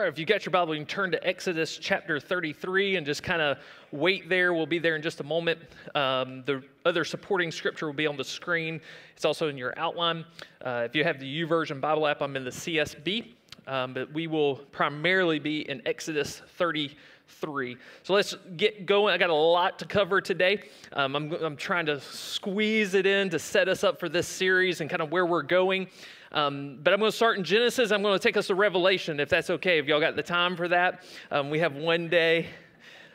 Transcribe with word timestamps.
All 0.00 0.04
right, 0.04 0.12
if 0.14 0.18
you 0.18 0.24
got 0.24 0.46
your 0.46 0.50
Bible, 0.50 0.74
you 0.74 0.80
can 0.80 0.86
turn 0.86 1.10
to 1.10 1.22
Exodus 1.26 1.76
chapter 1.76 2.18
33 2.18 2.96
and 2.96 3.04
just 3.04 3.22
kind 3.22 3.42
of 3.42 3.58
wait 3.92 4.30
there. 4.30 4.54
We'll 4.54 4.64
be 4.64 4.78
there 4.78 4.96
in 4.96 5.02
just 5.02 5.20
a 5.20 5.24
moment. 5.24 5.58
Um, 5.94 6.42
the 6.46 6.62
other 6.86 7.04
supporting 7.04 7.52
scripture 7.52 7.84
will 7.84 7.92
be 7.92 8.06
on 8.06 8.16
the 8.16 8.24
screen. 8.24 8.80
It's 9.14 9.26
also 9.26 9.48
in 9.48 9.58
your 9.58 9.78
outline. 9.78 10.24
Uh, 10.64 10.84
if 10.86 10.96
you 10.96 11.04
have 11.04 11.20
the 11.20 11.42
YouVersion 11.42 11.82
Bible 11.82 12.06
app, 12.06 12.22
I'm 12.22 12.34
in 12.34 12.44
the 12.44 12.50
CSB, 12.50 13.34
um, 13.66 13.92
but 13.92 14.10
we 14.10 14.26
will 14.26 14.56
primarily 14.72 15.38
be 15.38 15.68
in 15.68 15.82
Exodus 15.84 16.40
33. 16.56 17.76
So 18.02 18.14
let's 18.14 18.34
get 18.56 18.86
going. 18.86 19.12
I 19.12 19.18
got 19.18 19.28
a 19.28 19.34
lot 19.34 19.78
to 19.80 19.84
cover 19.84 20.22
today. 20.22 20.62
Um, 20.94 21.14
I'm, 21.14 21.32
I'm 21.34 21.56
trying 21.56 21.84
to 21.84 22.00
squeeze 22.00 22.94
it 22.94 23.04
in 23.04 23.28
to 23.28 23.38
set 23.38 23.68
us 23.68 23.84
up 23.84 24.00
for 24.00 24.08
this 24.08 24.26
series 24.26 24.80
and 24.80 24.88
kind 24.88 25.02
of 25.02 25.12
where 25.12 25.26
we're 25.26 25.42
going. 25.42 25.88
Um, 26.32 26.78
but 26.82 26.92
I'm 26.92 27.00
going 27.00 27.10
to 27.10 27.16
start 27.16 27.38
in 27.38 27.44
Genesis. 27.44 27.90
I'm 27.90 28.02
going 28.02 28.18
to 28.18 28.22
take 28.22 28.36
us 28.36 28.46
to 28.46 28.54
Revelation, 28.54 29.18
if 29.18 29.28
that's 29.28 29.50
okay. 29.50 29.78
If 29.78 29.86
y'all 29.86 30.00
got 30.00 30.14
the 30.14 30.22
time 30.22 30.56
for 30.56 30.68
that, 30.68 31.02
um, 31.32 31.50
we 31.50 31.58
have 31.58 31.74
one 31.74 32.08
day. 32.08 32.46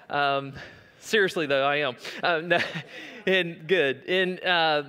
Um, 0.10 0.54
seriously, 1.00 1.46
though, 1.46 1.66
I 1.66 1.78
am. 1.78 1.96
Um, 2.24 2.54
and 3.26 3.68
good. 3.68 4.04
In, 4.04 4.40
uh, 4.40 4.84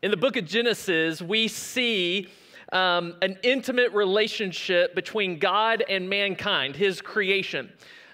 in 0.00 0.12
the 0.12 0.16
book 0.16 0.36
of 0.36 0.46
Genesis, 0.46 1.20
we 1.20 1.48
see 1.48 2.28
um, 2.72 3.14
an 3.20 3.36
intimate 3.42 3.92
relationship 3.92 4.94
between 4.94 5.40
God 5.40 5.82
and 5.88 6.08
mankind, 6.08 6.76
his 6.76 7.00
creation. 7.00 7.72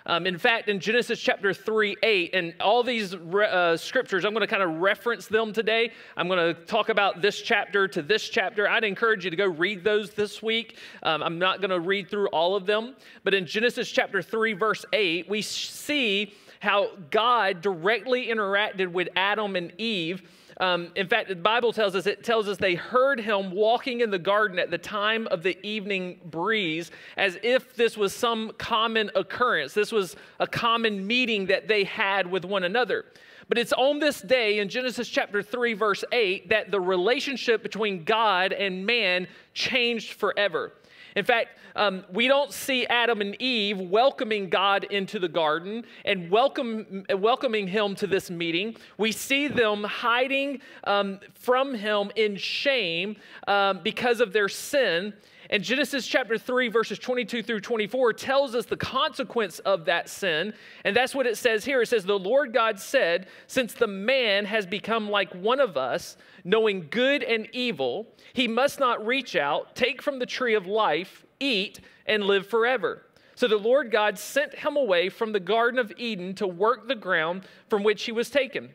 Um, 0.08 0.26
in 0.26 0.38
fact, 0.38 0.70
in 0.70 0.80
Genesis 0.80 1.20
chapter 1.20 1.52
3, 1.52 1.96
8, 2.02 2.34
and 2.34 2.54
all 2.60 2.82
these 2.82 3.14
re- 3.14 3.46
uh, 3.46 3.76
scriptures, 3.76 4.24
I'm 4.24 4.32
going 4.32 4.40
to 4.40 4.46
kind 4.46 4.62
of 4.62 4.80
reference 4.80 5.26
them 5.26 5.52
today. 5.52 5.92
I'm 6.16 6.28
going 6.28 6.54
to 6.54 6.58
talk 6.62 6.88
about 6.88 7.20
this 7.20 7.42
chapter 7.42 7.86
to 7.88 8.00
this 8.00 8.26
chapter. 8.30 8.66
I'd 8.66 8.84
encourage 8.84 9.26
you 9.26 9.30
to 9.30 9.36
go 9.36 9.46
read 9.46 9.84
those 9.84 10.12
this 10.12 10.42
week. 10.42 10.78
Um, 11.02 11.22
I'm 11.22 11.38
not 11.38 11.60
going 11.60 11.70
to 11.70 11.80
read 11.80 12.08
through 12.08 12.28
all 12.28 12.56
of 12.56 12.64
them, 12.64 12.96
but 13.22 13.34
in 13.34 13.44
Genesis 13.44 13.90
chapter 13.90 14.22
3, 14.22 14.54
verse 14.54 14.86
8, 14.94 15.28
we 15.28 15.42
see 15.42 16.32
how 16.60 16.88
God 17.10 17.60
directly 17.60 18.28
interacted 18.28 18.90
with 18.90 19.08
Adam 19.14 19.56
and 19.56 19.72
Eve 19.78 20.22
um, 20.60 20.90
in 20.96 21.06
fact, 21.06 21.28
the 21.28 21.36
Bible 21.36 21.72
tells 21.72 21.94
us, 21.94 22.06
it 22.06 22.24
tells 22.24 22.48
us 22.48 22.58
they 22.58 22.74
heard 22.74 23.20
him 23.20 23.52
walking 23.52 24.00
in 24.00 24.10
the 24.10 24.18
garden 24.18 24.58
at 24.58 24.70
the 24.70 24.78
time 24.78 25.28
of 25.28 25.42
the 25.42 25.56
evening 25.66 26.18
breeze, 26.24 26.90
as 27.16 27.38
if 27.42 27.76
this 27.76 27.96
was 27.96 28.12
some 28.12 28.52
common 28.58 29.10
occurrence. 29.14 29.72
This 29.72 29.92
was 29.92 30.16
a 30.40 30.46
common 30.46 31.06
meeting 31.06 31.46
that 31.46 31.68
they 31.68 31.84
had 31.84 32.28
with 32.28 32.44
one 32.44 32.64
another. 32.64 33.04
But 33.48 33.56
it's 33.56 33.72
on 33.72 33.98
this 33.98 34.20
day 34.20 34.58
in 34.58 34.68
Genesis 34.68 35.08
chapter 35.08 35.42
3, 35.42 35.72
verse 35.74 36.04
8, 36.12 36.50
that 36.50 36.70
the 36.70 36.80
relationship 36.80 37.62
between 37.62 38.04
God 38.04 38.52
and 38.52 38.84
man 38.84 39.26
changed 39.54 40.14
forever. 40.14 40.72
In 41.18 41.24
fact, 41.24 41.58
um, 41.74 42.04
we 42.12 42.28
don't 42.28 42.52
see 42.52 42.86
Adam 42.86 43.20
and 43.20 43.34
Eve 43.42 43.80
welcoming 43.80 44.48
God 44.48 44.84
into 44.84 45.18
the 45.18 45.28
garden 45.28 45.84
and 46.04 46.30
welcome, 46.30 47.04
welcoming 47.10 47.66
him 47.66 47.96
to 47.96 48.06
this 48.06 48.30
meeting. 48.30 48.76
We 48.98 49.10
see 49.10 49.48
them 49.48 49.82
hiding 49.82 50.60
um, 50.84 51.18
from 51.34 51.74
him 51.74 52.12
in 52.14 52.36
shame 52.36 53.16
um, 53.48 53.80
because 53.82 54.20
of 54.20 54.32
their 54.32 54.48
sin. 54.48 55.12
And 55.50 55.62
Genesis 55.62 56.06
chapter 56.06 56.36
3, 56.36 56.68
verses 56.68 56.98
22 56.98 57.42
through 57.42 57.60
24 57.60 58.12
tells 58.12 58.54
us 58.54 58.66
the 58.66 58.76
consequence 58.76 59.60
of 59.60 59.86
that 59.86 60.10
sin. 60.10 60.52
And 60.84 60.94
that's 60.94 61.14
what 61.14 61.26
it 61.26 61.38
says 61.38 61.64
here. 61.64 61.80
It 61.80 61.86
says, 61.86 62.04
The 62.04 62.18
Lord 62.18 62.52
God 62.52 62.78
said, 62.78 63.28
Since 63.46 63.72
the 63.72 63.86
man 63.86 64.44
has 64.44 64.66
become 64.66 65.08
like 65.08 65.34
one 65.34 65.58
of 65.58 65.78
us, 65.78 66.18
knowing 66.44 66.88
good 66.90 67.22
and 67.22 67.48
evil, 67.52 68.08
he 68.34 68.46
must 68.46 68.78
not 68.78 69.06
reach 69.06 69.36
out, 69.36 69.74
take 69.74 70.02
from 70.02 70.18
the 70.18 70.26
tree 70.26 70.54
of 70.54 70.66
life, 70.66 71.24
eat, 71.40 71.80
and 72.04 72.24
live 72.24 72.46
forever. 72.46 73.06
So 73.34 73.48
the 73.48 73.56
Lord 73.56 73.90
God 73.90 74.18
sent 74.18 74.54
him 74.54 74.76
away 74.76 75.08
from 75.08 75.32
the 75.32 75.40
Garden 75.40 75.78
of 75.78 75.92
Eden 75.96 76.34
to 76.34 76.46
work 76.46 76.88
the 76.88 76.94
ground 76.94 77.46
from 77.70 77.84
which 77.84 78.04
he 78.04 78.12
was 78.12 78.28
taken 78.28 78.70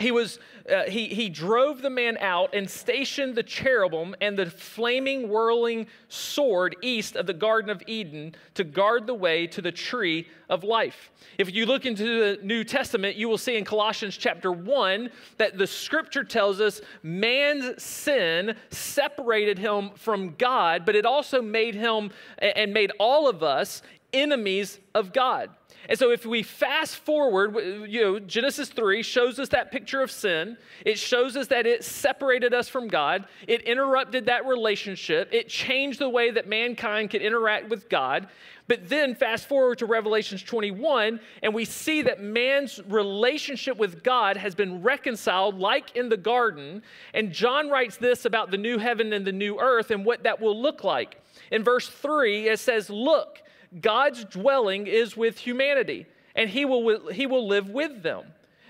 he 0.00 0.10
was 0.10 0.38
uh, 0.70 0.84
he, 0.84 1.08
he 1.08 1.28
drove 1.28 1.82
the 1.82 1.90
man 1.90 2.16
out 2.20 2.54
and 2.54 2.68
stationed 2.68 3.34
the 3.34 3.42
cherubim 3.42 4.14
and 4.20 4.38
the 4.38 4.46
flaming 4.46 5.28
whirling 5.28 5.86
sword 6.08 6.76
east 6.80 7.16
of 7.16 7.26
the 7.26 7.34
garden 7.34 7.70
of 7.70 7.82
eden 7.86 8.34
to 8.54 8.64
guard 8.64 9.06
the 9.06 9.14
way 9.14 9.46
to 9.46 9.60
the 9.60 9.72
tree 9.72 10.26
of 10.48 10.64
life. 10.64 11.10
If 11.38 11.52
you 11.52 11.66
look 11.66 11.86
into 11.86 12.04
the 12.04 12.42
new 12.42 12.64
testament 12.64 13.16
you 13.16 13.28
will 13.28 13.38
see 13.38 13.56
in 13.56 13.64
colossians 13.64 14.16
chapter 14.16 14.52
1 14.52 15.10
that 15.38 15.58
the 15.58 15.66
scripture 15.66 16.24
tells 16.24 16.60
us 16.60 16.80
man's 17.02 17.82
sin 17.82 18.54
separated 18.70 19.58
him 19.58 19.90
from 19.96 20.34
god 20.36 20.86
but 20.86 20.94
it 20.94 21.04
also 21.04 21.42
made 21.42 21.74
him 21.74 22.10
and 22.38 22.72
made 22.72 22.92
all 22.98 23.28
of 23.28 23.42
us 23.42 23.82
enemies 24.12 24.78
of 24.94 25.12
god 25.12 25.50
and 25.88 25.98
so 25.98 26.10
if 26.10 26.26
we 26.26 26.42
fast 26.42 26.96
forward, 26.96 27.56
you 27.88 28.00
know, 28.02 28.18
Genesis 28.18 28.68
3 28.68 29.02
shows 29.02 29.38
us 29.38 29.48
that 29.48 29.72
picture 29.72 30.02
of 30.02 30.10
sin. 30.10 30.56
It 30.84 30.98
shows 30.98 31.36
us 31.36 31.46
that 31.48 31.66
it 31.66 31.84
separated 31.84 32.52
us 32.52 32.68
from 32.68 32.88
God. 32.88 33.24
It 33.48 33.62
interrupted 33.62 34.26
that 34.26 34.46
relationship. 34.46 35.28
It 35.32 35.48
changed 35.48 35.98
the 35.98 36.08
way 36.08 36.30
that 36.30 36.46
mankind 36.46 37.10
could 37.10 37.22
interact 37.22 37.68
with 37.70 37.88
God. 37.88 38.28
But 38.70 38.88
then 38.88 39.16
fast 39.16 39.48
forward 39.48 39.78
to 39.78 39.86
Revelations 39.86 40.44
21, 40.44 41.18
and 41.42 41.52
we 41.52 41.64
see 41.64 42.02
that 42.02 42.22
man's 42.22 42.80
relationship 42.86 43.76
with 43.76 44.04
God 44.04 44.36
has 44.36 44.54
been 44.54 44.80
reconciled 44.82 45.58
like 45.58 45.96
in 45.96 46.08
the 46.08 46.16
garden. 46.16 46.82
And 47.12 47.32
John 47.32 47.68
writes 47.68 47.96
this 47.96 48.26
about 48.26 48.52
the 48.52 48.58
new 48.58 48.78
heaven 48.78 49.12
and 49.12 49.26
the 49.26 49.32
new 49.32 49.58
earth 49.58 49.90
and 49.90 50.04
what 50.04 50.22
that 50.22 50.40
will 50.40 50.56
look 50.56 50.84
like. 50.84 51.20
In 51.50 51.64
verse 51.64 51.88
3, 51.88 52.48
it 52.48 52.60
says, 52.60 52.88
Look, 52.88 53.42
God's 53.78 54.24
dwelling 54.24 54.86
is 54.86 55.16
with 55.16 55.38
humanity, 55.38 56.06
and 56.34 56.50
he 56.50 56.64
will, 56.64 57.08
he 57.08 57.26
will 57.26 57.46
live 57.46 57.68
with 57.68 58.02
them. 58.02 58.24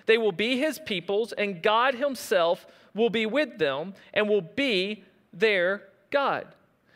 They 0.07 0.19
will 0.19 0.33
be 0.33 0.59
his 0.59 0.79
peoples, 0.79 1.33
and 1.33 1.63
God 1.63 1.95
himself 1.95 2.67
will 2.95 3.11
be 3.11 3.27
with 3.27 3.59
them 3.59 3.95
and 4.13 4.29
will 4.29 4.41
be 4.43 5.05
their 5.33 5.85
God. 6.11 6.47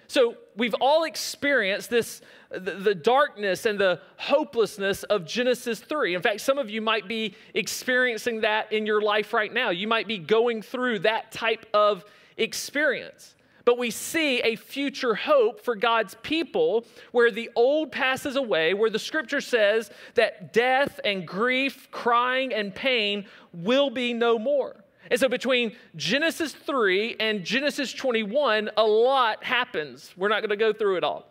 So 0.07 0.37
we've 0.57 0.75
all 0.81 1.05
experienced 1.05 1.91
this 1.91 2.21
the, 2.51 2.95
darkness 2.95 3.67
and 3.67 3.79
the 3.79 4.01
hopelessness 4.17 5.03
of 5.05 5.27
Genesis 5.27 5.81
3. 5.81 6.15
In 6.15 6.23
fact, 6.23 6.41
some 6.41 6.59
of 6.59 6.71
you 6.71 6.81
might 6.81 7.09
be 7.09 7.35
experiencing 7.53 8.43
that 8.43 8.73
in 8.73 8.87
your 8.87 9.03
life 9.03 9.33
right 9.33 9.53
now. 9.53 9.71
You 9.71 9.89
might 9.89 10.07
be 10.07 10.19
going 10.19 10.63
through 10.63 11.01
that 11.01 11.33
type 11.33 11.67
of 11.75 12.05
experience. 12.37 13.34
But 13.65 13.79
we 13.79 13.91
see 13.91 14.41
a 14.41 14.57
future 14.57 15.15
hope 15.15 15.65
for 15.65 15.75
God's 15.75 16.17
people 16.23 16.87
where 17.13 17.31
the 17.31 17.51
old 17.57 17.93
passes 17.93 18.37
away, 18.37 18.75
where 18.75 18.91
the 18.91 18.99
scripture 18.99 19.41
says 19.41 19.91
that 20.15 20.53
death 20.53 21.01
and 21.05 21.27
grief, 21.27 21.89
crying 21.91 22.53
and 22.53 22.75
pain 22.75 23.27
will 23.53 23.91
be 23.91 24.13
no 24.13 24.39
more. 24.39 24.85
And 25.11 25.21
so 25.21 25.29
between 25.29 25.77
Genesis 25.97 26.53
3 26.53 27.17
and 27.21 27.45
Genesis 27.45 27.93
21, 27.93 28.71
a 28.77 28.85
lot 28.85 29.45
happens. 29.45 30.13
We're 30.17 30.29
not 30.29 30.41
going 30.41 30.51
to 30.51 30.57
go 30.57 30.73
through 30.73 30.97
it 30.97 31.05
all, 31.05 31.31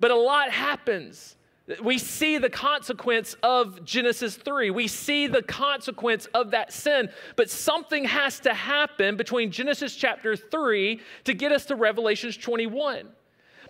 but 0.00 0.10
a 0.10 0.16
lot 0.16 0.50
happens. 0.50 1.35
We 1.82 1.98
see 1.98 2.38
the 2.38 2.50
consequence 2.50 3.34
of 3.42 3.84
Genesis 3.84 4.36
3. 4.36 4.70
We 4.70 4.86
see 4.86 5.26
the 5.26 5.42
consequence 5.42 6.26
of 6.26 6.52
that 6.52 6.72
sin. 6.72 7.10
But 7.34 7.50
something 7.50 8.04
has 8.04 8.38
to 8.40 8.54
happen 8.54 9.16
between 9.16 9.50
Genesis 9.50 9.96
chapter 9.96 10.36
3 10.36 11.00
to 11.24 11.34
get 11.34 11.50
us 11.50 11.64
to 11.66 11.74
Revelations 11.74 12.36
21. 12.36 13.08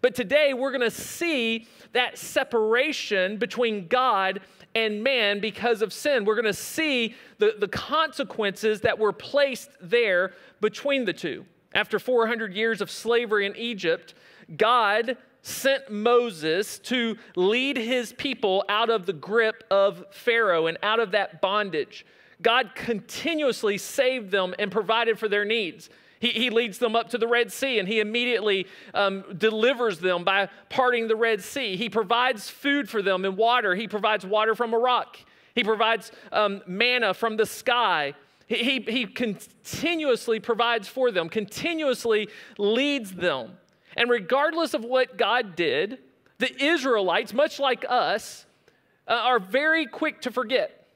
But 0.03 0.15
today 0.15 0.53
we're 0.53 0.73
going 0.73 0.83
to 0.83 0.91
see 0.91 1.67
that 1.93 2.19
separation 2.19 3.39
between 3.39 3.89
God 3.89 4.41
and 4.75 5.03
man 5.03 5.41
because 5.41 5.81
of 5.81 5.91
sin. 5.91 6.27
We're 6.27 6.35
going 6.35 6.45
to 6.45 6.53
see 6.53 7.15
the, 7.39 7.55
the 7.59 7.69
consequences 7.69 8.83
that 8.83 8.99
were 8.99 9.13
placed 9.13 9.71
there 9.81 10.35
between 10.61 11.07
the 11.07 11.15
two. 11.15 11.47
After 11.73 11.99
400 11.99 12.53
years 12.53 12.83
of 12.83 12.91
slavery 12.91 13.47
in 13.47 13.57
Egypt, 13.57 14.15
God 14.55 15.17
sent 15.47 15.91
Moses 15.91 16.81
to 16.81 17.17
lead 17.37 17.77
his 17.77 18.13
people 18.13 18.65
out 18.69 18.91
of 18.91 19.07
the 19.07 19.13
grip 19.13 19.63
of 19.71 20.05
Pharaoh 20.11 20.67
and 20.67 20.77
out 20.83 20.99
of 20.99 21.13
that 21.13 21.41
bondage. 21.41 22.05
God 22.43 22.73
continuously 22.75 23.79
saved 23.79 24.31
them 24.33 24.55
and 24.59 24.73
provided 24.73 25.19
for 25.19 25.29
their 25.29 25.45
needs. 25.45 25.89
He, 26.19 26.31
he 26.31 26.51
leads 26.51 26.79
them 26.79 26.97
up 26.97 27.11
to 27.11 27.19
the 27.19 27.29
Red 27.29 27.53
Sea 27.53 27.79
and 27.79 27.87
he 27.87 28.01
immediately 28.01 28.67
um, 28.93 29.25
delivers 29.39 30.01
them 30.01 30.25
by 30.25 30.49
parting 30.69 31.07
the 31.07 31.17
Red 31.17 31.43
Sea. 31.43 31.77
He 31.77 31.89
provides 31.89 32.51
food 32.51 32.91
for 32.91 33.01
them 33.01 33.25
and 33.25 33.37
water. 33.37 33.77
He 33.77 33.87
provides 33.87 34.27
water 34.27 34.57
from 34.57 34.75
a 34.75 34.79
rock. 34.79 35.17
He 35.55 35.63
provides 35.63 36.11
um, 36.33 36.63
manna 36.67 37.15
from 37.15 37.37
the 37.37 37.47
sky. 37.47 38.15
He, 38.49 38.57
he, 38.57 38.81
he 38.81 39.07
continuously 39.07 40.41
provides 40.41 40.89
for 40.89 41.13
them, 41.13 41.29
continuously 41.29 42.29
leads 42.59 43.13
them. 43.13 43.59
And 43.97 44.11
regardless 44.11 44.75
of 44.75 44.85
what 44.85 45.17
God 45.17 45.57
did, 45.57 45.99
the 46.39 46.63
Israelites, 46.63 47.33
much 47.33 47.59
like 47.59 47.85
us, 47.89 48.47
uh, 49.09 49.13
are 49.13 49.39
very 49.39 49.87
quick 49.87 50.23
to 50.23 50.31
forget. 50.31 50.87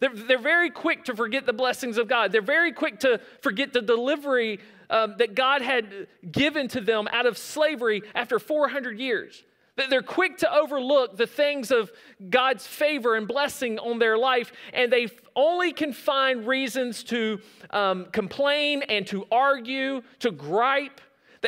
They're, 0.00 0.14
they're 0.14 0.38
very 0.38 0.70
quick 0.70 1.04
to 1.04 1.16
forget 1.16 1.46
the 1.46 1.52
blessings 1.52 1.98
of 1.98 2.08
God. 2.08 2.32
They're 2.32 2.42
very 2.42 2.72
quick 2.72 3.00
to 3.00 3.20
forget 3.40 3.72
the 3.72 3.82
delivery 3.82 4.60
um, 4.90 5.14
that 5.18 5.34
God 5.34 5.62
had 5.62 6.06
given 6.30 6.68
to 6.68 6.80
them 6.80 7.08
out 7.10 7.26
of 7.26 7.38
slavery 7.38 8.02
after 8.14 8.38
400 8.38 8.98
years. 8.98 9.42
They're 9.76 10.02
quick 10.02 10.38
to 10.38 10.54
overlook 10.54 11.16
the 11.16 11.26
things 11.26 11.72
of 11.72 11.90
God's 12.30 12.64
favor 12.64 13.16
and 13.16 13.26
blessing 13.26 13.78
on 13.80 13.98
their 13.98 14.16
life, 14.16 14.52
and 14.72 14.92
they 14.92 15.08
only 15.34 15.72
can 15.72 15.92
find 15.92 16.46
reasons 16.46 17.02
to 17.04 17.40
um, 17.70 18.06
complain 18.12 18.82
and 18.82 19.04
to 19.08 19.26
argue, 19.32 20.02
to 20.20 20.30
gripe. 20.30 21.00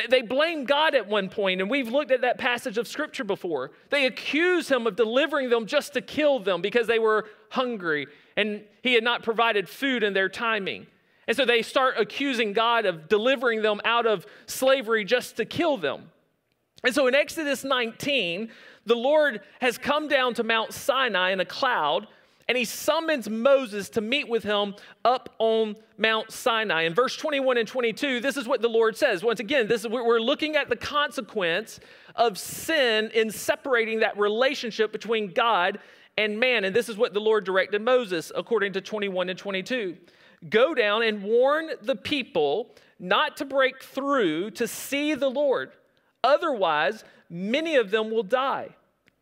They 0.09 0.21
blame 0.21 0.65
God 0.65 0.95
at 0.95 1.07
one 1.07 1.29
point, 1.29 1.61
and 1.61 1.69
we've 1.69 1.89
looked 1.89 2.11
at 2.11 2.21
that 2.21 2.37
passage 2.37 2.77
of 2.77 2.87
Scripture 2.87 3.23
before. 3.23 3.71
They 3.89 4.05
accuse 4.05 4.69
Him 4.69 4.85
of 4.85 4.95
delivering 4.95 5.49
them 5.49 5.65
just 5.65 5.93
to 5.93 6.01
kill 6.01 6.39
them 6.39 6.61
because 6.61 6.87
they 6.87 6.99
were 6.99 7.25
hungry 7.49 8.07
and 8.35 8.63
He 8.83 8.93
had 8.93 9.03
not 9.03 9.23
provided 9.23 9.67
food 9.67 10.03
in 10.03 10.13
their 10.13 10.29
timing. 10.29 10.87
And 11.27 11.35
so 11.35 11.45
they 11.45 11.61
start 11.61 11.95
accusing 11.97 12.53
God 12.53 12.85
of 12.85 13.09
delivering 13.09 13.61
them 13.61 13.81
out 13.83 14.05
of 14.05 14.25
slavery 14.45 15.03
just 15.03 15.37
to 15.37 15.45
kill 15.45 15.77
them. 15.77 16.11
And 16.83 16.93
so 16.93 17.07
in 17.07 17.15
Exodus 17.15 17.63
19, 17.63 18.49
the 18.85 18.95
Lord 18.95 19.41
has 19.59 19.77
come 19.77 20.07
down 20.07 20.33
to 20.35 20.43
Mount 20.43 20.73
Sinai 20.73 21.31
in 21.31 21.39
a 21.39 21.45
cloud, 21.45 22.07
and 22.47 22.57
he 22.57 22.65
summons 22.65 23.29
Moses 23.29 23.89
to 23.89 24.01
meet 24.01 24.27
with 24.27 24.43
him 24.43 24.75
up 25.03 25.35
on 25.39 25.75
Mount 25.97 26.31
Sinai. 26.31 26.83
In 26.83 26.93
verse 26.93 27.15
21 27.17 27.57
and 27.57 27.67
22, 27.67 28.19
this 28.19 28.37
is 28.37 28.47
what 28.47 28.61
the 28.61 28.69
Lord 28.69 28.95
says. 28.95 29.23
Once 29.23 29.39
again, 29.39 29.67
this 29.67 29.81
is 29.81 29.89
we're 29.89 30.19
looking 30.19 30.55
at 30.55 30.69
the 30.69 30.75
consequence 30.75 31.79
of 32.15 32.37
sin 32.37 33.11
in 33.13 33.29
separating 33.29 33.99
that 33.99 34.17
relationship 34.17 34.91
between 34.91 35.33
God 35.33 35.79
and 36.17 36.39
man. 36.39 36.63
And 36.63 36.75
this 36.75 36.89
is 36.89 36.97
what 36.97 37.13
the 37.13 37.19
Lord 37.19 37.43
directed 37.43 37.81
Moses, 37.81 38.31
according 38.35 38.73
to 38.73 38.81
21 38.81 39.29
and 39.29 39.37
22. 39.37 39.97
Go 40.49 40.73
down 40.73 41.03
and 41.03 41.23
warn 41.23 41.69
the 41.81 41.95
people 41.95 42.75
not 42.99 43.37
to 43.37 43.45
break 43.45 43.81
through 43.81 44.51
to 44.51 44.67
see 44.67 45.13
the 45.13 45.29
Lord 45.29 45.71
Otherwise, 46.27 47.03
many 47.29 47.75
of 47.75 47.91
them 47.91 48.11
will 48.11 48.23
die. 48.23 48.69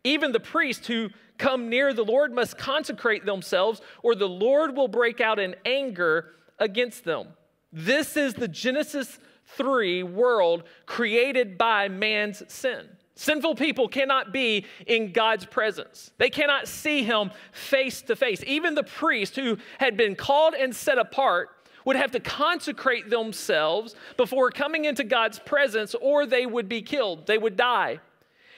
Even 0.04 0.32
the 0.32 0.40
priests 0.40 0.86
who 0.86 1.10
come 1.38 1.68
near 1.68 1.92
the 1.92 2.04
Lord 2.04 2.32
must 2.32 2.58
consecrate 2.58 3.24
themselves, 3.24 3.80
or 4.02 4.14
the 4.14 4.28
Lord 4.28 4.76
will 4.76 4.88
break 4.88 5.20
out 5.20 5.38
in 5.38 5.56
anger 5.64 6.32
against 6.58 7.04
them. 7.04 7.28
This 7.72 8.16
is 8.16 8.34
the 8.34 8.48
Genesis 8.48 9.18
3 9.56 10.02
world 10.02 10.64
created 10.86 11.58
by 11.58 11.88
man's 11.88 12.42
sin. 12.52 12.86
Sinful 13.14 13.54
people 13.54 13.88
cannot 13.88 14.32
be 14.32 14.66
in 14.86 15.12
God's 15.12 15.46
presence. 15.46 16.10
They 16.18 16.28
cannot 16.28 16.68
see 16.68 17.02
him 17.02 17.30
face 17.50 18.02
to 18.02 18.16
face. 18.16 18.44
Even 18.46 18.74
the 18.74 18.82
priest 18.82 19.36
who 19.36 19.56
had 19.78 19.96
been 19.96 20.14
called 20.14 20.54
and 20.54 20.74
set 20.76 20.98
apart 20.98 21.48
would 21.86 21.96
have 21.96 22.10
to 22.10 22.20
consecrate 22.20 23.08
themselves 23.08 23.94
before 24.18 24.50
coming 24.50 24.84
into 24.84 25.04
God's 25.04 25.38
presence, 25.38 25.94
or 25.94 26.26
they 26.26 26.44
would 26.44 26.68
be 26.68 26.82
killed. 26.82 27.26
They 27.26 27.38
would 27.38 27.56
die. 27.56 28.00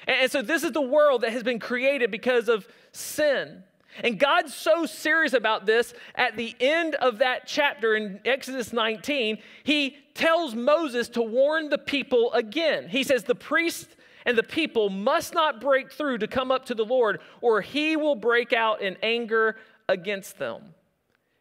And 0.08 0.30
so, 0.30 0.40
this 0.40 0.64
is 0.64 0.72
the 0.72 0.80
world 0.80 1.20
that 1.20 1.32
has 1.32 1.42
been 1.42 1.58
created 1.58 2.10
because 2.10 2.48
of 2.48 2.66
sin. 2.92 3.62
And 4.02 4.18
God's 4.18 4.54
so 4.54 4.86
serious 4.86 5.34
about 5.34 5.66
this, 5.66 5.92
at 6.14 6.36
the 6.36 6.54
end 6.60 6.94
of 6.96 7.18
that 7.18 7.46
chapter 7.46 7.94
in 7.94 8.20
Exodus 8.24 8.72
19, 8.72 9.38
he 9.64 9.96
tells 10.14 10.54
Moses 10.54 11.08
to 11.10 11.22
warn 11.22 11.68
the 11.68 11.78
people 11.78 12.32
again. 12.32 12.88
He 12.88 13.02
says, 13.02 13.24
The 13.24 13.34
priest 13.34 13.96
and 14.24 14.36
the 14.38 14.42
people 14.42 14.88
must 14.88 15.34
not 15.34 15.60
break 15.60 15.92
through 15.92 16.18
to 16.18 16.26
come 16.26 16.50
up 16.50 16.66
to 16.66 16.74
the 16.74 16.84
Lord, 16.84 17.20
or 17.40 17.60
he 17.60 17.96
will 17.96 18.16
break 18.16 18.52
out 18.52 18.80
in 18.80 18.96
anger 19.02 19.56
against 19.88 20.38
them. 20.38 20.74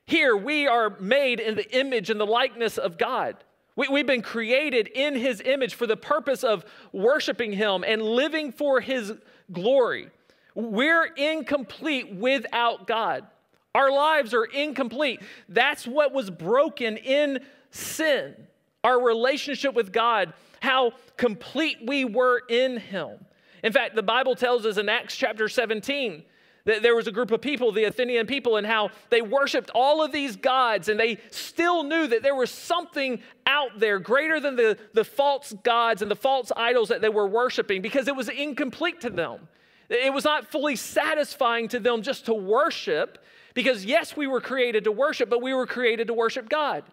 Here, 0.06 0.36
we 0.36 0.68
are 0.68 0.90
made 1.00 1.40
in 1.40 1.56
the 1.56 1.78
image 1.78 2.10
and 2.10 2.20
the 2.20 2.25
likeness 2.25 2.78
of 2.78 2.98
God. 2.98 3.38
We, 3.77 4.00
have 4.00 4.07
been 4.07 4.24
created 4.24 4.88
in 4.88 5.15
His 5.15 5.39
image 5.39 5.75
for 5.75 5.88
the 5.88 5.95
purpose 5.95 6.44
of 6.44 6.65
worshiping 6.91 7.53
Him 7.53 7.85
and 7.88 8.01
living 8.01 8.51
for 8.51 8.81
His 8.81 9.13
glory. 9.51 10.09
We're 10.56 11.06
incomplete 11.06 12.13
without 12.15 12.88
God. 12.88 13.27
Our 13.75 13.91
lives 13.91 14.33
are 14.33 14.45
incomplete. 14.45 15.21
That's 15.47 15.85
what 15.85 16.12
was 16.12 16.31
broken 16.31 16.97
in 16.97 17.39
sin. 17.69 18.35
Our 18.83 19.00
relationship 19.00 19.75
with 19.75 19.94
God, 19.94 20.33
how 20.59 20.94
complete 21.15 21.77
we 21.85 22.03
were 22.03 22.41
in 22.50 22.77
Him. 22.77 23.24
In 23.63 23.71
fact, 23.71 23.95
the 23.95 24.03
Bible 24.03 24.35
tells 24.35 24.65
us 24.65 24.77
in 24.77 24.89
Acts 24.89 25.15
chapter 25.15 25.47
17 25.47 26.24
there 26.68 26.96
was 26.96 27.08
a 27.08 27.12
group 27.12 27.31
of 27.31 27.40
people, 27.40 27.72
the 27.72 27.86
Athenian 27.86 28.28
people, 28.28 28.58
and 28.58 28.68
how 28.68 28.90
they 29.10 29.22
worshiped 29.22 29.72
all 29.74 30.04
of 30.04 30.12
these 30.12 30.36
gods, 30.36 30.90
and 30.90 31.00
they 31.00 31.18
still 31.31 31.84
knew 31.84 32.08
that 32.08 32.24
there 32.24 32.36
was 32.36 32.52
something 32.52 33.22
out 33.46 33.80
there 33.80 34.00
greater 34.00 34.40
than 34.40 34.58
the, 34.58 34.78
the 34.94 35.06
false 35.06 35.54
gods 35.64 36.02
and 36.02 36.12
the 36.12 36.16
false 36.16 36.52
idols 36.58 36.90
that 36.90 37.02
they 37.02 37.10
were 37.10 37.28
worshiping 37.28 37.81
because 37.81 38.10
it 38.10 38.16
was 38.16 38.28
incomplete 38.28 39.00
to 39.02 39.10
them. 39.10 39.48
It 39.90 40.14
was 40.14 40.25
not 40.25 40.52
fully 40.52 40.75
satisfying 40.75 41.69
to 41.69 41.80
them 41.80 42.02
just 42.02 42.25
to 42.25 42.34
worship, 42.34 43.24
because 43.54 43.86
yes, 43.86 44.18
we 44.18 44.28
were 44.28 44.42
created 44.42 44.84
to 44.84 44.92
worship, 44.92 45.30
but 45.30 45.42
we 45.42 45.54
were 45.54 45.66
created 45.66 46.08
to 46.08 46.13
worship 46.13 46.50
God. 46.50 46.84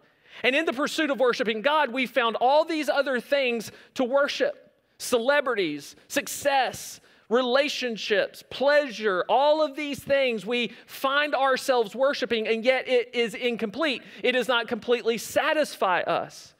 And 0.44 0.54
in 0.54 0.64
the 0.64 0.72
pursuit 0.72 1.10
of 1.10 1.18
worshiping 1.18 1.62
God, 1.62 1.92
we 1.92 2.06
found 2.06 2.36
all 2.36 2.64
these 2.64 2.88
other 2.88 3.20
things 3.20 3.72
to 3.94 4.04
worship 4.04 4.60
celebrities, 4.98 5.96
success, 6.08 7.00
relationships, 7.28 8.42
pleasure, 8.50 9.24
all 9.28 9.64
of 9.64 9.76
these 9.76 9.98
things 9.98 10.44
we 10.44 10.72
find 10.86 11.34
ourselves 11.34 11.94
worshiping, 11.94 12.46
and 12.46 12.64
yet 12.64 12.88
it 12.88 13.14
is 13.14 13.34
incomplete. 13.34 14.02
It 14.22 14.32
does 14.32 14.48
not 14.48 14.68
completely 14.68 15.18
satisfy 15.18 16.00
us. 16.00 16.54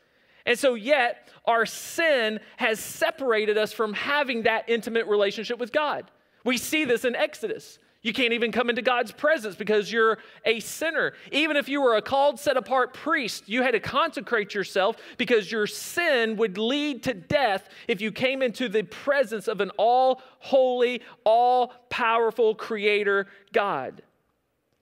And 0.47 0.59
so, 0.59 0.75
yet, 0.75 1.29
our 1.47 1.65
sin 1.67 2.41
has 2.57 2.79
separated 2.79 3.57
us 3.57 3.73
from 3.73 3.95
having 3.95 4.43
that 4.43 4.69
intimate 4.69 5.07
relationship 5.07 5.59
with 5.59 5.73
God. 5.73 6.11
We 6.45 6.59
see 6.59 6.85
this 6.85 7.05
in 7.05 7.15
Exodus. 7.15 7.79
You 8.05 8.13
can't 8.13 8.35
even 8.35 8.53
come 8.53 8.69
into 8.69 8.83
God's 8.83 9.13
presence 9.13 9.57
because 9.57 9.91
you're 9.91 10.19
a 10.45 10.61
sinner. 10.61 11.15
Even 11.33 11.57
if 11.57 11.71
you 11.71 11.81
were 11.81 11.97
a 11.97 12.03
called, 12.03 12.39
set 12.39 12.59
apart 12.59 12.93
priest, 12.93 13.49
you 13.49 13.63
had 13.63 13.73
to 13.73 13.81
consecrate 13.81 14.55
yourself 14.55 14.97
because 15.17 15.51
your 15.51 15.67
sin 15.67 16.37
would 16.37 16.59
lead 16.59 17.03
to 17.05 17.15
death 17.15 17.67
if 17.89 18.03
you 18.03 18.13
came 18.13 18.43
into 18.43 18.69
the 18.69 18.83
presence 18.83 19.49
of 19.49 19.63
an 19.63 19.71
all 19.79 20.21
holy, 20.41 21.01
all 21.25 21.69
powerful 21.89 22.55
creator 22.55 23.27
God. 23.53 24.03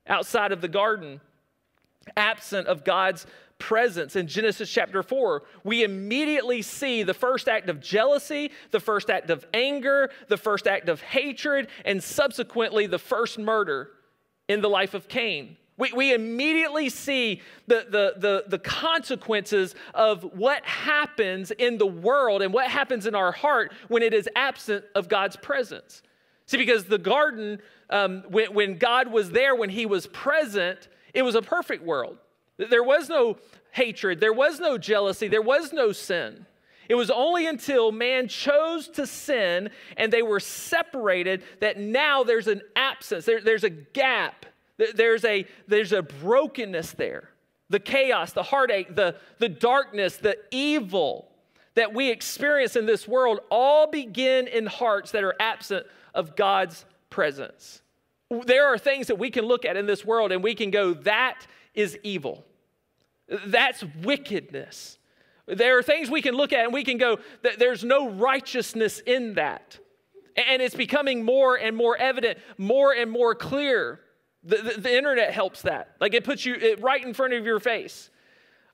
Outside 0.09 0.51
of 0.51 0.61
the 0.61 0.67
garden, 0.67 1.21
absent 2.17 2.67
of 2.67 2.83
God's 2.85 3.25
presence 3.63 4.17
in 4.17 4.27
Genesis 4.27 4.69
chapter 4.69 5.05
4, 5.05 5.45
we 5.63 5.85
immediately 5.85 6.63
see 6.63 7.05
the 7.05 7.15
first 7.15 7.49
act 7.49 7.69
of 7.71 7.81
jealousy, 7.81 8.51
the 8.73 8.81
first 8.81 9.09
act 9.09 9.31
of 9.31 9.47
anger, 9.55 10.11
the 10.27 10.37
first 10.37 10.67
act 10.67 10.89
of 10.89 11.01
hatred, 11.01 11.69
and 11.85 12.03
subsequently 12.03 12.89
the 12.89 12.99
first 12.99 13.39
murder 13.39 13.91
in 14.49 14.63
the 14.63 14.69
life 14.69 14.95
of 14.95 15.07
Cain. 15.07 15.57
We, 15.79 15.93
we 15.93 16.13
immediately 16.13 16.89
see 16.89 17.41
the, 17.69 17.87
the, 17.89 18.15
the, 18.17 18.45
the 18.49 18.59
consequences 18.59 19.77
of 19.95 20.25
what 20.35 20.65
happens 20.65 21.53
in 21.53 21.79
the 21.79 21.87
world 21.87 22.43
and 22.43 22.53
what 22.53 22.67
happens 22.67 23.07
in 23.07 23.15
our 23.15 23.31
heart 23.31 23.73
when 23.87 24.03
it 24.03 24.13
is 24.13 24.29
absent 24.35 24.85
of 24.97 25.09
God's 25.09 25.37
presence. 25.37 26.03
See, 26.47 26.57
because 26.57 26.87
the 26.87 26.99
garden, 26.99 27.63
um, 27.91 28.25
when, 28.29 28.53
when 28.53 28.79
God 28.79 29.07
was 29.07 29.31
there, 29.31 29.55
when 29.55 29.71
He 29.71 29.87
was 29.87 30.09
present, 30.09 30.89
it 31.15 31.23
was 31.23 31.37
a 31.37 31.43
perfect 31.43 31.85
world. 31.85 32.19
There 32.71 32.83
was 32.83 33.09
no 33.09 33.39
hatred, 33.71 34.21
there 34.21 34.33
was 34.33 34.61
no 34.61 34.79
jealousy, 34.79 35.29
there 35.29 35.43
was 35.43 35.73
no 35.73 35.93
sin. 35.93 36.47
It 36.89 36.95
was 36.95 37.11
only 37.11 37.47
until 37.47 37.93
man 37.93 38.29
chose 38.29 38.89
to 38.91 39.07
sin 39.07 39.71
and 39.97 40.13
they 40.13 40.23
were 40.23 40.41
separated 40.41 41.43
that 41.61 41.79
now 41.79 42.23
there's 42.23 42.49
an 42.49 42.61
absence, 42.77 43.25
there, 43.25 43.41
there's 43.41 43.65
a 43.65 43.71
gap, 43.71 44.47
there's 44.77 45.25
a, 45.25 45.47
there's 45.69 45.93
a 45.93 46.03
brokenness 46.03 46.93
there. 46.93 47.31
The 47.71 47.81
chaos, 47.81 48.33
the 48.33 48.43
heartache, 48.43 48.95
the, 48.95 49.17
the 49.39 49.49
darkness, 49.49 50.17
the 50.17 50.37
evil 50.51 51.31
that 51.75 51.95
we 51.95 52.11
experience 52.11 52.77
in 52.77 52.85
this 52.85 53.09
world 53.09 53.41
all 53.51 53.87
begin 53.87 54.47
in 54.47 54.67
hearts 54.67 55.13
that 55.13 55.25
are 55.25 55.35
absent 55.41 55.87
of 56.15 56.37
God's 56.37 56.85
presence. 57.09 57.81
There 58.45 58.67
are 58.67 58.77
things 58.77 59.07
that 59.07 59.19
we 59.19 59.31
can 59.31 59.47
look 59.47 59.65
at 59.65 59.77
in 59.77 59.87
this 59.87 60.05
world 60.05 60.33
and 60.33 60.43
we 60.43 60.55
can 60.55 60.71
go, 60.71 60.93
that 60.95 61.47
is 61.75 61.99
evil. 62.03 62.45
That's 63.29 63.85
wickedness. 64.03 64.99
There 65.47 65.79
are 65.79 65.83
things 65.83 66.11
we 66.11 66.23
can 66.23 66.35
look 66.35 66.53
at 66.53 66.65
and 66.65 66.73
we 66.73 66.85
can 66.85 66.99
go, 66.99 67.19
there's 67.59 67.85
no 67.85 68.11
righteousness 68.11 69.01
in 69.01 69.35
that. 69.35 69.79
And 70.37 70.63
it's 70.63 70.75
becoming 70.75 71.25
more 71.25 71.57
and 71.57 71.77
more 71.77 71.97
evident, 71.97 72.39
more 72.57 72.93
and 72.93 73.11
more 73.11 73.35
clear. 73.35 74.01
The, 74.45 74.57
the, 74.57 74.81
the 74.81 74.97
internet 74.97 75.33
helps 75.33 75.63
that. 75.63 75.97
Like 76.01 76.15
it 76.15 76.25
puts 76.25 76.47
you 76.47 76.55
it 76.55 76.81
right 76.81 77.05
in 77.05 77.13
front 77.13 77.35
of 77.35 77.45
your 77.45 77.61
face. 77.61 78.11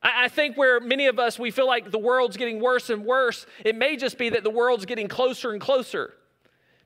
I, 0.03 0.25
I 0.25 0.29
think 0.29 0.57
where 0.57 0.79
many 0.79 1.07
of 1.07 1.19
us, 1.19 1.39
we 1.39 1.51
feel 1.51 1.67
like 1.67 1.91
the 1.91 1.99
world's 1.99 2.37
getting 2.37 2.61
worse 2.61 2.91
and 2.91 3.05
worse, 3.05 3.47
it 3.65 3.75
may 3.75 3.97
just 3.97 4.19
be 4.19 4.31
that 4.31 4.45
the 4.45 4.51
world's 4.51 4.85
getting 4.85 5.09
closer 5.09 5.53
and 5.53 5.61
closer. 5.61 6.15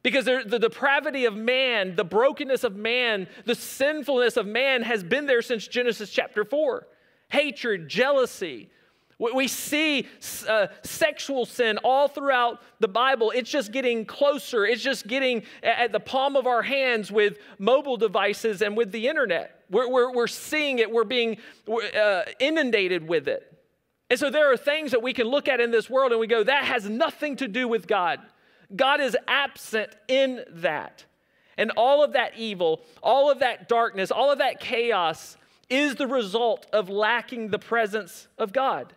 Because 0.03 0.25
the 0.25 0.59
depravity 0.59 1.27
of 1.27 1.37
man, 1.37 1.95
the 1.95 2.05
brokenness 2.05 2.65
of 2.65 2.75
man, 2.75 3.29
the 3.45 3.55
sinfulness 3.55 4.37
of 4.37 4.47
man 4.47 4.83
has 4.83 5.05
been 5.05 5.27
there 5.27 5.43
since 5.43 5.69
Genesis 5.69 6.11
chapter 6.11 6.45
4 6.45 6.89
hatred, 7.33 7.89
jealousy. 7.89 8.69
We 9.19 9.47
see 9.47 10.09
uh, 10.49 10.67
sexual 10.83 11.47
sin 11.47 11.79
all 11.79 12.09
throughout 12.09 12.61
the 12.81 12.89
Bible. 12.89 13.33
It's 13.35 13.51
just 13.51 13.71
getting 13.71 14.05
closer. 14.05 14.67
It's 14.67 14.83
just 14.83 15.07
getting 15.07 15.45
at 15.63 15.93
the 15.93 16.01
palm 16.01 16.35
of 16.37 16.47
our 16.47 16.63
hands 16.63 17.11
with 17.13 17.39
mobile 17.59 17.97
devices 17.97 18.63
and 18.63 18.77
with 18.77 18.91
the 18.91 19.07
internet. 19.07 19.61
We're, 19.71 19.89
we're, 19.89 20.13
we're 20.13 20.27
seeing 20.27 20.81
it, 20.81 20.91
we're 20.91 21.05
being 21.05 21.39
uh, 21.69 22.23
inundated 22.41 23.07
with 23.07 23.29
it. 23.29 23.49
And 24.11 24.19
so 24.19 24.29
there 24.29 24.53
are 24.53 24.57
things 24.57 24.91
that 24.91 25.03
we 25.03 25.15
can 25.15 25.27
look 25.29 25.49
at 25.49 25.61
in 25.61 25.71
this 25.71 25.89
world 25.89 26.11
and 26.11 26.21
we 26.21 26.27
go, 26.27 26.43
that 26.43 26.65
has 26.65 26.89
nothing 26.89 27.37
to 27.37 27.49
do 27.49 27.69
with 27.69 27.87
God. 27.87 28.19
God 28.75 29.01
is 29.01 29.17
absent 29.29 29.95
in 30.09 30.45
that. 30.51 31.07
And 31.57 31.71
all 31.77 32.03
of 32.03 32.15
that 32.15 32.37
evil, 32.37 32.83
all 33.03 33.31
of 33.31 33.39
that 33.39 33.69
darkness, 33.69 34.11
all 34.11 34.33
of 34.33 34.39
that 34.39 34.59
chaos 34.59 35.37
is 35.73 35.95
the 35.95 36.07
result 36.07 36.67
of 36.73 36.91
lacking 36.91 37.49
the 37.49 37.59
presence 37.59 38.29
of 38.37 38.53
God. 38.53 38.93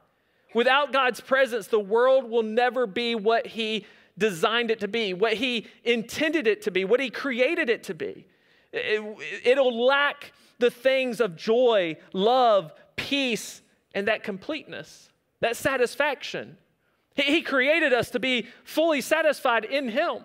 Without 0.53 0.91
God's 0.91 1.21
presence, 1.21 1.67
the 1.67 1.79
world 1.79 2.29
will 2.29 2.43
never 2.43 2.85
be 2.85 3.15
what 3.15 3.47
He 3.47 3.85
designed 4.17 4.71
it 4.71 4.81
to 4.81 4.87
be, 4.87 5.13
what 5.13 5.33
He 5.33 5.67
intended 5.85 6.47
it 6.47 6.61
to 6.63 6.71
be, 6.71 6.83
what 6.83 6.99
He 6.99 7.09
created 7.09 7.69
it 7.69 7.83
to 7.83 7.93
be. 7.93 8.27
It, 8.73 9.55
will 9.57 9.85
lack 9.85 10.33
the 10.59 10.69
things 10.69 11.21
of 11.21 11.37
joy, 11.37 11.95
love, 12.11 12.73
peace, 12.97 13.61
and 13.93 14.09
that 14.09 14.23
completeness, 14.23 15.09
that 15.39 15.55
satisfaction. 15.55 16.57
He, 17.15 17.23
he 17.23 17.41
created 17.41 17.93
us 17.93 18.09
to 18.11 18.19
be 18.19 18.47
fully 18.65 18.99
satisfied 18.99 19.63
in 19.63 19.87
Him, 19.87 20.23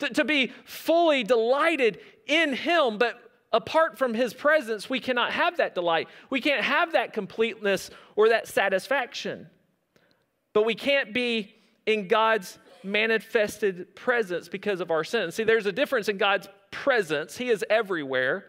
to, 0.00 0.10
to 0.10 0.24
be 0.24 0.52
fully 0.64 1.24
delighted 1.24 2.00
in 2.26 2.52
Him, 2.52 2.98
but 2.98 3.29
apart 3.52 3.98
from 3.98 4.14
his 4.14 4.34
presence, 4.34 4.88
we 4.88 5.00
cannot 5.00 5.32
have 5.32 5.56
that 5.58 5.74
delight. 5.74 6.08
We 6.28 6.40
can't 6.40 6.64
have 6.64 6.92
that 6.92 7.12
completeness 7.12 7.90
or 8.16 8.30
that 8.30 8.46
satisfaction. 8.46 9.48
But 10.52 10.64
we 10.64 10.74
can't 10.74 11.12
be 11.12 11.54
in 11.86 12.08
God's 12.08 12.58
manifested 12.82 13.94
presence 13.94 14.48
because 14.48 14.80
of 14.80 14.90
our 14.90 15.04
sins. 15.04 15.34
See, 15.34 15.44
there's 15.44 15.66
a 15.66 15.72
difference 15.72 16.08
in 16.08 16.18
God's 16.18 16.48
presence. 16.70 17.36
He 17.36 17.50
is 17.50 17.64
everywhere. 17.68 18.46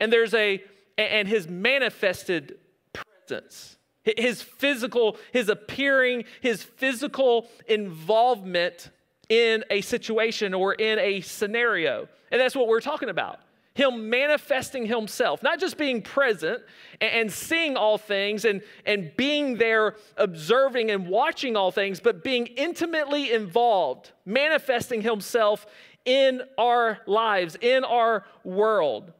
And 0.00 0.12
there's 0.12 0.34
a 0.34 0.62
and 0.96 1.28
his 1.28 1.48
manifested 1.48 2.58
presence. 2.92 3.76
His 4.02 4.42
physical, 4.42 5.16
his 5.32 5.48
appearing, 5.48 6.24
his 6.40 6.62
physical 6.62 7.48
involvement 7.68 8.90
in 9.28 9.64
a 9.70 9.80
situation 9.82 10.54
or 10.54 10.72
in 10.74 10.98
a 10.98 11.20
scenario. 11.20 12.08
And 12.32 12.40
that's 12.40 12.56
what 12.56 12.68
we're 12.68 12.80
talking 12.80 13.10
about. 13.10 13.40
Him 13.78 14.10
manifesting 14.10 14.86
Himself, 14.86 15.40
not 15.40 15.60
just 15.60 15.78
being 15.78 16.02
present 16.02 16.60
and, 17.00 17.32
seeing 17.32 17.76
all 17.76 17.96
things 17.96 18.44
and, 18.44 18.60
and 18.84 19.12
being 19.16 19.56
there, 19.56 19.94
observing 20.16 20.90
and 20.90 21.06
watching 21.06 21.56
all 21.56 21.70
things, 21.70 22.00
but 22.00 22.24
being 22.24 22.46
intimately 22.48 23.32
involved, 23.32 24.10
manifesting 24.26 25.00
Himself 25.00 25.64
in 26.04 26.42
our 26.58 26.98
lives, 27.06 27.56
in 27.60 27.84
our 27.84 28.24
world. 28.42 29.12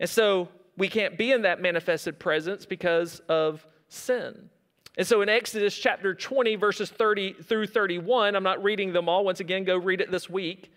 And 0.00 0.08
so 0.08 0.48
we 0.78 0.88
can't 0.88 1.18
be 1.18 1.30
in 1.30 1.42
that 1.42 1.60
manifested 1.60 2.18
presence 2.18 2.64
because 2.64 3.20
of 3.28 3.66
sin. 3.90 4.48
And 4.96 5.06
so 5.06 5.20
in 5.20 5.28
Exodus 5.28 5.76
chapter 5.76 6.14
20, 6.14 6.56
verses 6.56 6.88
30 6.88 7.34
through 7.42 7.66
31, 7.66 8.34
I'm 8.34 8.42
not 8.42 8.64
reading 8.64 8.94
them 8.94 9.10
all. 9.10 9.26
Once 9.26 9.40
again, 9.40 9.64
go 9.64 9.76
read 9.76 10.00
it 10.00 10.10
this 10.10 10.30
week. 10.30 10.72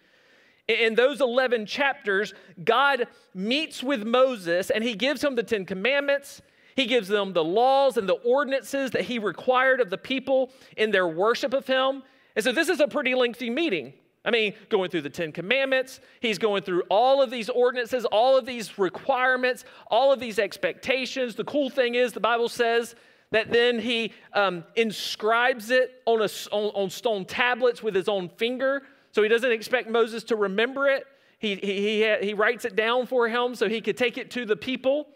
In 0.71 0.95
those 0.95 1.21
11 1.21 1.65
chapters, 1.65 2.33
God 2.63 3.07
meets 3.33 3.83
with 3.83 4.05
Moses 4.05 4.69
and 4.69 4.83
he 4.83 4.93
gives 4.93 5.23
him 5.23 5.35
the 5.35 5.43
Ten 5.43 5.65
Commandments. 5.65 6.41
He 6.75 6.85
gives 6.85 7.07
them 7.07 7.33
the 7.33 7.43
laws 7.43 7.97
and 7.97 8.07
the 8.07 8.13
ordinances 8.13 8.91
that 8.91 9.03
he 9.03 9.19
required 9.19 9.81
of 9.81 9.89
the 9.89 9.97
people 9.97 10.51
in 10.77 10.91
their 10.91 11.07
worship 11.07 11.53
of 11.53 11.67
him. 11.67 12.03
And 12.35 12.43
so 12.43 12.51
this 12.51 12.69
is 12.69 12.79
a 12.79 12.87
pretty 12.87 13.13
lengthy 13.13 13.49
meeting. 13.49 13.93
I 14.23 14.31
mean, 14.31 14.53
going 14.69 14.91
through 14.91 15.01
the 15.01 15.09
Ten 15.09 15.31
Commandments, 15.31 15.99
he's 16.19 16.37
going 16.37 16.61
through 16.63 16.83
all 16.89 17.21
of 17.21 17.31
these 17.31 17.49
ordinances, 17.49 18.05
all 18.05 18.37
of 18.37 18.45
these 18.45 18.77
requirements, 18.77 19.65
all 19.87 20.13
of 20.13 20.19
these 20.19 20.37
expectations. 20.37 21.35
The 21.35 21.43
cool 21.43 21.69
thing 21.69 21.95
is, 21.95 22.13
the 22.13 22.19
Bible 22.19 22.47
says 22.47 22.95
that 23.31 23.51
then 23.51 23.79
he 23.79 24.13
um, 24.33 24.63
inscribes 24.75 25.71
it 25.71 26.03
on, 26.05 26.21
a, 26.21 26.29
on, 26.51 26.71
on 26.75 26.89
stone 26.91 27.25
tablets 27.25 27.81
with 27.81 27.95
his 27.95 28.07
own 28.07 28.29
finger 28.29 28.83
so 29.11 29.23
he 29.23 29.29
doesn't 29.29 29.51
expect 29.51 29.89
Moses 29.89 30.23
to 30.25 30.35
remember 30.35 30.87
it. 30.87 31.05
He, 31.39 31.55
he, 31.55 32.03
he, 32.03 32.15
he 32.21 32.33
writes 32.33 32.65
it 32.65 32.75
down 32.75 33.07
for 33.07 33.27
him 33.27 33.55
so 33.55 33.67
he 33.67 33.81
could 33.81 33.97
take 33.97 34.17
it 34.17 34.31
to 34.31 34.45
the 34.45 34.55
people. 34.55 35.07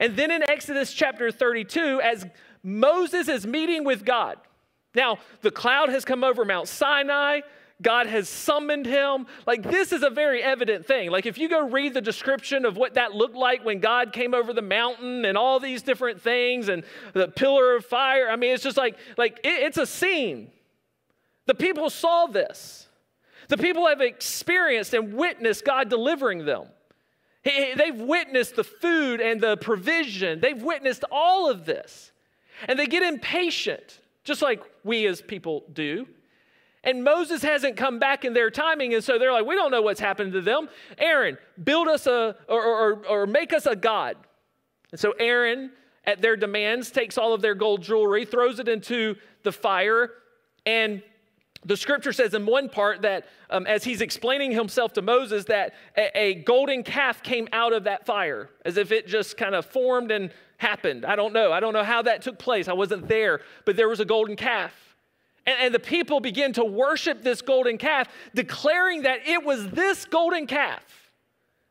And 0.00 0.16
then 0.16 0.30
in 0.30 0.42
Exodus 0.50 0.92
chapter 0.92 1.30
32, 1.30 2.00
as 2.02 2.26
Moses 2.62 3.28
is 3.28 3.46
meeting 3.46 3.84
with 3.84 4.04
God, 4.04 4.38
now 4.94 5.18
the 5.40 5.50
cloud 5.50 5.88
has 5.88 6.04
come 6.04 6.24
over 6.24 6.44
Mount 6.44 6.68
Sinai. 6.68 7.40
God 7.80 8.06
has 8.06 8.28
summoned 8.28 8.86
him. 8.86 9.26
Like, 9.46 9.62
this 9.62 9.92
is 9.92 10.02
a 10.02 10.10
very 10.10 10.42
evident 10.42 10.86
thing. 10.86 11.10
Like, 11.10 11.26
if 11.26 11.38
you 11.38 11.48
go 11.48 11.68
read 11.68 11.94
the 11.94 12.00
description 12.00 12.64
of 12.64 12.76
what 12.76 12.94
that 12.94 13.12
looked 13.12 13.34
like 13.34 13.64
when 13.64 13.80
God 13.80 14.12
came 14.12 14.34
over 14.34 14.52
the 14.52 14.62
mountain 14.62 15.24
and 15.24 15.36
all 15.36 15.58
these 15.58 15.82
different 15.82 16.20
things 16.20 16.68
and 16.68 16.84
the 17.12 17.28
pillar 17.28 17.74
of 17.74 17.84
fire, 17.84 18.28
I 18.30 18.36
mean, 18.36 18.52
it's 18.54 18.62
just 18.62 18.76
like, 18.76 18.96
like 19.16 19.40
it, 19.42 19.64
it's 19.64 19.78
a 19.78 19.86
scene. 19.86 20.50
The 21.46 21.54
people 21.54 21.90
saw 21.90 22.26
this. 22.26 22.88
The 23.52 23.58
people 23.58 23.86
have 23.86 24.00
experienced 24.00 24.94
and 24.94 25.12
witnessed 25.12 25.66
God 25.66 25.90
delivering 25.90 26.46
them. 26.46 26.68
They've 27.44 28.00
witnessed 28.00 28.56
the 28.56 28.64
food 28.64 29.20
and 29.20 29.42
the 29.42 29.58
provision. 29.58 30.40
They've 30.40 30.62
witnessed 30.62 31.04
all 31.12 31.50
of 31.50 31.66
this. 31.66 32.12
And 32.66 32.78
they 32.78 32.86
get 32.86 33.02
impatient, 33.02 34.00
just 34.24 34.40
like 34.40 34.62
we 34.84 35.06
as 35.06 35.20
people 35.20 35.64
do. 35.70 36.06
And 36.82 37.04
Moses 37.04 37.42
hasn't 37.42 37.76
come 37.76 37.98
back 37.98 38.24
in 38.24 38.32
their 38.32 38.50
timing, 38.50 38.94
and 38.94 39.04
so 39.04 39.18
they're 39.18 39.34
like, 39.34 39.44
we 39.44 39.54
don't 39.54 39.70
know 39.70 39.82
what's 39.82 40.00
happened 40.00 40.32
to 40.32 40.40
them. 40.40 40.70
Aaron, 40.96 41.36
build 41.62 41.88
us 41.88 42.06
a, 42.06 42.34
or, 42.48 42.64
or, 42.64 43.06
or 43.06 43.26
make 43.26 43.52
us 43.52 43.66
a 43.66 43.76
God. 43.76 44.16
And 44.92 44.98
so 44.98 45.12
Aaron, 45.20 45.72
at 46.06 46.22
their 46.22 46.36
demands, 46.36 46.90
takes 46.90 47.18
all 47.18 47.34
of 47.34 47.42
their 47.42 47.54
gold 47.54 47.82
jewelry, 47.82 48.24
throws 48.24 48.60
it 48.60 48.68
into 48.68 49.16
the 49.42 49.52
fire, 49.52 50.10
and 50.64 51.02
the 51.64 51.76
scripture 51.76 52.12
says 52.12 52.34
in 52.34 52.44
one 52.44 52.68
part 52.68 53.02
that 53.02 53.26
um, 53.48 53.66
as 53.66 53.84
he's 53.84 54.00
explaining 54.00 54.50
himself 54.50 54.92
to 54.94 55.02
Moses, 55.02 55.44
that 55.44 55.74
a, 55.96 56.18
a, 56.18 56.34
golden 56.34 56.82
calf 56.82 57.22
came 57.22 57.48
out 57.52 57.72
of 57.72 57.84
that 57.84 58.04
fire, 58.04 58.50
as 58.64 58.76
if 58.76 58.90
it 58.90 59.06
just 59.06 59.36
kind 59.36 59.54
of 59.54 59.64
formed 59.64 60.10
and 60.10 60.32
happened. 60.56 61.04
I 61.04 61.14
don't 61.14 61.32
know. 61.32 61.52
I 61.52 61.60
don't 61.60 61.72
know 61.72 61.84
how 61.84 62.02
that 62.02 62.22
took 62.22 62.38
place. 62.38 62.66
I 62.66 62.72
wasn't 62.72 63.06
there, 63.06 63.42
but 63.64 63.76
there 63.76 63.88
was 63.88 64.00
a 64.00 64.04
golden 64.04 64.34
calf. 64.34 64.72
And, 65.46 65.56
and 65.60 65.74
the 65.74 65.80
people 65.80 66.18
began 66.18 66.52
to 66.54 66.64
worship 66.64 67.22
this 67.22 67.42
golden 67.42 67.78
calf, 67.78 68.08
declaring 68.34 69.02
that 69.02 69.26
it 69.26 69.44
was 69.44 69.68
this 69.70 70.04
golden 70.04 70.48
calf, 70.48 70.84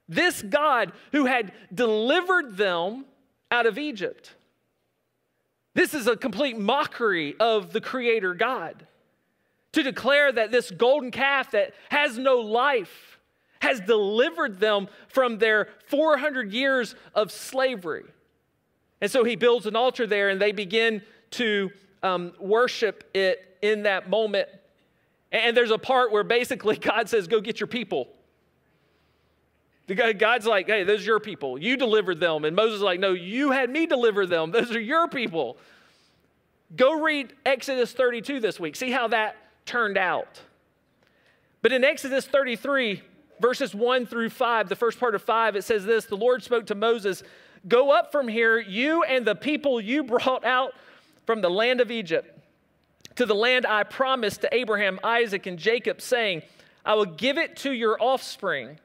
this 0.08 0.42
God 0.42 0.94
who 1.12 1.26
had 1.26 1.52
delivered 1.74 2.56
them 2.56 3.06
out 3.50 3.66
of 3.66 3.78
Egypt. 3.78 4.36
This 5.74 5.94
is 5.94 6.08
a 6.08 6.16
complete 6.16 6.58
mockery 6.58 7.36
of 7.42 7.74
the 7.74 7.82
Creator 7.82 8.36
God 8.36 8.88
to 9.74 9.84
declare 9.84 10.32
that 10.32 10.52
this 10.52 10.72
golden 10.72 11.12
calf 11.12 11.52
that 11.52 11.74
has 11.90 12.18
no 12.18 12.38
life 12.38 13.20
has 13.62 13.80
delivered 13.80 14.60
them 14.60 14.88
from 15.08 15.38
their 15.38 15.70
400 15.88 16.52
years 16.52 16.96
of 17.14 17.32
slavery. 17.32 18.04
And 19.00 19.10
so 19.10 19.24
he 19.24 19.36
builds 19.36 19.66
an 19.66 19.76
altar 19.76 20.06
there 20.08 20.30
and 20.30 20.42
they 20.42 20.52
begin 20.52 21.02
to 21.32 21.72
um, 22.04 22.34
worship 22.40 23.10
it 23.14 23.58
in 23.62 23.84
that 23.84 24.10
moment. 24.10 24.50
And 25.32 25.56
there's 25.56 25.72
a 25.72 25.78
part 25.78 26.12
where 26.12 26.24
basically 26.24 26.76
God 26.78 27.08
says, 27.08 27.28
Go 27.28 27.40
get 27.40 27.60
your 27.60 27.68
people. 27.68 28.10
God's 29.88 30.46
like, 30.46 30.68
Hey, 30.68 30.84
those 30.84 31.02
are 31.02 31.06
your 31.06 31.20
people. 31.20 31.58
You 31.58 31.78
delivered 31.78 32.20
them. 32.20 32.46
And 32.46 32.56
Moses 32.56 32.78
is 32.78 32.82
like, 32.82 33.00
No, 33.00 33.14
you 33.14 33.52
had 33.52 33.70
me 33.70 33.86
deliver 33.86 34.26
them. 34.26 34.52
Those 34.52 34.76
are 34.76 34.80
your 34.80 35.08
people. 35.08 35.58
Go 36.76 37.02
read 37.02 37.34
Exodus 37.46 37.92
32 37.92 38.40
this 38.40 38.60
week. 38.60 38.76
See 38.76 38.92
how 38.92 39.10
that 39.10 39.36
turned 39.72 39.98
out. 39.98 40.42
But 41.62 41.72
in 41.72 41.86
Exodus 41.86 42.26
33, 42.26 43.02
verses 43.40 43.74
1 43.74 44.06
through 44.06 44.30
5, 44.30 44.68
the 44.68 44.76
first 44.76 45.00
part 45.00 45.16
of 45.16 45.22
5, 45.22 45.56
it 45.56 45.64
says 45.64 45.86
this 45.86 46.06
The 46.06 46.18
Lord 46.18 46.44
spoke 46.44 46.66
to 46.68 46.76
Moses, 46.76 47.24
Go 47.68 47.92
up 47.92 48.12
from 48.12 48.28
here, 48.28 48.60
you 48.60 49.04
and 49.04 49.26
the 49.26 49.36
people 49.36 49.80
you 49.80 50.04
brought 50.04 50.44
out 50.44 50.74
from 51.26 51.42
the 51.42 51.50
land 51.50 51.80
of 51.80 51.90
Egypt, 51.90 52.38
to 53.16 53.26
the 53.26 53.36
land 53.36 53.66
I 53.66 53.84
promised 53.84 54.42
to 54.42 54.54
Abraham, 54.54 55.00
Isaac, 55.06 55.46
and 55.46 55.58
Jacob, 55.58 56.02
saying, 56.02 56.42
I 56.84 56.96
will 56.96 57.06
give 57.06 57.38
it 57.38 57.56
to 57.58 57.72
your 57.72 58.02
offspring. 58.02 58.78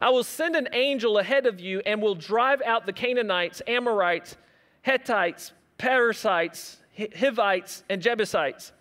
I 0.00 0.10
will 0.10 0.24
send 0.24 0.56
an 0.56 0.68
angel 0.72 1.18
ahead 1.18 1.46
of 1.46 1.60
you 1.60 1.82
and 1.86 2.02
will 2.02 2.16
drive 2.16 2.62
out 2.62 2.86
the 2.86 2.92
Canaanites, 2.92 3.62
Amorites, 3.68 4.36
Hittites, 4.80 5.52
Perizzites, 5.78 6.78
Hivites, 6.96 7.84
and 7.88 8.02
Jebusites. 8.02 8.72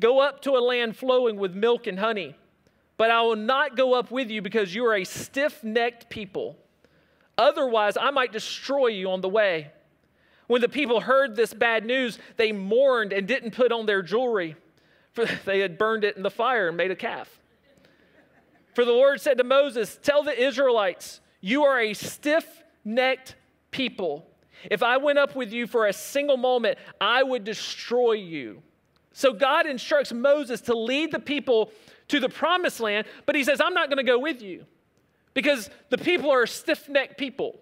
Go 0.00 0.20
up 0.20 0.42
to 0.42 0.52
a 0.52 0.60
land 0.60 0.96
flowing 0.96 1.36
with 1.36 1.54
milk 1.54 1.86
and 1.86 1.98
honey. 1.98 2.36
But 2.96 3.10
I 3.10 3.22
will 3.22 3.36
not 3.36 3.76
go 3.76 3.94
up 3.94 4.10
with 4.10 4.30
you 4.30 4.42
because 4.42 4.74
you 4.74 4.84
are 4.86 4.94
a 4.94 5.04
stiff 5.04 5.64
necked 5.64 6.08
people. 6.08 6.56
Otherwise, 7.38 7.96
I 7.96 8.10
might 8.10 8.32
destroy 8.32 8.88
you 8.88 9.10
on 9.10 9.20
the 9.20 9.28
way. 9.28 9.72
When 10.46 10.60
the 10.60 10.68
people 10.68 11.00
heard 11.00 11.34
this 11.34 11.54
bad 11.54 11.84
news, 11.84 12.18
they 12.36 12.52
mourned 12.52 13.12
and 13.12 13.26
didn't 13.26 13.52
put 13.52 13.72
on 13.72 13.86
their 13.86 14.02
jewelry, 14.02 14.56
for 15.12 15.24
they 15.44 15.60
had 15.60 15.78
burned 15.78 16.04
it 16.04 16.16
in 16.16 16.22
the 16.22 16.30
fire 16.30 16.68
and 16.68 16.76
made 16.76 16.90
a 16.90 16.96
calf. 16.96 17.40
For 18.74 18.84
the 18.84 18.92
Lord 18.92 19.20
said 19.20 19.38
to 19.38 19.44
Moses, 19.44 19.98
Tell 20.02 20.22
the 20.22 20.40
Israelites, 20.40 21.20
you 21.40 21.64
are 21.64 21.80
a 21.80 21.94
stiff 21.94 22.62
necked 22.84 23.36
people. 23.70 24.26
If 24.70 24.82
I 24.82 24.96
went 24.96 25.18
up 25.18 25.34
with 25.34 25.52
you 25.52 25.66
for 25.66 25.86
a 25.86 25.92
single 25.92 26.36
moment, 26.36 26.78
I 27.00 27.22
would 27.22 27.44
destroy 27.44 28.12
you. 28.12 28.62
So 29.12 29.32
God 29.32 29.66
instructs 29.66 30.12
Moses 30.12 30.60
to 30.62 30.76
lead 30.76 31.12
the 31.12 31.18
people 31.18 31.70
to 32.08 32.20
the 32.20 32.28
promised 32.28 32.80
land, 32.80 33.06
but 33.26 33.34
he 33.34 33.44
says, 33.44 33.60
I'm 33.60 33.74
not 33.74 33.88
going 33.88 33.98
to 33.98 34.10
go 34.10 34.18
with 34.18 34.42
you 34.42 34.64
because 35.34 35.70
the 35.90 35.98
people 35.98 36.30
are 36.30 36.46
stiff 36.46 36.88
necked 36.88 37.18
people. 37.18 37.58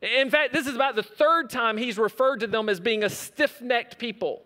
In 0.00 0.30
fact, 0.30 0.52
this 0.52 0.66
is 0.66 0.74
about 0.74 0.96
the 0.96 1.02
third 1.02 1.48
time 1.48 1.76
he's 1.76 1.96
referred 1.96 2.40
to 2.40 2.46
them 2.46 2.68
as 2.68 2.80
being 2.80 3.04
a 3.04 3.08
stiff 3.08 3.60
necked 3.60 3.98
people. 3.98 4.42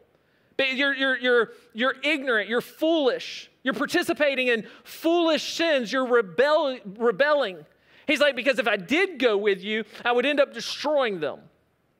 You're, 0.58 0.94
you're, 0.94 1.16
you're, 1.18 1.52
you're 1.74 1.94
ignorant, 2.02 2.48
you're 2.48 2.62
foolish, 2.62 3.50
you're 3.62 3.74
participating 3.74 4.48
in 4.48 4.66
foolish 4.84 5.54
sins, 5.54 5.92
you're 5.92 6.06
rebel, 6.06 6.78
rebelling. 6.96 7.64
He's 8.06 8.20
like, 8.20 8.36
because 8.36 8.58
if 8.58 8.66
I 8.66 8.76
did 8.76 9.18
go 9.18 9.36
with 9.36 9.62
you, 9.62 9.84
I 10.04 10.12
would 10.12 10.24
end 10.24 10.40
up 10.40 10.54
destroying 10.54 11.20
them. 11.20 11.40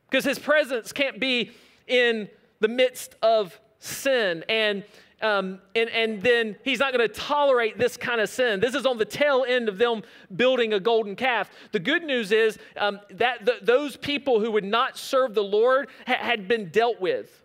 Because 0.09 0.25
his 0.25 0.39
presence 0.39 0.93
can't 0.93 1.19
be 1.19 1.51
in 1.87 2.29
the 2.61 2.69
midst 2.69 3.17
of 3.23 3.59
sin. 3.87 4.45
And 4.49 4.85
um, 5.23 5.61
and, 5.75 5.89
and 5.91 6.23
then 6.23 6.57
he's 6.63 6.79
not 6.79 6.93
going 6.93 7.07
to 7.07 7.13
tolerate 7.13 7.79
this 7.79 7.97
kind 7.97 8.21
of 8.21 8.29
sin. 8.29 8.61
This 8.61 8.75
is 8.75 8.85
on 8.85 8.99
the 8.99 9.07
tail 9.07 9.47
end 9.49 9.69
of 9.69 9.79
them 9.79 10.03
building 10.35 10.75
a 10.75 10.81
golden 10.81 11.17
calf. 11.17 11.51
The 11.73 11.79
good 11.79 12.03
news 12.03 12.33
is 12.33 12.59
um, 12.77 13.01
that 13.13 13.49
those 13.63 13.97
people 13.97 14.41
who 14.41 14.51
would 14.53 14.65
not 14.65 14.99
serve 14.99 15.35
the 15.35 15.43
Lord 15.43 15.89
ha- 16.07 16.19
had 16.19 16.47
been 16.49 16.69
dealt 16.69 17.01
with. 17.01 17.43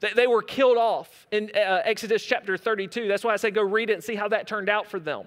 They, 0.00 0.12
they 0.14 0.26
were 0.26 0.42
killed 0.42 0.78
off 0.78 1.28
in 1.30 1.52
uh, 1.54 1.82
Exodus 1.84 2.24
chapter 2.24 2.56
32. 2.56 3.06
That's 3.06 3.22
why 3.22 3.32
I 3.32 3.36
say 3.36 3.52
go 3.52 3.62
read 3.62 3.90
it 3.90 3.94
and 3.94 4.04
see 4.04 4.16
how 4.16 4.28
that 4.28 4.48
turned 4.48 4.68
out 4.68 4.88
for 4.88 4.98
them. 4.98 5.26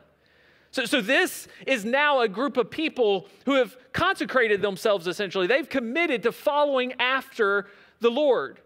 So, 0.71 0.83
so 0.83 0.99
this 0.99 1.47
is 1.65 1.85
now 1.85 2.19
a 2.19 2.27
group 2.27 2.57
of 2.57 2.69
people 2.69 3.29
who 3.45 3.53
have 3.53 3.77
consecrated 3.93 4.61
themselves 4.61 5.07
essentially. 5.07 5.47
They've 5.47 5.69
committed 5.69 6.23
to 6.23 6.33
following 6.33 6.91
after 6.99 7.67
the 8.01 8.11
Lord. 8.11 8.59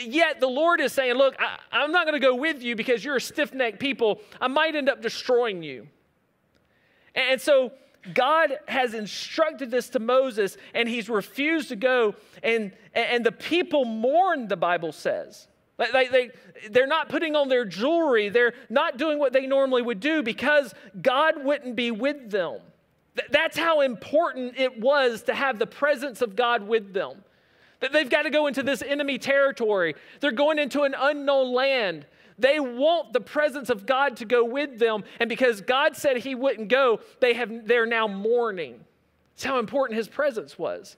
Yet 0.00 0.40
the 0.40 0.48
Lord 0.48 0.80
is 0.80 0.92
saying, 0.92 1.14
Look, 1.14 1.36
I, 1.38 1.82
am 1.82 1.92
not 1.92 2.06
going 2.06 2.20
to 2.20 2.26
go 2.26 2.34
with 2.34 2.62
you 2.62 2.76
because 2.76 3.04
you're 3.04 3.16
a 3.16 3.20
stiff 3.20 3.52
necked 3.52 3.80
people. 3.80 4.20
I 4.40 4.48
might 4.48 4.74
end 4.74 4.88
up 4.88 5.02
destroying 5.02 5.62
you. 5.62 5.88
And 7.14 7.40
so 7.40 7.72
God 8.14 8.58
has 8.66 8.94
instructed 8.94 9.70
this 9.70 9.88
to 9.90 9.98
Moses, 9.98 10.56
and 10.74 10.88
he's 10.88 11.08
refused 11.08 11.68
to 11.68 11.76
go. 11.76 12.14
And, 12.42 12.72
and 12.94 13.24
the 13.24 13.32
people 13.32 13.84
mourn, 13.84 14.48
the 14.48 14.56
Bible 14.56 14.92
says. 14.92 15.48
They, 15.92 16.08
they, 16.08 16.30
they're 16.70 16.86
not 16.86 17.08
putting 17.08 17.34
on 17.34 17.48
their 17.48 17.64
jewelry, 17.64 18.28
they're 18.28 18.54
not 18.68 18.98
doing 18.98 19.18
what 19.18 19.32
they 19.32 19.46
normally 19.46 19.82
would 19.82 20.00
do 20.00 20.22
because 20.22 20.74
God 21.00 21.44
wouldn't 21.44 21.74
be 21.74 21.90
with 21.90 22.30
them. 22.30 22.60
That's 23.30 23.58
how 23.58 23.80
important 23.80 24.58
it 24.58 24.80
was 24.80 25.22
to 25.24 25.34
have 25.34 25.58
the 25.58 25.66
presence 25.66 26.22
of 26.22 26.36
God 26.36 26.66
with 26.66 26.92
them. 26.94 27.24
That 27.82 27.92
they've 27.92 28.08
got 28.08 28.22
to 28.22 28.30
go 28.30 28.46
into 28.46 28.62
this 28.62 28.80
enemy 28.80 29.18
territory. 29.18 29.94
They're 30.20 30.32
going 30.32 30.58
into 30.58 30.82
an 30.82 30.94
unknown 30.98 31.52
land. 31.52 32.06
They 32.38 32.58
want 32.58 33.12
the 33.12 33.20
presence 33.20 33.68
of 33.70 33.84
God 33.86 34.16
to 34.18 34.24
go 34.24 34.44
with 34.44 34.78
them. 34.78 35.04
And 35.20 35.28
because 35.28 35.60
God 35.60 35.96
said 35.96 36.16
he 36.16 36.34
wouldn't 36.34 36.68
go, 36.68 37.00
they 37.20 37.34
have, 37.34 37.66
they're 37.66 37.84
now 37.84 38.06
mourning. 38.06 38.80
That's 39.34 39.44
how 39.44 39.58
important 39.58 39.98
his 39.98 40.08
presence 40.08 40.58
was. 40.58 40.96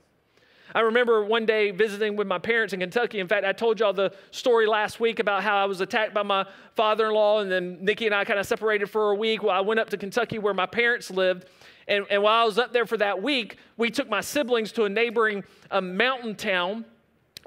I 0.75 0.81
remember 0.81 1.25
one 1.25 1.47
day 1.47 1.71
visiting 1.71 2.17
with 2.17 2.27
my 2.27 2.39
parents 2.39 2.75
in 2.75 2.81
Kentucky. 2.81 3.21
In 3.21 3.29
fact, 3.29 3.47
I 3.47 3.53
told 3.53 3.81
y'all 3.81 3.93
the 3.93 4.13
story 4.31 4.67
last 4.67 4.99
week 4.99 5.21
about 5.21 5.43
how 5.43 5.57
I 5.57 5.67
was 5.67 5.81
attacked 5.81 6.13
by 6.13 6.23
my 6.23 6.47
father 6.75 7.07
in 7.07 7.15
law, 7.15 7.41
and 7.41 7.51
then 7.51 7.79
Nikki 7.85 8.07
and 8.07 8.15
I 8.15 8.25
kind 8.25 8.41
of 8.41 8.47
separated 8.47 8.91
for 8.91 9.11
a 9.11 9.15
week. 9.15 9.43
Well, 9.43 9.57
I 9.57 9.61
went 9.61 9.79
up 9.81 9.89
to 9.91 9.97
Kentucky 9.97 10.39
where 10.39 10.55
my 10.55 10.67
parents 10.67 11.11
lived, 11.11 11.47
and, 11.89 12.07
and 12.11 12.23
while 12.23 12.43
I 12.43 12.45
was 12.45 12.59
up 12.59 12.73
there 12.73 12.87
for 12.87 12.97
that 12.99 13.23
week, 13.23 13.59
we 13.77 13.91
took 13.91 14.09
my 14.09 14.21
siblings 14.21 14.73
to 14.73 14.85
a 14.85 14.89
neighboring 14.89 15.45
um, 15.71 15.97
mountain 15.97 16.35
town 16.35 16.85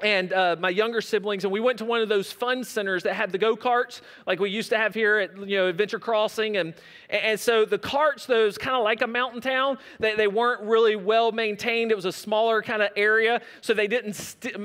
and 0.04 0.32
uh, 0.34 0.56
my 0.60 0.70
younger 0.70 1.02
siblings, 1.02 1.44
and 1.44 1.52
we 1.52 1.60
went 1.60 1.80
to 1.80 1.86
one 1.86 2.02
of 2.02 2.10
those 2.10 2.32
fun 2.32 2.64
centers 2.64 3.04
that 3.04 3.14
had 3.14 3.32
the 3.32 3.38
go 3.38 3.56
karts, 3.56 4.02
like 4.26 4.40
we 4.40 4.50
used 4.50 4.70
to 4.70 4.78
have 4.78 4.94
here 4.94 5.18
at 5.18 5.38
you 5.48 5.58
know 5.58 5.68
Adventure 5.68 6.00
Crossing, 6.00 6.58
and 6.58 6.74
and 7.10 7.40
so 7.40 7.66
the 7.66 7.78
carts, 7.78 8.26
those 8.26 8.58
kind 8.58 8.76
of 8.76 8.84
like 8.84 9.02
a 9.02 9.08
mountain 9.08 9.42
town, 9.42 9.78
they, 10.00 10.16
they 10.16 10.28
weren't 10.28 10.62
really 10.62 10.96
well 10.96 11.32
maintained. 11.32 11.92
It 11.92 11.96
was 11.96 12.06
a 12.06 12.12
smaller 12.12 12.62
kind 12.62 12.82
of 12.82 12.90
area, 12.96 13.42
so 13.62 13.74
they 13.74 13.88
didn't 13.88 14.14
st- 14.14 14.60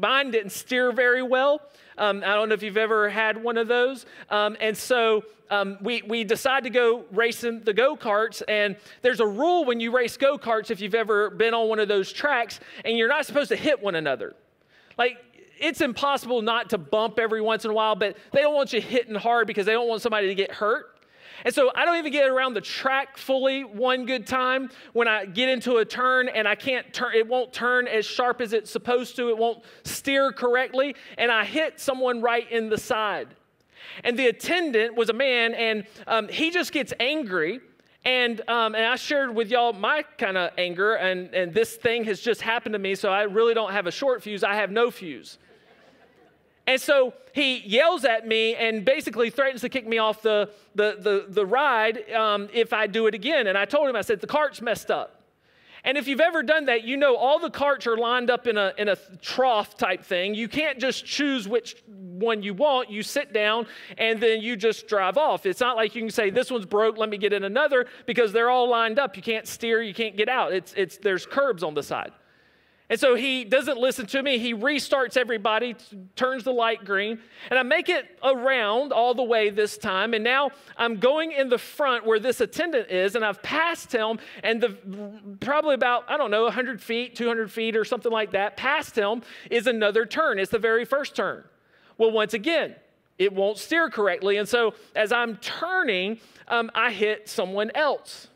mine 0.00 0.30
didn't 0.30 0.52
steer 0.52 0.92
very 0.92 1.22
well. 1.22 1.60
Um, 1.98 2.22
I 2.24 2.34
don't 2.34 2.48
know 2.48 2.54
if 2.54 2.62
you've 2.62 2.76
ever 2.76 3.08
had 3.08 3.42
one 3.42 3.58
of 3.58 3.66
those. 3.66 4.06
Um, 4.30 4.56
and 4.60 4.76
so 4.76 5.24
um, 5.50 5.78
we, 5.80 6.02
we 6.02 6.24
decide 6.24 6.64
to 6.64 6.70
go 6.70 7.04
racing 7.10 7.62
the 7.64 7.74
go 7.74 7.96
karts. 7.96 8.42
And 8.46 8.76
there's 9.02 9.20
a 9.20 9.26
rule 9.26 9.64
when 9.64 9.80
you 9.80 9.90
race 9.94 10.16
go 10.16 10.38
karts, 10.38 10.70
if 10.70 10.80
you've 10.80 10.94
ever 10.94 11.30
been 11.30 11.54
on 11.54 11.68
one 11.68 11.80
of 11.80 11.88
those 11.88 12.12
tracks, 12.12 12.60
and 12.84 12.96
you're 12.96 13.08
not 13.08 13.26
supposed 13.26 13.48
to 13.48 13.56
hit 13.56 13.82
one 13.82 13.96
another. 13.96 14.34
Like, 14.98 15.18
it's 15.58 15.80
impossible 15.80 16.42
not 16.42 16.70
to 16.70 16.78
bump 16.78 17.18
every 17.18 17.40
once 17.40 17.64
in 17.64 17.70
a 17.70 17.74
while, 17.74 17.96
but 17.96 18.16
they 18.32 18.40
don't 18.40 18.54
want 18.54 18.72
you 18.72 18.80
hitting 18.80 19.14
hard 19.14 19.46
because 19.46 19.66
they 19.66 19.72
don't 19.72 19.88
want 19.88 20.02
somebody 20.02 20.28
to 20.28 20.34
get 20.34 20.52
hurt. 20.52 20.98
And 21.44 21.54
so 21.54 21.70
I 21.74 21.84
don't 21.84 21.96
even 21.96 22.12
get 22.12 22.28
around 22.28 22.54
the 22.54 22.60
track 22.60 23.16
fully 23.16 23.62
one 23.62 24.06
good 24.06 24.26
time 24.26 24.70
when 24.92 25.06
I 25.06 25.24
get 25.24 25.48
into 25.48 25.76
a 25.76 25.84
turn 25.84 26.28
and 26.28 26.48
I 26.48 26.56
can't 26.56 26.92
turn, 26.92 27.14
it 27.14 27.28
won't 27.28 27.52
turn 27.52 27.86
as 27.86 28.04
sharp 28.04 28.40
as 28.40 28.52
it's 28.52 28.70
supposed 28.70 29.14
to, 29.16 29.28
it 29.28 29.38
won't 29.38 29.62
steer 29.84 30.32
correctly, 30.32 30.96
and 31.16 31.30
I 31.30 31.44
hit 31.44 31.78
someone 31.78 32.20
right 32.20 32.50
in 32.50 32.68
the 32.68 32.78
side. 32.78 33.28
And 34.02 34.18
the 34.18 34.26
attendant 34.26 34.96
was 34.96 35.10
a 35.10 35.12
man, 35.12 35.54
and 35.54 35.86
um, 36.06 36.28
he 36.28 36.50
just 36.50 36.72
gets 36.72 36.92
angry. 36.98 37.60
And, 38.04 38.40
um, 38.48 38.74
and 38.74 38.86
I 38.86 38.96
shared 38.96 39.34
with 39.34 39.50
y'all 39.50 39.72
my 39.72 40.04
kind 40.16 40.38
of 40.38 40.52
anger, 40.56 40.94
and, 40.94 41.34
and 41.34 41.52
this 41.52 41.74
thing 41.76 42.04
has 42.04 42.20
just 42.20 42.40
happened 42.40 42.72
to 42.72 42.78
me, 42.78 42.94
so 42.94 43.10
I 43.10 43.22
really 43.22 43.54
don't 43.54 43.72
have 43.72 43.86
a 43.86 43.90
short 43.90 44.22
fuse, 44.22 44.44
I 44.44 44.54
have 44.54 44.70
no 44.70 44.90
fuse. 44.90 45.38
And 46.66 46.80
so 46.80 47.14
he 47.32 47.60
yells 47.60 48.04
at 48.04 48.28
me 48.28 48.54
and 48.54 48.84
basically 48.84 49.30
threatens 49.30 49.62
to 49.62 49.70
kick 49.70 49.88
me 49.88 49.96
off 49.96 50.20
the, 50.20 50.50
the, 50.74 50.98
the, 51.00 51.24
the 51.26 51.46
ride 51.46 52.10
um, 52.12 52.48
if 52.52 52.74
I 52.74 52.86
do 52.86 53.06
it 53.06 53.14
again. 53.14 53.46
And 53.46 53.56
I 53.56 53.64
told 53.64 53.88
him, 53.88 53.96
I 53.96 54.02
said, 54.02 54.20
the 54.20 54.26
cart's 54.26 54.60
messed 54.60 54.90
up. 54.90 55.22
And 55.82 55.96
if 55.96 56.06
you've 56.06 56.20
ever 56.20 56.42
done 56.42 56.66
that, 56.66 56.84
you 56.84 56.98
know 56.98 57.16
all 57.16 57.38
the 57.38 57.48
carts 57.48 57.86
are 57.86 57.96
lined 57.96 58.30
up 58.30 58.46
in 58.46 58.58
a, 58.58 58.74
in 58.76 58.88
a 58.88 58.96
trough 59.22 59.78
type 59.78 60.04
thing. 60.04 60.34
You 60.34 60.46
can't 60.46 60.78
just 60.78 61.06
choose 61.06 61.48
which 61.48 61.82
one 62.18 62.42
you 62.42 62.54
want. 62.54 62.90
You 62.90 63.02
sit 63.02 63.32
down 63.32 63.66
and 63.96 64.20
then 64.20 64.42
you 64.42 64.56
just 64.56 64.88
drive 64.88 65.16
off. 65.16 65.46
It's 65.46 65.60
not 65.60 65.76
like 65.76 65.94
you 65.94 66.02
can 66.02 66.10
say, 66.10 66.30
this 66.30 66.50
one's 66.50 66.66
broke, 66.66 66.98
let 66.98 67.08
me 67.08 67.18
get 67.18 67.32
in 67.32 67.44
another, 67.44 67.86
because 68.06 68.32
they're 68.32 68.50
all 68.50 68.68
lined 68.68 68.98
up. 68.98 69.16
You 69.16 69.22
can't 69.22 69.46
steer, 69.46 69.82
you 69.82 69.94
can't 69.94 70.16
get 70.16 70.28
out. 70.28 70.52
It's, 70.52 70.74
it's, 70.76 70.98
there's 70.98 71.26
curbs 71.26 71.62
on 71.62 71.74
the 71.74 71.82
side. 71.82 72.12
And 72.90 72.98
so 72.98 73.14
he 73.14 73.44
doesn't 73.44 73.76
listen 73.76 74.06
to 74.06 74.22
me. 74.22 74.38
He 74.38 74.54
restarts 74.54 75.18
everybody, 75.18 75.76
turns 76.16 76.44
the 76.44 76.52
light 76.52 76.84
green, 76.84 77.18
and 77.50 77.58
I 77.58 77.62
make 77.62 77.90
it 77.90 78.18
around 78.24 78.92
all 78.92 79.12
the 79.12 79.22
way 79.22 79.50
this 79.50 79.76
time. 79.76 80.14
And 80.14 80.24
now 80.24 80.52
I'm 80.76 80.96
going 80.96 81.32
in 81.32 81.50
the 81.50 81.58
front 81.58 82.06
where 82.06 82.18
this 82.18 82.40
attendant 82.40 82.90
is, 82.90 83.14
and 83.14 83.24
I've 83.24 83.42
passed 83.42 83.92
him, 83.92 84.18
and 84.42 84.62
the, 84.62 85.36
probably 85.40 85.74
about, 85.74 86.04
I 86.08 86.16
don't 86.16 86.30
know, 86.30 86.44
100 86.44 86.80
feet, 86.80 87.14
200 87.14 87.52
feet, 87.52 87.76
or 87.76 87.84
something 87.84 88.12
like 88.12 88.32
that, 88.32 88.56
past 88.56 88.96
him 88.96 89.22
is 89.50 89.66
another 89.66 90.06
turn. 90.06 90.38
It's 90.38 90.50
the 90.50 90.58
very 90.58 90.86
first 90.86 91.14
turn. 91.14 91.44
Well, 91.98 92.10
once 92.10 92.32
again, 92.32 92.76
it 93.18 93.32
won't 93.32 93.58
steer 93.58 93.90
correctly. 93.90 94.36
And 94.36 94.48
so 94.48 94.74
as 94.94 95.12
I'm 95.12 95.36
turning, 95.36 96.20
um, 96.46 96.70
I 96.74 96.92
hit 96.92 97.28
someone 97.28 97.70
else. 97.74 98.28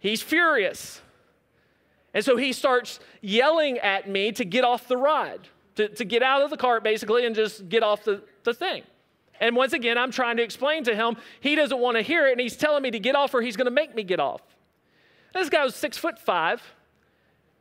He's 0.00 0.22
furious. 0.22 1.00
And 2.14 2.24
so 2.24 2.36
he 2.36 2.52
starts 2.52 3.00
yelling 3.20 3.78
at 3.78 4.08
me 4.08 4.32
to 4.32 4.44
get 4.44 4.64
off 4.64 4.88
the 4.88 4.96
ride, 4.96 5.48
to, 5.76 5.88
to 5.88 6.04
get 6.04 6.22
out 6.22 6.42
of 6.42 6.50
the 6.50 6.56
cart 6.56 6.82
basically 6.82 7.26
and 7.26 7.34
just 7.34 7.68
get 7.68 7.82
off 7.82 8.04
the, 8.04 8.22
the 8.44 8.54
thing. 8.54 8.82
And 9.40 9.56
once 9.56 9.72
again, 9.72 9.98
I'm 9.98 10.12
trying 10.12 10.36
to 10.36 10.42
explain 10.42 10.84
to 10.84 10.94
him, 10.94 11.16
he 11.40 11.54
doesn't 11.56 11.78
want 11.78 11.96
to 11.96 12.02
hear 12.02 12.28
it, 12.28 12.32
and 12.32 12.40
he's 12.40 12.56
telling 12.56 12.82
me 12.82 12.90
to 12.92 13.00
get 13.00 13.16
off 13.16 13.34
or 13.34 13.42
he's 13.42 13.56
going 13.56 13.64
to 13.66 13.72
make 13.72 13.94
me 13.94 14.04
get 14.04 14.20
off. 14.20 14.40
This 15.34 15.48
guy 15.50 15.64
was 15.64 15.74
six 15.74 15.98
foot 15.98 16.18
five, 16.18 16.62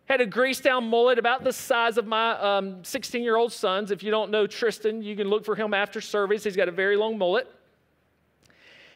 had 0.05 0.21
a 0.21 0.25
greased 0.25 0.63
down 0.63 0.89
mullet 0.89 1.17
about 1.17 1.43
the 1.43 1.53
size 1.53 1.97
of 1.97 2.05
my 2.05 2.77
16 2.83 3.19
um, 3.19 3.23
year 3.23 3.35
old 3.35 3.53
son's. 3.53 3.91
If 3.91 4.03
you 4.03 4.11
don't 4.11 4.31
know 4.31 4.45
Tristan, 4.47 5.01
you 5.01 5.15
can 5.15 5.27
look 5.27 5.45
for 5.45 5.55
him 5.55 5.73
after 5.73 6.01
service. 6.01 6.43
He's 6.43 6.55
got 6.55 6.67
a 6.67 6.71
very 6.71 6.97
long 6.97 7.17
mullet. 7.17 7.47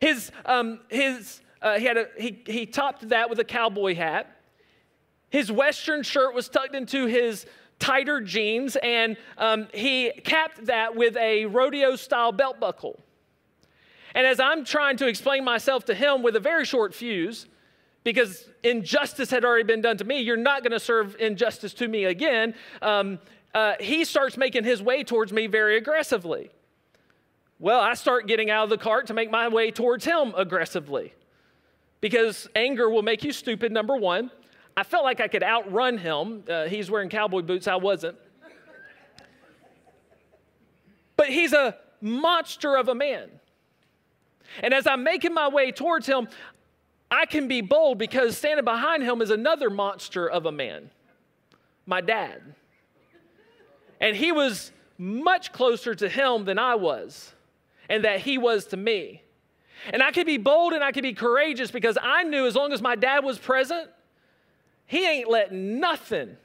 His, 0.01 0.31
um, 0.45 0.81
his, 0.89 1.41
uh, 1.61 1.79
he, 1.79 1.85
had 1.85 1.97
a, 1.97 2.07
he, 2.17 2.43
he 2.45 2.65
topped 2.65 3.09
that 3.09 3.29
with 3.29 3.39
a 3.39 3.43
cowboy 3.43 3.95
hat. 3.95 4.37
His 5.29 5.51
Western 5.51 6.03
shirt 6.03 6.33
was 6.33 6.49
tucked 6.49 6.75
into 6.75 7.05
his 7.05 7.45
tighter 7.79 8.21
jeans, 8.21 8.75
and 8.77 9.17
um, 9.37 9.67
he 9.73 10.11
capped 10.23 10.65
that 10.65 10.95
with 10.95 11.15
a 11.17 11.45
rodeo 11.45 11.95
style 11.95 12.31
belt 12.31 12.59
buckle. 12.59 12.99
And 14.13 14.25
as 14.25 14.39
I'm 14.39 14.65
trying 14.65 14.97
to 14.97 15.07
explain 15.07 15.43
myself 15.43 15.85
to 15.85 15.93
him 15.93 16.23
with 16.23 16.35
a 16.35 16.39
very 16.39 16.65
short 16.65 16.93
fuse, 16.93 17.45
because 18.07 18.47
injustice 18.63 19.29
had 19.29 19.43
already 19.43 19.65
been 19.65 19.81
done 19.81 19.97
to 19.97 20.05
me. 20.05 20.21
You're 20.21 20.37
not 20.37 20.63
going 20.63 20.71
to 20.71 20.79
serve 20.79 21.17
injustice 21.19 21.73
to 21.73 21.89
me 21.89 22.05
again. 22.05 22.55
Um, 22.81 23.19
uh, 23.53 23.73
he 23.81 24.05
starts 24.05 24.37
making 24.37 24.63
his 24.63 24.81
way 24.81 25.03
towards 25.03 25.33
me 25.33 25.47
very 25.47 25.75
aggressively. 25.75 26.49
Well, 27.59 27.81
I 27.81 27.95
start 27.95 28.25
getting 28.25 28.49
out 28.49 28.63
of 28.63 28.69
the 28.69 28.77
cart 28.77 29.07
to 29.07 29.13
make 29.13 29.29
my 29.29 29.49
way 29.49 29.71
towards 29.71 30.05
him 30.05 30.33
aggressively 30.37 31.15
because 31.99 32.47
anger 32.55 32.89
will 32.89 33.01
make 33.01 33.25
you 33.25 33.33
stupid, 33.33 33.73
number 33.73 33.97
one. 33.97 34.31
I 34.77 34.83
felt 34.83 35.03
like 35.03 35.19
I 35.19 35.27
could 35.27 35.43
outrun 35.43 35.97
him. 35.97 36.45
Uh, 36.47 36.67
he's 36.67 36.89
wearing 36.89 37.09
cowboy 37.09 37.41
boots, 37.41 37.67
I 37.67 37.75
wasn't. 37.75 38.17
But 41.17 41.27
he's 41.27 41.51
a 41.51 41.75
monster 41.99 42.77
of 42.77 42.87
a 42.87 42.95
man. 42.95 43.29
And 44.63 44.73
as 44.73 44.87
I'm 44.87 45.03
making 45.03 45.33
my 45.33 45.49
way 45.49 45.73
towards 45.73 46.07
him, 46.07 46.29
I 47.09 47.25
can 47.25 47.47
be 47.47 47.61
bold 47.61 47.97
because 47.97 48.37
standing 48.37 48.65
behind 48.65 49.03
him 49.03 49.21
is 49.21 49.29
another 49.29 49.69
monster 49.69 50.27
of 50.27 50.45
a 50.45 50.51
man, 50.51 50.89
my 51.85 52.01
dad. 52.01 52.41
And 53.99 54.15
he 54.15 54.31
was 54.31 54.71
much 54.97 55.51
closer 55.51 55.95
to 55.95 56.09
him 56.09 56.45
than 56.45 56.59
I 56.59 56.75
was, 56.75 57.33
and 57.89 58.03
that 58.03 58.19
he 58.19 58.37
was 58.37 58.67
to 58.67 58.77
me. 58.77 59.21
And 59.93 60.03
I 60.03 60.11
could 60.11 60.25
be 60.25 60.37
bold 60.37 60.73
and 60.73 60.83
I 60.83 60.91
could 60.91 61.03
be 61.03 61.13
courageous 61.13 61.71
because 61.71 61.97
I 62.01 62.23
knew 62.23 62.45
as 62.45 62.55
long 62.55 62.73
as 62.73 62.81
my 62.81 62.95
dad 62.95 63.23
was 63.23 63.37
present, 63.37 63.89
he 64.85 65.07
ain't 65.07 65.29
letting 65.29 65.79
nothing 65.79 66.35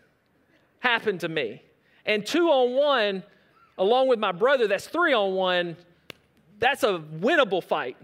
happen 0.80 1.18
to 1.18 1.28
me. 1.28 1.62
And 2.04 2.26
two 2.26 2.48
on 2.48 2.74
one, 2.74 3.22
along 3.78 4.08
with 4.08 4.18
my 4.18 4.32
brother, 4.32 4.66
that's 4.66 4.86
three 4.86 5.12
on 5.12 5.34
one, 5.34 5.76
that's 6.58 6.82
a 6.82 7.02
winnable 7.20 7.62
fight. 7.62 7.96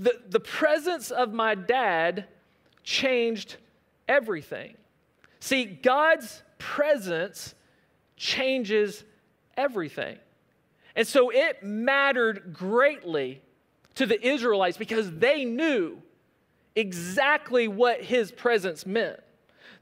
The, 0.00 0.18
the 0.30 0.40
presence 0.40 1.10
of 1.10 1.32
my 1.34 1.54
dad 1.54 2.24
changed 2.82 3.58
everything. 4.08 4.74
See, 5.40 5.66
God's 5.66 6.42
presence 6.58 7.54
changes 8.16 9.04
everything. 9.58 10.16
And 10.96 11.06
so 11.06 11.30
it 11.30 11.62
mattered 11.62 12.54
greatly 12.54 13.42
to 13.96 14.06
the 14.06 14.26
Israelites 14.26 14.78
because 14.78 15.12
they 15.12 15.44
knew 15.44 16.00
exactly 16.74 17.68
what 17.68 18.02
his 18.02 18.32
presence 18.32 18.86
meant. 18.86 19.20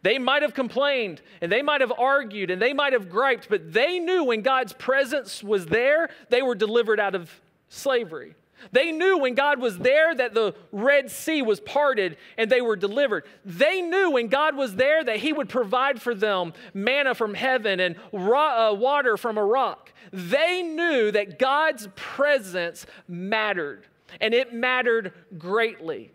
They 0.02 0.18
might 0.18 0.42
have 0.42 0.54
complained 0.54 1.22
and 1.40 1.50
they 1.50 1.62
might 1.62 1.80
have 1.80 1.92
argued 1.96 2.50
and 2.50 2.60
they 2.60 2.72
might 2.72 2.92
have 2.92 3.08
griped, 3.08 3.48
but 3.48 3.72
they 3.72 4.00
knew 4.00 4.24
when 4.24 4.42
God's 4.42 4.72
presence 4.72 5.44
was 5.44 5.66
there, 5.66 6.10
they 6.28 6.42
were 6.42 6.56
delivered 6.56 6.98
out 6.98 7.14
of 7.14 7.30
slavery. 7.68 8.34
They 8.72 8.92
knew 8.92 9.18
when 9.18 9.34
God 9.34 9.60
was 9.60 9.78
there 9.78 10.14
that 10.14 10.34
the 10.34 10.54
Red 10.72 11.10
Sea 11.10 11.42
was 11.42 11.60
parted 11.60 12.16
and 12.36 12.50
they 12.50 12.60
were 12.60 12.76
delivered. 12.76 13.24
They 13.44 13.80
knew 13.80 14.10
when 14.10 14.28
God 14.28 14.56
was 14.56 14.76
there 14.76 15.02
that 15.04 15.18
He 15.18 15.32
would 15.32 15.48
provide 15.48 16.02
for 16.02 16.14
them 16.14 16.52
manna 16.74 17.14
from 17.14 17.34
heaven 17.34 17.80
and 17.80 17.96
raw, 18.12 18.70
uh, 18.70 18.74
water 18.74 19.16
from 19.16 19.38
a 19.38 19.44
rock. 19.44 19.92
They 20.12 20.62
knew 20.62 21.10
that 21.12 21.38
God's 21.38 21.88
presence 21.94 22.86
mattered 23.06 23.86
and 24.20 24.34
it 24.34 24.52
mattered 24.52 25.12
greatly. 25.36 26.12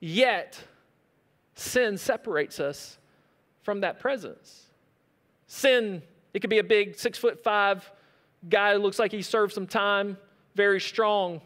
Yet, 0.00 0.62
sin 1.54 1.96
separates 1.98 2.60
us 2.60 2.98
from 3.62 3.80
that 3.80 3.98
presence. 3.98 4.66
Sin, 5.46 6.02
it 6.34 6.40
could 6.40 6.50
be 6.50 6.58
a 6.58 6.64
big 6.64 6.98
six 6.98 7.18
foot 7.18 7.42
five 7.42 7.90
guy 8.48 8.74
who 8.74 8.78
looks 8.78 8.98
like 8.98 9.10
he 9.10 9.22
served 9.22 9.52
some 9.52 9.66
time, 9.66 10.18
very 10.54 10.80
strong 10.80 11.40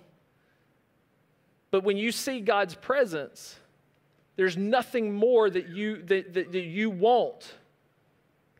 but 1.71 1.85
when 1.85 1.97
you 1.97 2.13
see 2.13 2.41
God's 2.41 2.75
presence, 2.75 3.57
there's 4.37 4.57
nothing 4.57 5.13
more 5.13 5.51
that 5.51 5.69
you, 5.69 6.03
that, 6.05 6.35
that, 6.35 6.53
that 6.53 6.65
you 6.65 6.91
want 6.91 7.55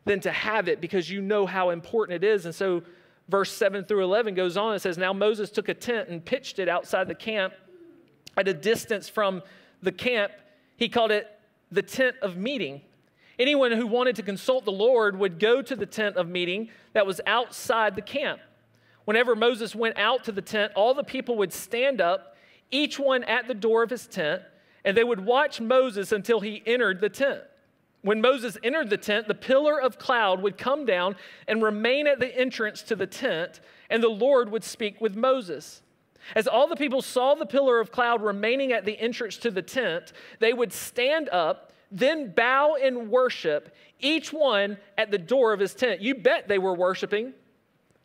than 0.05 0.19
to 0.21 0.31
have 0.31 0.67
it 0.67 0.81
because 0.81 1.09
you 1.09 1.21
know 1.21 1.45
how 1.45 1.69
important 1.69 2.23
it 2.23 2.27
is. 2.27 2.45
And 2.45 2.55
so, 2.55 2.83
verse 3.27 3.51
7 3.51 3.85
through 3.85 4.03
11 4.03 4.33
goes 4.33 4.57
on 4.57 4.73
and 4.73 4.81
says, 4.81 4.97
Now 4.97 5.13
Moses 5.13 5.49
took 5.49 5.69
a 5.69 5.73
tent 5.73 6.09
and 6.09 6.23
pitched 6.23 6.59
it 6.59 6.69
outside 6.69 7.07
the 7.07 7.15
camp 7.15 7.53
at 8.37 8.47
a 8.47 8.53
distance 8.53 9.09
from 9.09 9.41
the 9.81 9.91
camp. 9.91 10.31
He 10.77 10.89
called 10.89 11.11
it 11.11 11.27
the 11.71 11.81
tent 11.81 12.15
of 12.21 12.37
meeting. 12.37 12.81
Anyone 13.39 13.71
who 13.71 13.87
wanted 13.87 14.15
to 14.17 14.23
consult 14.23 14.65
the 14.65 14.71
Lord 14.71 15.17
would 15.17 15.39
go 15.39 15.61
to 15.61 15.75
the 15.75 15.85
tent 15.85 16.15
of 16.15 16.27
meeting 16.27 16.69
that 16.93 17.07
was 17.07 17.21
outside 17.25 17.95
the 17.95 18.01
camp. 18.01 18.39
Whenever 19.05 19.35
Moses 19.35 19.73
went 19.73 19.97
out 19.97 20.23
to 20.25 20.31
the 20.31 20.41
tent, 20.41 20.73
all 20.75 20.93
the 20.93 21.03
people 21.03 21.37
would 21.37 21.51
stand 21.51 22.01
up 22.01 22.30
each 22.71 22.97
one 22.97 23.23
at 23.25 23.47
the 23.47 23.53
door 23.53 23.83
of 23.83 23.89
his 23.89 24.07
tent, 24.07 24.41
and 24.83 24.97
they 24.97 25.03
would 25.03 25.23
watch 25.25 25.61
Moses 25.61 26.11
until 26.11 26.39
he 26.39 26.63
entered 26.65 27.01
the 27.01 27.09
tent. 27.09 27.41
When 28.01 28.19
Moses 28.19 28.57
entered 28.63 28.89
the 28.89 28.97
tent, 28.97 29.27
the 29.27 29.35
pillar 29.35 29.79
of 29.79 29.99
cloud 29.99 30.41
would 30.41 30.57
come 30.57 30.85
down 30.85 31.15
and 31.47 31.61
remain 31.61 32.07
at 32.07 32.19
the 32.19 32.35
entrance 32.35 32.81
to 32.83 32.95
the 32.95 33.05
tent, 33.05 33.59
and 33.89 34.01
the 34.01 34.09
Lord 34.09 34.49
would 34.51 34.63
speak 34.63 34.99
with 34.99 35.15
Moses. 35.15 35.83
As 36.35 36.47
all 36.47 36.67
the 36.67 36.75
people 36.75 37.01
saw 37.01 37.35
the 37.35 37.45
pillar 37.45 37.79
of 37.79 37.91
cloud 37.91 38.23
remaining 38.23 38.71
at 38.71 38.85
the 38.85 38.99
entrance 38.99 39.37
to 39.37 39.51
the 39.51 39.61
tent, 39.61 40.13
they 40.39 40.53
would 40.53 40.73
stand 40.73 41.29
up, 41.29 41.73
then 41.91 42.31
bow 42.31 42.75
in 42.75 43.09
worship, 43.09 43.75
each 43.99 44.33
one 44.33 44.77
at 44.97 45.11
the 45.11 45.17
door 45.17 45.53
of 45.53 45.59
his 45.59 45.75
tent. 45.75 46.01
You 46.01 46.15
bet 46.15 46.47
they 46.47 46.57
were 46.57 46.73
worshiping. 46.73 47.33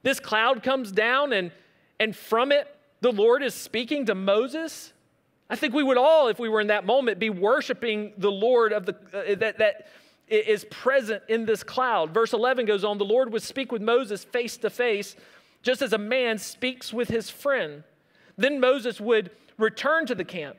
This 0.02 0.20
cloud 0.20 0.62
comes 0.62 0.92
down, 0.92 1.33
and, 1.33 1.52
and 1.98 2.14
from 2.14 2.52
it 2.52 2.68
the 3.00 3.12
Lord 3.12 3.42
is 3.42 3.54
speaking 3.54 4.06
to 4.06 4.14
Moses, 4.14 4.92
I 5.48 5.56
think 5.56 5.74
we 5.74 5.82
would 5.82 5.98
all, 5.98 6.28
if 6.28 6.38
we 6.38 6.48
were 6.48 6.61
in 6.61 6.68
that 6.68 6.87
moment, 6.87 7.18
be 7.18 7.30
worshiping 7.30 8.12
the 8.18 8.30
Lord 8.30 8.72
of 8.72 8.87
the 8.87 8.94
uh, 9.12 9.35
that 9.37 9.59
that 9.59 9.88
is 10.28 10.64
present 10.70 11.22
in 11.28 11.46
this 11.46 11.62
cloud. 11.62 12.12
Verse 12.12 12.32
11 12.32 12.66
goes 12.66 12.85
on, 12.85 12.98
the 12.98 13.04
Lord 13.04 13.32
would 13.32 13.42
speak 13.42 13.70
with 13.70 13.80
Moses 13.80 14.24
face 14.24 14.56
to 14.59 14.70
face, 14.70 15.14
just 15.62 15.82
as 15.82 15.92
a 15.92 15.98
man 15.98 16.38
speaks 16.38 16.92
with 16.92 17.09
his 17.09 17.30
friend. 17.30 17.85
Then 18.37 18.59
Moses 18.59 19.00
would 19.00 19.30
return 19.56 20.06
to 20.06 20.14
the 20.14 20.24
camp. 20.24 20.56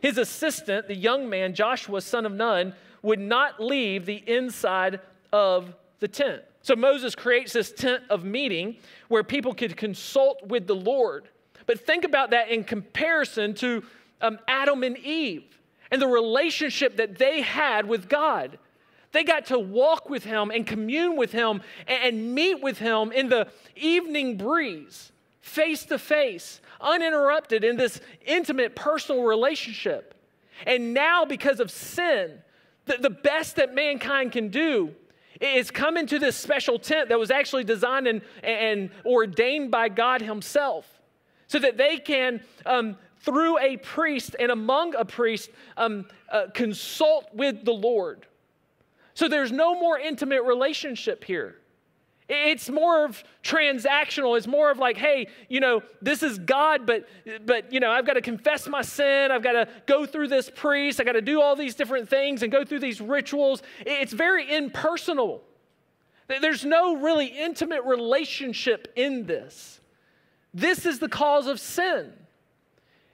His 0.00 0.16
assistant, 0.16 0.88
the 0.88 0.94
young 0.94 1.28
man 1.28 1.54
Joshua, 1.54 2.00
son 2.00 2.24
of 2.24 2.32
Nun, 2.32 2.72
would 3.02 3.18
not 3.18 3.60
leave 3.60 4.06
the 4.06 4.22
inside 4.26 5.00
of 5.32 5.74
the 5.98 6.08
tent. 6.08 6.42
So 6.62 6.76
Moses 6.76 7.14
creates 7.14 7.52
this 7.52 7.72
tent 7.72 8.04
of 8.10 8.24
meeting 8.24 8.76
where 9.08 9.24
people 9.24 9.54
could 9.54 9.76
consult 9.76 10.46
with 10.46 10.66
the 10.66 10.74
Lord. 10.74 11.28
But 11.70 11.86
think 11.86 12.02
about 12.02 12.30
that 12.30 12.48
in 12.48 12.64
comparison 12.64 13.54
to 13.54 13.84
um, 14.20 14.40
Adam 14.48 14.82
and 14.82 14.98
Eve 14.98 15.44
and 15.92 16.02
the 16.02 16.08
relationship 16.08 16.96
that 16.96 17.16
they 17.16 17.42
had 17.42 17.86
with 17.86 18.08
God. 18.08 18.58
They 19.12 19.22
got 19.22 19.46
to 19.46 19.58
walk 19.60 20.10
with 20.10 20.24
Him 20.24 20.50
and 20.50 20.66
commune 20.66 21.16
with 21.16 21.30
Him 21.30 21.62
and, 21.86 22.34
meet 22.34 22.60
with 22.60 22.78
Him 22.78 23.12
in 23.12 23.28
the 23.28 23.46
evening 23.76 24.36
breeze, 24.36 25.12
face 25.42 25.84
to 25.84 25.98
face, 26.00 26.60
uninterrupted 26.80 27.62
in 27.62 27.76
this 27.76 28.00
intimate 28.26 28.74
personal 28.74 29.22
relationship. 29.22 30.16
And 30.66 30.92
now, 30.92 31.24
because 31.24 31.60
of 31.60 31.70
sin, 31.70 32.40
the, 32.86 32.96
the 32.96 33.10
best 33.10 33.54
that 33.54 33.76
mankind 33.76 34.32
can 34.32 34.48
do 34.48 34.92
is 35.40 35.70
come 35.70 35.96
into 35.96 36.18
this 36.18 36.34
special 36.34 36.80
tent 36.80 37.10
that 37.10 37.18
was 37.20 37.30
actually 37.30 37.62
designed 37.62 38.08
and, 38.08 38.22
and 38.42 38.90
ordained 39.06 39.70
by 39.70 39.88
God 39.88 40.20
Himself 40.20 40.96
so 41.50 41.58
that 41.58 41.76
they 41.76 41.96
can, 41.96 42.40
um, 42.64 42.96
through 43.22 43.58
a 43.58 43.76
priest 43.78 44.36
and 44.38 44.52
among 44.52 44.94
a 44.94 45.04
priest, 45.04 45.50
um, 45.76 46.06
uh, 46.30 46.46
consult 46.54 47.26
with 47.34 47.64
the 47.64 47.72
Lord. 47.72 48.24
So 49.14 49.26
there's 49.26 49.50
no 49.50 49.74
more 49.74 49.98
intimate 49.98 50.44
relationship 50.44 51.24
here. 51.24 51.56
It's 52.28 52.70
more 52.70 53.04
of 53.04 53.24
transactional. 53.42 54.38
It's 54.38 54.46
more 54.46 54.70
of 54.70 54.78
like, 54.78 54.96
hey, 54.96 55.26
you 55.48 55.58
know, 55.58 55.82
this 56.00 56.22
is 56.22 56.38
God, 56.38 56.86
but 56.86 57.08
but 57.44 57.72
you 57.72 57.80
know, 57.80 57.90
I've 57.90 58.06
got 58.06 58.12
to 58.12 58.20
confess 58.20 58.68
my 58.68 58.82
sin. 58.82 59.32
I've 59.32 59.42
got 59.42 59.54
to 59.54 59.68
go 59.86 60.06
through 60.06 60.28
this 60.28 60.48
priest. 60.54 61.00
I 61.00 61.04
got 61.04 61.12
to 61.12 61.20
do 61.20 61.42
all 61.42 61.56
these 61.56 61.74
different 61.74 62.08
things 62.08 62.44
and 62.44 62.52
go 62.52 62.64
through 62.64 62.78
these 62.78 63.00
rituals. 63.00 63.60
It's 63.80 64.12
very 64.12 64.54
impersonal. 64.54 65.42
There's 66.28 66.64
no 66.64 66.94
really 66.94 67.26
intimate 67.26 67.82
relationship 67.82 68.92
in 68.94 69.26
this. 69.26 69.79
This 70.52 70.86
is 70.86 70.98
the 70.98 71.08
cause 71.08 71.46
of 71.46 71.60
sin. 71.60 72.12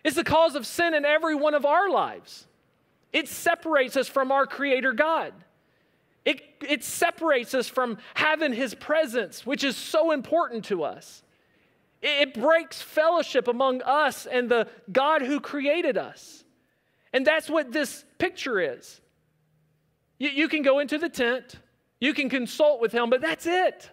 It's 0.05 0.17
the 0.17 0.25
cause 0.25 0.55
of 0.55 0.67
sin 0.67 0.95
in 0.95 1.05
every 1.05 1.35
one 1.35 1.55
of 1.55 1.67
our 1.67 1.91
lives. 1.91 2.47
It 3.13 3.29
separates 3.29 3.97
us 3.97 4.09
from 4.09 4.31
our 4.31 4.47
Creator 4.47 4.93
God. 4.93 5.33
It, 6.25 6.43
it 6.69 6.85
separates 6.85 7.55
us 7.55 7.69
from 7.69 7.99
having 8.15 8.53
His 8.53 8.75
presence, 8.75 9.47
which 9.47 9.65
is 9.65 9.77
so 9.77 10.11
important 10.11 10.65
to 10.67 10.83
us. 10.83 11.23
It, 12.03 12.29
it 12.29 12.35
breaks 12.35 12.83
fellowship 12.83 13.49
among 13.49 13.83
us 13.83 14.27
and 14.27 14.49
the 14.49 14.69
God 14.91 15.23
who 15.23 15.41
created 15.41 15.97
us. 15.97 16.45
And 17.13 17.27
that's 17.27 17.49
what 17.49 17.73
this 17.73 18.05
picture 18.19 18.61
is. 18.61 19.01
You, 20.19 20.31
you 20.31 20.49
can 20.49 20.63
go 20.63 20.79
into 20.79 20.99
the 20.99 21.09
tent, 21.09 21.57
you 22.01 22.13
can 22.13 22.29
consult 22.29 22.81
with 22.81 22.93
Him, 22.93 23.09
but 23.09 23.21
that's 23.21 23.47
it. 23.47 23.91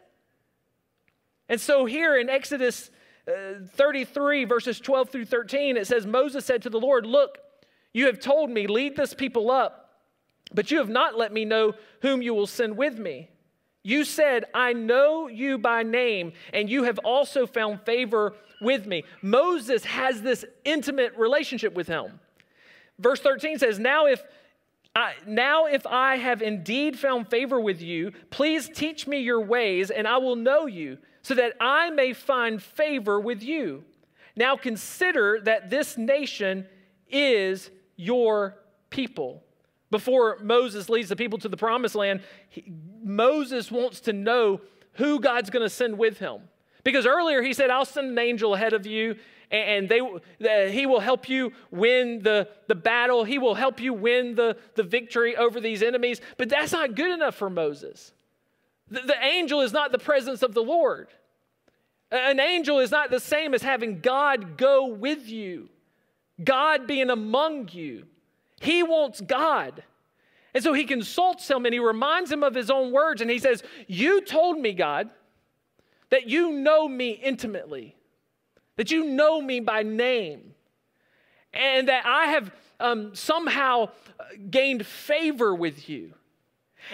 And 1.50 1.62
so 1.62 1.86
here 1.86 2.18
in 2.18 2.30
Exodus 2.30 2.90
Uh, 3.28 3.66
33, 3.76 4.46
verses 4.46 4.80
12 4.80 5.10
through 5.10 5.26
13, 5.26 5.78
it 5.78 5.88
says, 5.88 6.06
Moses 6.06 6.46
said 6.46 6.62
to 6.64 6.70
the 6.70 6.80
Lord, 6.80 7.06
Look, 7.06 7.38
you 7.94 8.08
have 8.08 8.20
told 8.20 8.50
me, 8.50 8.68
lead 8.68 8.96
this 8.96 9.14
people 9.14 9.50
up, 9.50 10.00
but 10.54 10.72
you 10.72 10.78
have 10.80 10.90
not 10.90 11.18
let 11.18 11.32
me 11.32 11.46
know 11.46 11.74
whom 12.02 12.22
you 12.22 12.34
will 12.34 12.48
send 12.48 12.76
with 12.76 13.00
me. 13.00 13.30
You 13.84 14.04
said, 14.04 14.46
I 14.54 14.74
know 14.74 15.28
you 15.28 15.58
by 15.58 15.84
name, 15.84 16.34
and 16.54 16.70
you 16.70 16.84
have 16.84 17.00
also 17.00 17.46
found 17.46 17.82
favor 17.82 18.34
with 18.62 18.86
me. 18.86 19.04
Moses 19.22 19.84
has 19.86 20.22
this 20.22 20.44
intimate 20.66 21.16
relationship 21.18 21.74
with 21.74 21.88
him. 21.88 22.20
Verse 23.00 23.20
13 23.20 23.60
says, 23.60 23.80
Now 23.80 24.06
if 24.06 24.24
I, 24.96 25.14
now, 25.26 25.66
if 25.66 25.88
I 25.88 26.18
have 26.18 26.44
indeed 26.44 27.00
found 27.00 27.28
favor 27.28 27.60
with 27.60 27.82
you, 27.82 28.12
please 28.30 28.70
teach 28.70 29.08
me 29.08 29.20
your 29.20 29.42
ways, 29.42 29.90
and 29.90 30.08
I 30.08 30.18
will 30.18 30.36
know 30.36 30.68
you, 30.68 31.00
so 31.24 31.34
that 31.34 31.54
I 31.60 31.90
may 31.90 32.14
find 32.14 32.62
favor 32.62 33.20
with 33.20 33.42
you. 33.42 33.84
Now 34.36 34.56
consider 34.56 35.40
that 35.44 35.70
this 35.70 35.98
nation 35.98 36.68
is 37.10 37.70
your 37.96 38.56
people. 38.90 39.44
Before 39.90 40.38
Moses 40.42 40.90
leads 40.90 41.10
the 41.10 41.16
people 41.16 41.40
to 41.40 41.50
the 41.50 41.58
promised 41.58 41.96
land, 41.96 42.22
he, 42.50 42.72
Moses 43.04 43.72
wants 43.72 44.02
to 44.02 44.14
know 44.14 44.62
who 44.94 45.20
God's 45.20 45.50
going 45.50 45.64
to 45.64 45.70
send 45.70 45.98
with 45.98 46.20
him. 46.20 46.42
Because 46.84 47.06
earlier 47.06 47.42
he 47.42 47.54
said, 47.54 47.70
I'll 47.70 47.86
send 47.86 48.10
an 48.10 48.18
angel 48.18 48.54
ahead 48.56 48.74
of 48.74 48.86
you 48.86 49.16
and 49.52 49.88
they, 49.88 50.00
uh, 50.00 50.72
he 50.72 50.88
will 50.88 51.00
help 51.00 51.30
you 51.30 51.54
win 51.70 52.24
the, 52.24 52.50
the 52.68 52.76
battle. 52.76 53.24
He 53.24 53.38
will 53.38 53.54
help 53.54 53.80
you 53.80 53.94
win 53.94 54.34
the, 54.34 54.58
the 54.76 54.82
victory 54.82 55.38
over 55.38 55.62
these 55.62 55.84
enemies. 55.84 56.20
But 56.38 56.50
that's 56.50 56.72
not 56.72 56.96
good 56.96 57.12
enough 57.12 57.36
for 57.36 57.52
Moses. 57.52 58.14
The, 59.02 59.16
angel 59.22 59.62
is 59.62 59.74
not 59.74 59.92
the 59.92 59.98
presence 59.98 60.44
of 60.44 60.54
the 60.54 60.62
Lord. 60.62 61.08
An 62.12 62.40
angel 62.40 62.80
is 62.80 62.92
not 62.92 63.10
the 63.10 63.20
same 63.20 63.54
as 63.54 63.62
having 63.62 64.00
God 64.00 64.58
go 64.58 64.88
with 64.88 65.28
you, 65.28 65.70
God 66.44 66.86
being 66.88 67.10
among 67.10 67.70
you. 67.72 68.06
He 68.62 68.84
wants 68.84 69.20
God. 69.20 69.84
And 70.54 70.64
so 70.64 70.74
he 70.74 70.86
consults 70.86 71.50
him 71.50 71.66
and 71.66 71.74
he 71.74 71.80
reminds 71.80 72.32
him 72.32 72.44
of 72.44 72.54
his 72.54 72.70
own 72.70 72.92
words 72.92 73.22
and 73.22 73.32
he 73.32 73.40
says, 73.40 73.64
You 73.88 74.22
told 74.22 74.60
me, 74.60 74.74
God, 74.74 75.10
that 76.12 76.28
you 76.30 76.52
know 76.52 76.88
me 76.88 77.12
intimately 77.12 77.96
that 78.76 78.92
you 78.92 79.06
know 79.06 79.42
me 79.42 79.60
by 79.60 79.84
name, 79.84 80.54
and 81.54 81.88
that 81.88 82.06
I 82.06 82.28
have 82.28 82.52
um, 82.80 83.14
somehow 83.16 83.90
uh, 84.20 84.24
gained 84.50 84.86
favor 84.86 85.54
with 85.54 85.88
you. 85.90 86.14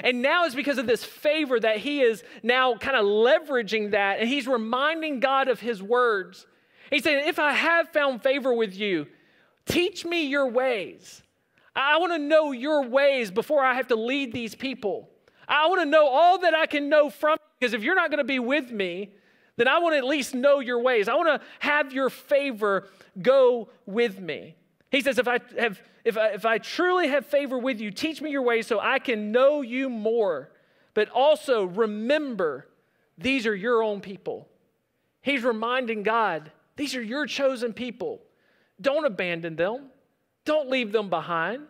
And 0.04 0.22
now 0.22 0.46
it's 0.46 0.56
because 0.56 0.78
of 0.78 0.88
this 0.88 1.04
favor 1.04 1.60
that 1.60 1.78
he 1.78 2.02
is 2.02 2.24
now 2.44 2.76
kind 2.76 2.96
of 2.96 3.06
leveraging 3.06 3.92
that, 3.92 4.20
and 4.20 4.30
he's 4.30 4.48
reminding 4.48 5.20
God 5.20 5.48
of 5.48 5.60
his 5.60 5.82
words. 5.82 6.46
He's 6.90 7.04
saying, 7.04 7.28
If 7.28 7.40
I 7.40 7.54
have 7.54 7.90
found 7.90 8.24
favor 8.24 8.54
with 8.54 8.76
you, 8.76 9.08
teach 9.66 10.06
me 10.06 10.28
your 10.28 10.48
ways. 10.48 11.22
I 11.76 11.98
want 11.98 12.14
to 12.14 12.20
know 12.20 12.52
your 12.52 12.88
ways 12.88 13.32
before 13.32 13.64
I 13.64 13.76
have 13.76 13.88
to 13.88 13.96
lead 13.96 14.34
these 14.34 14.56
people. 14.56 15.10
I 15.48 15.68
want 15.68 15.82
to 15.82 15.86
know 15.86 16.08
all 16.08 16.40
that 16.40 16.54
I 16.54 16.66
can 16.66 16.90
know 16.90 17.10
from 17.10 17.34
you, 17.34 17.46
because 17.60 17.74
if 17.74 17.84
you're 17.84 17.96
not 17.96 18.10
going 18.10 18.20
to 18.20 18.24
be 18.24 18.40
with 18.40 18.72
me, 18.72 19.14
then 19.56 19.68
I 19.68 19.80
want 19.80 19.94
to 19.94 19.98
at 19.98 20.06
least 20.06 20.34
know 20.34 20.60
your 20.60 20.82
ways. 20.82 21.10
I 21.10 21.16
want 21.16 21.42
to 21.42 21.48
have 21.60 21.92
your 21.92 22.10
favor 22.10 22.88
go 23.22 23.70
with 23.86 24.20
me. 24.20 24.56
He 24.90 25.02
says, 25.02 25.20
if 25.20 25.28
I, 25.28 25.40
have, 25.60 25.82
if, 26.04 26.18
I, 26.18 26.30
if 26.30 26.46
I 26.46 26.58
truly 26.58 27.10
have 27.10 27.26
favor 27.26 27.58
with 27.58 27.80
you, 27.80 27.92
teach 27.92 28.22
me 28.22 28.32
your 28.32 28.42
ways 28.42 28.68
so 28.68 28.80
I 28.80 29.00
can 29.00 29.32
know 29.32 29.62
you 29.62 29.90
more. 29.90 30.52
But 30.94 31.10
also 31.10 31.66
remember, 31.66 32.68
these 33.18 33.46
are 33.46 33.56
your 33.56 33.84
own 33.84 34.02
people. 34.02 34.48
He's 35.22 35.44
reminding 35.44 36.04
God, 36.04 36.52
these 36.76 36.96
are 36.96 37.02
your 37.02 37.26
chosen 37.26 37.74
people. 37.74 38.22
Don't 38.80 39.06
abandon 39.06 39.56
them, 39.56 39.90
don't 40.46 40.70
leave 40.70 40.92
them 40.92 41.10
behind. 41.10 41.64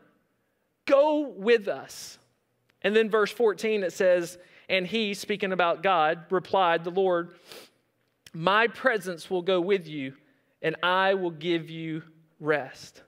Go 0.85 1.27
with 1.27 1.67
us. 1.67 2.17
And 2.81 2.95
then, 2.95 3.09
verse 3.09 3.31
14, 3.31 3.83
it 3.83 3.93
says, 3.93 4.37
And 4.69 4.87
he, 4.87 5.13
speaking 5.13 5.51
about 5.51 5.83
God, 5.83 6.23
replied, 6.29 6.83
The 6.83 6.91
Lord, 6.91 7.35
my 8.33 8.67
presence 8.67 9.29
will 9.29 9.41
go 9.41 9.59
with 9.59 9.87
you, 9.87 10.13
and 10.61 10.75
I 10.81 11.13
will 11.13 11.31
give 11.31 11.69
you 11.69 12.03
rest. 12.39 13.03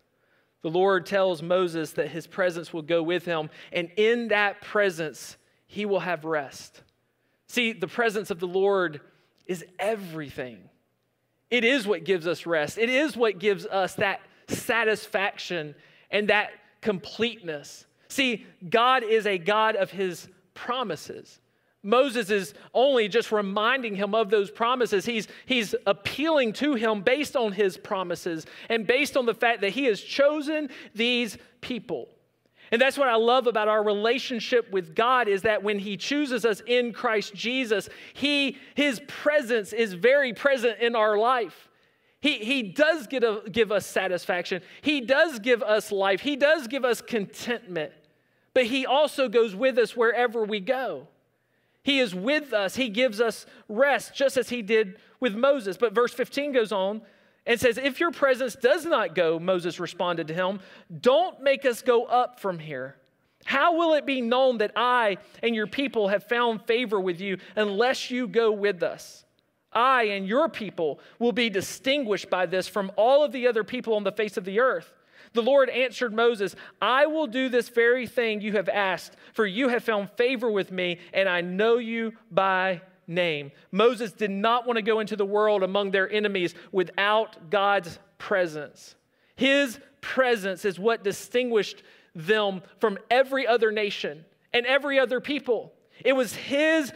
The 0.61 0.69
Lord 0.69 1.05
tells 1.05 1.41
Moses 1.41 1.91
that 1.93 2.09
his 2.09 2.27
presence 2.27 2.71
will 2.71 2.83
go 2.83 3.01
with 3.01 3.25
him, 3.25 3.49
and 3.71 3.91
in 3.97 4.27
that 4.29 4.61
presence, 4.61 5.37
he 5.65 5.85
will 5.85 5.99
have 6.01 6.23
rest. 6.23 6.83
See, 7.47 7.73
the 7.73 7.87
presence 7.87 8.29
of 8.29 8.39
the 8.39 8.47
Lord 8.47 9.01
is 9.45 9.65
everything. 9.79 10.69
It 11.49 11.65
is 11.65 11.85
what 11.85 12.05
gives 12.05 12.27
us 12.27 12.45
rest, 12.45 12.77
it 12.77 12.89
is 12.89 13.17
what 13.17 13.39
gives 13.39 13.65
us 13.65 13.95
that 13.95 14.21
satisfaction 14.47 15.75
and 16.09 16.29
that 16.29 16.51
completeness. 16.79 17.85
See, 18.07 18.45
God 18.69 19.03
is 19.03 19.25
a 19.25 19.37
God 19.37 19.75
of 19.75 19.91
his 19.91 20.29
promises. 20.53 21.40
Moses 21.83 22.29
is 22.29 22.53
only 22.73 23.07
just 23.07 23.31
reminding 23.31 23.95
him 23.95 24.13
of 24.13 24.29
those 24.29 24.51
promises. 24.51 25.05
He's, 25.05 25.27
he's 25.45 25.73
appealing 25.87 26.53
to 26.53 26.75
him 26.75 27.01
based 27.01 27.35
on 27.35 27.53
his 27.53 27.77
promises 27.77 28.45
and 28.69 28.85
based 28.85 29.17
on 29.17 29.25
the 29.25 29.33
fact 29.33 29.61
that 29.61 29.71
he 29.71 29.85
has 29.85 29.99
chosen 29.99 30.69
these 30.93 31.37
people. 31.59 32.07
And 32.71 32.79
that's 32.81 32.97
what 32.97 33.09
I 33.09 33.15
love 33.15 33.47
about 33.47 33.67
our 33.67 33.83
relationship 33.83 34.71
with 34.71 34.95
God 34.95 35.27
is 35.27 35.41
that 35.41 35.61
when 35.63 35.79
he 35.79 35.97
chooses 35.97 36.45
us 36.45 36.61
in 36.65 36.93
Christ 36.93 37.33
Jesus, 37.33 37.89
he, 38.13 38.57
his 38.75 39.01
presence 39.07 39.73
is 39.73 39.93
very 39.93 40.33
present 40.33 40.79
in 40.79 40.95
our 40.95 41.17
life. 41.17 41.67
He, 42.21 42.37
he 42.37 42.61
does 42.61 43.07
get 43.07 43.23
a, 43.23 43.41
give 43.51 43.71
us 43.71 43.85
satisfaction. 43.85 44.61
He 44.81 45.01
does 45.01 45.39
give 45.39 45.63
us 45.63 45.91
life. 45.91 46.21
He 46.21 46.35
does 46.35 46.67
give 46.67 46.85
us 46.85 47.01
contentment. 47.01 47.91
But 48.53 48.65
he 48.65 48.85
also 48.85 49.27
goes 49.27 49.55
with 49.55 49.77
us 49.77 49.97
wherever 49.97 50.43
we 50.43 50.59
go. 50.59 51.07
He 51.83 51.99
is 51.99 52.13
with 52.13 52.53
us. 52.53 52.75
He 52.75 52.89
gives 52.89 53.19
us 53.19 53.45
rest, 53.67 54.13
just 54.13 54.37
as 54.37 54.49
he 54.49 54.61
did 54.61 54.97
with 55.19 55.35
Moses. 55.35 55.77
But 55.77 55.93
verse 55.93 56.13
15 56.13 56.51
goes 56.51 56.71
on 56.71 57.01
and 57.45 57.59
says, 57.59 57.77
If 57.77 57.99
your 57.99 58.11
presence 58.11 58.55
does 58.55 58.85
not 58.85 59.15
go, 59.15 59.39
Moses 59.39 59.79
responded 59.79 60.27
to 60.27 60.33
him, 60.33 60.59
don't 60.99 61.41
make 61.41 61.65
us 61.65 61.81
go 61.81 62.05
up 62.05 62.39
from 62.39 62.59
here. 62.59 62.95
How 63.45 63.75
will 63.75 63.95
it 63.95 64.05
be 64.05 64.21
known 64.21 64.59
that 64.59 64.73
I 64.75 65.17
and 65.41 65.55
your 65.55 65.65
people 65.67 66.09
have 66.09 66.25
found 66.25 66.61
favor 66.67 66.99
with 66.99 67.19
you 67.19 67.37
unless 67.55 68.11
you 68.11 68.27
go 68.27 68.51
with 68.51 68.83
us? 68.83 69.25
I 69.73 70.03
and 70.03 70.27
your 70.27 70.49
people 70.49 70.99
will 71.17 71.31
be 71.31 71.49
distinguished 71.49 72.29
by 72.29 72.45
this 72.45 72.67
from 72.67 72.91
all 72.95 73.23
of 73.23 73.31
the 73.31 73.47
other 73.47 73.63
people 73.63 73.95
on 73.95 74.03
the 74.03 74.11
face 74.11 74.37
of 74.37 74.45
the 74.45 74.59
earth. 74.59 74.93
The 75.33 75.41
Lord 75.41 75.69
answered 75.69 76.13
Moses, 76.13 76.55
I 76.81 77.05
will 77.05 77.27
do 77.27 77.47
this 77.47 77.69
very 77.69 78.05
thing 78.05 78.41
you 78.41 78.53
have 78.53 78.67
asked, 78.67 79.15
for 79.33 79.45
you 79.45 79.69
have 79.69 79.83
found 79.83 80.09
favor 80.11 80.51
with 80.51 80.71
me, 80.71 80.99
and 81.13 81.29
I 81.29 81.41
know 81.41 81.77
you 81.77 82.13
by 82.29 82.81
name. 83.07 83.51
Moses 83.71 84.11
did 84.11 84.31
not 84.31 84.65
want 84.65 84.77
to 84.77 84.81
go 84.81 84.99
into 84.99 85.15
the 85.15 85.25
world 85.25 85.63
among 85.63 85.91
their 85.91 86.11
enemies 86.11 86.53
without 86.71 87.49
God's 87.49 87.99
presence. 88.17 88.95
His 89.35 89.79
presence 90.01 90.65
is 90.65 90.77
what 90.77 91.03
distinguished 91.03 91.83
them 92.13 92.61
from 92.79 92.97
every 93.09 93.47
other 93.47 93.71
nation 93.71 94.25
and 94.53 94.65
every 94.65 94.99
other 94.99 95.21
people. 95.21 95.73
It 96.03 96.13
was 96.13 96.33
his 96.35 96.91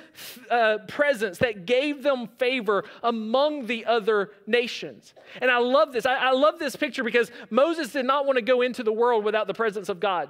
uh, 0.49 0.79
presence 0.87 1.39
that 1.39 1.65
gave 1.65 2.03
them 2.03 2.27
favor 2.37 2.83
among 3.03 3.67
the 3.67 3.85
other 3.85 4.31
nations. 4.47 5.13
And 5.41 5.51
I 5.51 5.57
love 5.59 5.91
this. 5.93 6.05
I, 6.05 6.15
I 6.15 6.31
love 6.31 6.59
this 6.59 6.75
picture 6.75 7.03
because 7.03 7.31
Moses 7.49 7.91
did 7.91 8.05
not 8.05 8.25
want 8.25 8.37
to 8.37 8.41
go 8.41 8.61
into 8.61 8.83
the 8.83 8.93
world 8.93 9.23
without 9.23 9.47
the 9.47 9.53
presence 9.53 9.89
of 9.89 9.99
God. 9.99 10.29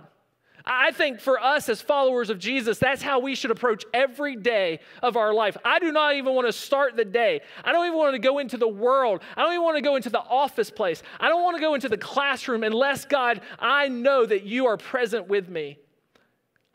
I 0.67 0.91
think 0.91 1.19
for 1.19 1.39
us 1.39 1.69
as 1.69 1.79
followers 1.79 2.31
of 2.31 2.39
Jesus, 2.39 2.79
that's 2.79 3.03
how 3.03 3.19
we 3.19 3.35
should 3.35 3.51
approach 3.51 3.85
every 3.93 4.35
day 4.35 4.79
of 5.03 5.15
our 5.15 5.31
life. 5.31 5.55
I 5.63 5.77
do 5.77 5.91
not 5.91 6.15
even 6.15 6.33
want 6.33 6.47
to 6.47 6.53
start 6.53 6.95
the 6.95 7.05
day. 7.05 7.41
I 7.63 7.71
don't 7.71 7.85
even 7.85 7.97
want 7.97 8.13
to 8.13 8.19
go 8.19 8.39
into 8.39 8.57
the 8.57 8.67
world. 8.67 9.21
I 9.37 9.43
don't 9.43 9.53
even 9.53 9.63
want 9.63 9.77
to 9.77 9.83
go 9.83 9.95
into 9.95 10.09
the 10.09 10.21
office 10.21 10.71
place. 10.71 11.03
I 11.19 11.29
don't 11.29 11.43
want 11.43 11.55
to 11.57 11.61
go 11.61 11.75
into 11.75 11.87
the 11.87 11.97
classroom 11.97 12.63
unless, 12.63 13.05
God, 13.05 13.41
I 13.59 13.89
know 13.89 14.25
that 14.25 14.43
you 14.43 14.65
are 14.65 14.77
present 14.77 15.27
with 15.27 15.49
me. 15.49 15.77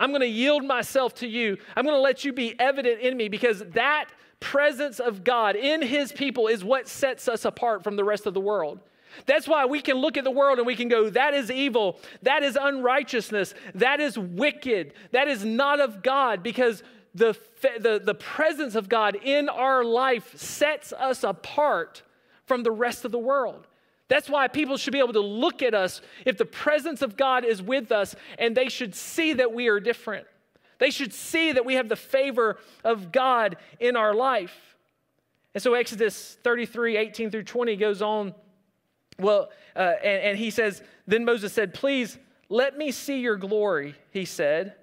I'm 0.01 0.11
going 0.11 0.23
to 0.23 0.27
yield 0.27 0.65
myself 0.65 1.15
to 1.17 1.29
you. 1.29 1.59
I'm 1.77 1.85
going 1.85 1.97
to 1.97 2.01
let 2.01 2.25
you 2.25 2.33
be 2.33 2.59
evident 2.59 3.01
in 3.01 3.17
me 3.17 3.29
because 3.29 3.61
that 3.75 4.07
presence 4.41 4.99
of 4.99 5.23
God 5.23 5.55
in 5.55 5.83
his 5.83 6.11
people 6.11 6.49
is 6.49 6.65
what 6.65 6.89
sets 6.89 7.29
us 7.29 7.45
apart 7.45 7.85
from 7.85 7.97
the 7.97 8.05
rest 8.05 8.27
of 8.27 8.35
the 8.35 8.41
world. 8.41 8.81
That's 9.27 9.47
why 9.47 9.67
we 9.67 9.81
can 9.81 9.97
look 9.97 10.17
at 10.17 10.25
the 10.25 10.31
world 10.31 10.59
and 10.59 10.67
we 10.67 10.77
can 10.77 10.89
go, 10.89 11.11
that 11.11 11.35
is 11.35 11.51
evil, 11.51 11.99
that 12.23 12.43
is 12.43 12.57
unrighteousness, 12.61 13.55
that 13.75 14.01
is 14.01 14.19
wicked, 14.19 14.95
that 15.13 15.29
is 15.29 15.45
not 15.45 15.81
of 15.81 16.03
God, 16.03 16.43
because 16.43 16.83
the, 17.15 17.37
the, 17.61 18.01
the 18.03 18.15
presence 18.15 18.75
of 18.75 18.89
God 18.89 19.17
in 19.17 19.49
our 19.49 19.85
life 19.85 20.37
sets 20.37 20.93
us 20.93 21.25
apart 21.25 22.03
from 22.47 22.63
the 22.63 22.71
rest 22.71 23.05
of 23.05 23.13
the 23.13 23.19
world. 23.19 23.67
That's 24.11 24.29
why 24.29 24.49
people 24.49 24.77
should 24.77 24.93
be 24.93 24.99
able 24.99 25.13
to 25.13 25.21
look 25.21 25.63
at 25.63 25.73
us 25.73 26.03
if 26.27 26.37
the 26.37 26.45
presence 26.45 27.01
of 27.01 27.17
God 27.17 27.45
is 27.45 27.63
with 27.63 27.93
us 27.93 28.17
and 28.41 28.57
they 28.57 28.69
should 28.69 28.97
see 28.97 29.35
that 29.35 29.55
we 29.55 29.69
are 29.69 29.79
different. 29.79 30.27
They 30.79 30.91
should 30.91 31.15
see 31.15 31.53
that 31.53 31.65
we 31.65 31.75
have 31.75 31.89
the 31.89 31.95
favor 31.95 32.59
of 32.83 33.13
God 33.13 33.57
in 33.79 33.95
our 33.95 34.13
life. 34.13 34.77
And 35.55 35.63
so 35.63 35.75
Exodus 35.75 36.37
33, 36.43 36.97
18 36.97 37.31
through 37.31 37.45
20 37.45 37.77
goes 37.77 38.03
on. 38.03 38.35
Well, 39.17 39.51
uh, 39.77 39.93
and, 40.03 40.23
and 40.23 40.39
he 40.39 40.51
says, 40.51 40.83
Then 41.07 41.25
Moses 41.25 41.53
said, 41.53 41.73
Please 41.73 42.19
let 42.49 42.77
me 42.77 42.91
see 42.91 43.21
your 43.21 43.37
glory, 43.37 43.95
he 44.11 44.25
said. 44.25 44.75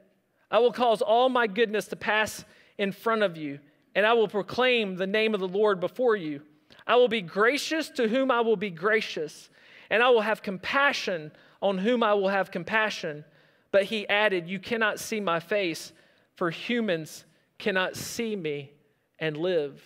I 0.50 0.60
will 0.60 0.72
cause 0.72 1.02
all 1.02 1.28
my 1.28 1.48
goodness 1.48 1.88
to 1.90 1.98
pass 1.98 2.46
in 2.78 2.94
front 2.94 3.24
of 3.24 3.36
you, 3.36 3.60
and 3.94 4.06
I 4.06 4.14
will 4.14 4.30
proclaim 4.30 4.96
the 4.96 5.08
name 5.08 5.34
of 5.34 5.42
the 5.42 5.50
Lord 5.50 5.82
before 5.82 6.16
you. 6.16 6.44
I 6.86 6.96
will 6.96 7.08
be 7.08 7.22
gracious 7.22 7.90
to 7.92 8.08
whom 8.08 8.32
I 8.32 8.42
will 8.42 8.56
be 8.56 8.70
gracious, 8.70 9.50
and 9.90 10.02
I 10.02 10.10
will 10.10 10.22
have 10.22 10.42
compassion 10.42 11.32
on 11.62 11.78
whom 11.78 12.04
I 12.04 12.14
will 12.14 12.30
have 12.30 12.52
compassion. 12.52 13.26
But 13.72 13.84
he 13.84 14.08
added, 14.08 14.48
You 14.48 14.60
cannot 14.60 15.00
see 15.00 15.20
my 15.20 15.40
face, 15.40 15.92
for 16.36 16.50
humans 16.50 17.26
cannot 17.58 17.96
see 17.96 18.36
me 18.36 18.72
and 19.20 19.36
live. 19.38 19.82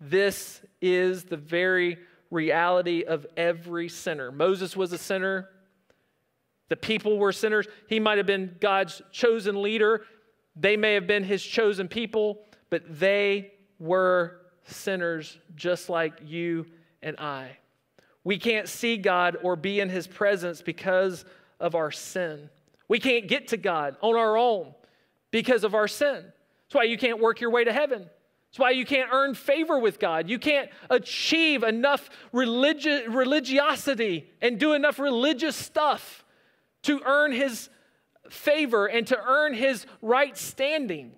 This 0.00 0.62
is 0.80 1.24
the 1.24 1.36
very 1.36 1.98
reality 2.30 3.04
of 3.04 3.26
every 3.36 3.88
sinner. 3.88 4.32
Moses 4.32 4.76
was 4.76 4.92
a 4.92 4.98
sinner. 4.98 5.48
The 6.68 6.76
people 6.76 7.18
were 7.18 7.32
sinners. 7.32 7.68
He 7.86 8.00
might 8.00 8.18
have 8.18 8.26
been 8.26 8.56
God's 8.60 9.00
chosen 9.12 9.62
leader. 9.62 10.02
They 10.56 10.76
may 10.76 10.94
have 10.94 11.06
been 11.06 11.24
his 11.24 11.42
chosen 11.42 11.86
people, 11.86 12.42
but 12.70 12.82
they 12.98 13.52
were 13.78 14.41
sinners 14.64 15.38
just 15.54 15.88
like 15.88 16.14
you 16.24 16.66
and 17.02 17.18
I. 17.18 17.56
We 18.24 18.38
can't 18.38 18.68
see 18.68 18.96
God 18.96 19.36
or 19.42 19.56
be 19.56 19.80
in 19.80 19.88
his 19.88 20.06
presence 20.06 20.62
because 20.62 21.24
of 21.58 21.74
our 21.74 21.90
sin. 21.90 22.50
We 22.88 22.98
can't 22.98 23.26
get 23.26 23.48
to 23.48 23.56
God 23.56 23.96
on 24.00 24.16
our 24.16 24.36
own 24.36 24.74
because 25.30 25.64
of 25.64 25.74
our 25.74 25.88
sin. 25.88 26.24
That's 26.24 26.74
why 26.74 26.84
you 26.84 26.96
can't 26.96 27.20
work 27.20 27.40
your 27.40 27.50
way 27.50 27.64
to 27.64 27.72
heaven. 27.72 28.08
That's 28.52 28.58
why 28.58 28.70
you 28.72 28.84
can't 28.84 29.08
earn 29.10 29.34
favor 29.34 29.78
with 29.78 29.98
God. 29.98 30.28
You 30.28 30.38
can't 30.38 30.68
achieve 30.90 31.62
enough 31.62 32.10
religi- 32.34 33.06
religiosity 33.08 34.30
and 34.42 34.60
do 34.60 34.74
enough 34.74 34.98
religious 34.98 35.56
stuff 35.56 36.24
to 36.82 37.00
earn 37.04 37.32
His 37.32 37.70
favor 38.28 38.86
and 38.86 39.06
to 39.06 39.18
earn 39.18 39.54
His 39.54 39.86
right 40.02 40.36
standing. 40.36 41.12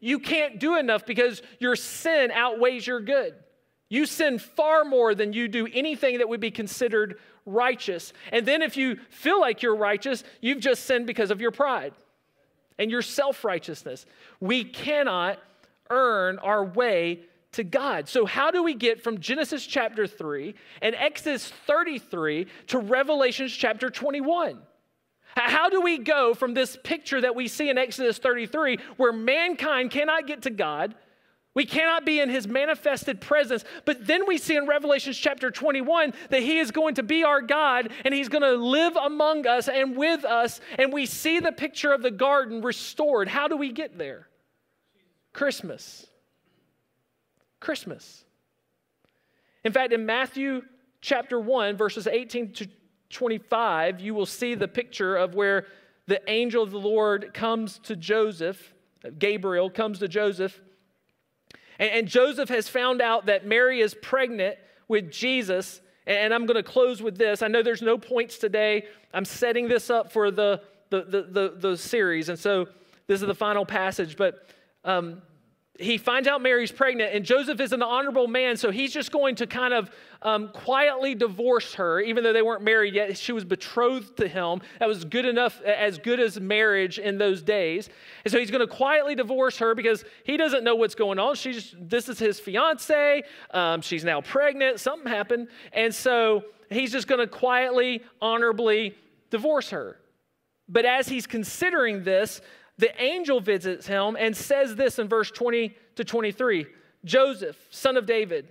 You 0.00 0.18
can't 0.18 0.58
do 0.58 0.76
enough 0.76 1.06
because 1.06 1.42
your 1.58 1.76
sin 1.76 2.30
outweighs 2.30 2.86
your 2.86 3.00
good. 3.00 3.34
You 3.88 4.06
sin 4.06 4.38
far 4.38 4.84
more 4.84 5.14
than 5.14 5.32
you 5.32 5.48
do 5.48 5.68
anything 5.72 6.18
that 6.18 6.28
would 6.28 6.40
be 6.40 6.50
considered 6.50 7.18
righteous. 7.44 8.12
And 8.32 8.44
then 8.44 8.62
if 8.62 8.76
you 8.76 8.96
feel 9.10 9.40
like 9.40 9.62
you're 9.62 9.76
righteous, 9.76 10.24
you've 10.40 10.60
just 10.60 10.84
sinned 10.84 11.06
because 11.06 11.30
of 11.30 11.40
your 11.40 11.52
pride 11.52 11.92
and 12.78 12.90
your 12.90 13.02
self 13.02 13.44
righteousness. 13.44 14.06
We 14.40 14.64
cannot 14.64 15.38
earn 15.88 16.38
our 16.40 16.64
way 16.64 17.20
to 17.52 17.64
God. 17.64 18.08
So, 18.08 18.26
how 18.26 18.50
do 18.50 18.62
we 18.62 18.74
get 18.74 19.02
from 19.02 19.18
Genesis 19.20 19.66
chapter 19.66 20.06
3 20.06 20.54
and 20.82 20.94
Exodus 20.94 21.48
33 21.66 22.46
to 22.68 22.78
Revelations 22.78 23.52
chapter 23.52 23.88
21? 23.88 24.58
How 25.36 25.68
do 25.68 25.82
we 25.82 25.98
go 25.98 26.32
from 26.32 26.54
this 26.54 26.78
picture 26.82 27.20
that 27.20 27.34
we 27.34 27.46
see 27.46 27.68
in 27.68 27.76
Exodus 27.76 28.16
33 28.16 28.78
where 28.96 29.12
mankind 29.12 29.90
cannot 29.90 30.26
get 30.26 30.42
to 30.42 30.50
God? 30.50 30.94
We 31.52 31.66
cannot 31.66 32.04
be 32.04 32.20
in 32.20 32.28
his 32.30 32.46
manifested 32.46 33.20
presence. 33.20 33.64
But 33.84 34.06
then 34.06 34.26
we 34.26 34.38
see 34.38 34.56
in 34.56 34.66
Revelation 34.66 35.12
chapter 35.12 35.50
21 35.50 36.14
that 36.30 36.42
he 36.42 36.58
is 36.58 36.70
going 36.70 36.94
to 36.96 37.02
be 37.02 37.22
our 37.24 37.42
God 37.42 37.92
and 38.04 38.14
he's 38.14 38.28
going 38.28 38.42
to 38.42 38.54
live 38.54 38.96
among 38.96 39.46
us 39.46 39.68
and 39.68 39.96
with 39.96 40.24
us. 40.24 40.60
And 40.78 40.92
we 40.92 41.06
see 41.06 41.38
the 41.38 41.52
picture 41.52 41.92
of 41.92 42.02
the 42.02 42.10
garden 42.10 42.62
restored. 42.62 43.28
How 43.28 43.48
do 43.48 43.56
we 43.56 43.72
get 43.72 43.96
there? 43.98 44.28
Christmas. 45.32 46.06
Christmas. 47.60 48.24
In 49.64 49.72
fact, 49.72 49.92
in 49.92 50.06
Matthew 50.06 50.62
chapter 51.00 51.38
1, 51.38 51.76
verses 51.76 52.06
18 52.06 52.52
to 52.54 52.68
25, 53.10 54.00
you 54.00 54.14
will 54.14 54.26
see 54.26 54.54
the 54.54 54.68
picture 54.68 55.16
of 55.16 55.34
where 55.34 55.66
the 56.06 56.20
angel 56.30 56.62
of 56.62 56.70
the 56.70 56.78
Lord 56.78 57.32
comes 57.34 57.78
to 57.80 57.96
Joseph, 57.96 58.72
Gabriel 59.18 59.70
comes 59.70 59.98
to 60.00 60.08
Joseph, 60.08 60.60
and, 61.78 61.90
and 61.90 62.08
Joseph 62.08 62.48
has 62.48 62.68
found 62.68 63.00
out 63.00 63.26
that 63.26 63.46
Mary 63.46 63.80
is 63.80 63.94
pregnant 63.94 64.56
with 64.88 65.10
Jesus. 65.10 65.80
And 66.06 66.32
I'm 66.32 66.46
going 66.46 66.56
to 66.56 66.62
close 66.62 67.02
with 67.02 67.18
this. 67.18 67.42
I 67.42 67.48
know 67.48 67.62
there's 67.62 67.82
no 67.82 67.98
points 67.98 68.38
today. 68.38 68.84
I'm 69.12 69.24
setting 69.24 69.68
this 69.68 69.90
up 69.90 70.12
for 70.12 70.30
the, 70.30 70.62
the, 70.90 71.02
the, 71.02 71.22
the, 71.22 71.54
the 71.70 71.76
series. 71.76 72.28
And 72.28 72.38
so 72.38 72.68
this 73.06 73.20
is 73.20 73.26
the 73.26 73.34
final 73.34 73.66
passage. 73.66 74.16
But 74.16 74.46
um, 74.84 75.20
he 75.78 75.98
finds 75.98 76.26
out 76.26 76.42
Mary's 76.42 76.72
pregnant, 76.72 77.14
and 77.14 77.24
Joseph 77.24 77.60
is 77.60 77.72
an 77.72 77.82
honorable 77.82 78.26
man, 78.26 78.56
so 78.56 78.70
he's 78.70 78.92
just 78.92 79.12
going 79.12 79.34
to 79.36 79.46
kind 79.46 79.74
of 79.74 79.90
um, 80.22 80.48
quietly 80.48 81.14
divorce 81.14 81.74
her, 81.74 82.00
even 82.00 82.24
though 82.24 82.32
they 82.32 82.42
weren't 82.42 82.62
married 82.62 82.94
yet. 82.94 83.16
She 83.16 83.32
was 83.32 83.44
betrothed 83.44 84.16
to 84.16 84.28
him. 84.28 84.60
That 84.78 84.88
was 84.88 85.04
good 85.04 85.26
enough, 85.26 85.60
as 85.62 85.98
good 85.98 86.20
as 86.20 86.40
marriage 86.40 86.98
in 86.98 87.18
those 87.18 87.42
days. 87.42 87.88
And 88.24 88.32
so 88.32 88.38
he's 88.38 88.50
going 88.50 88.66
to 88.66 88.72
quietly 88.72 89.14
divorce 89.14 89.58
her 89.58 89.74
because 89.74 90.04
he 90.24 90.36
doesn't 90.36 90.64
know 90.64 90.74
what's 90.74 90.94
going 90.94 91.18
on. 91.18 91.34
She's 91.34 91.74
this 91.78 92.08
is 92.08 92.18
his 92.18 92.40
fiance. 92.40 93.22
Um, 93.50 93.82
she's 93.82 94.04
now 94.04 94.20
pregnant. 94.20 94.80
Something 94.80 95.10
happened, 95.10 95.48
and 95.72 95.94
so 95.94 96.44
he's 96.70 96.92
just 96.92 97.06
going 97.06 97.20
to 97.20 97.26
quietly, 97.26 98.02
honorably 98.20 98.94
divorce 99.30 99.70
her. 99.70 99.98
But 100.68 100.84
as 100.84 101.08
he's 101.08 101.26
considering 101.26 102.02
this, 102.02 102.40
the 102.78 103.00
angel 103.00 103.40
visits 103.40 103.86
him 103.86 104.16
and 104.18 104.36
says 104.36 104.76
this 104.76 104.98
in 104.98 105.08
verse 105.08 105.30
20 105.30 105.74
to 105.96 106.04
23 106.04 106.66
Joseph, 107.04 107.56
son 107.70 107.96
of 107.96 108.04
David, 108.04 108.48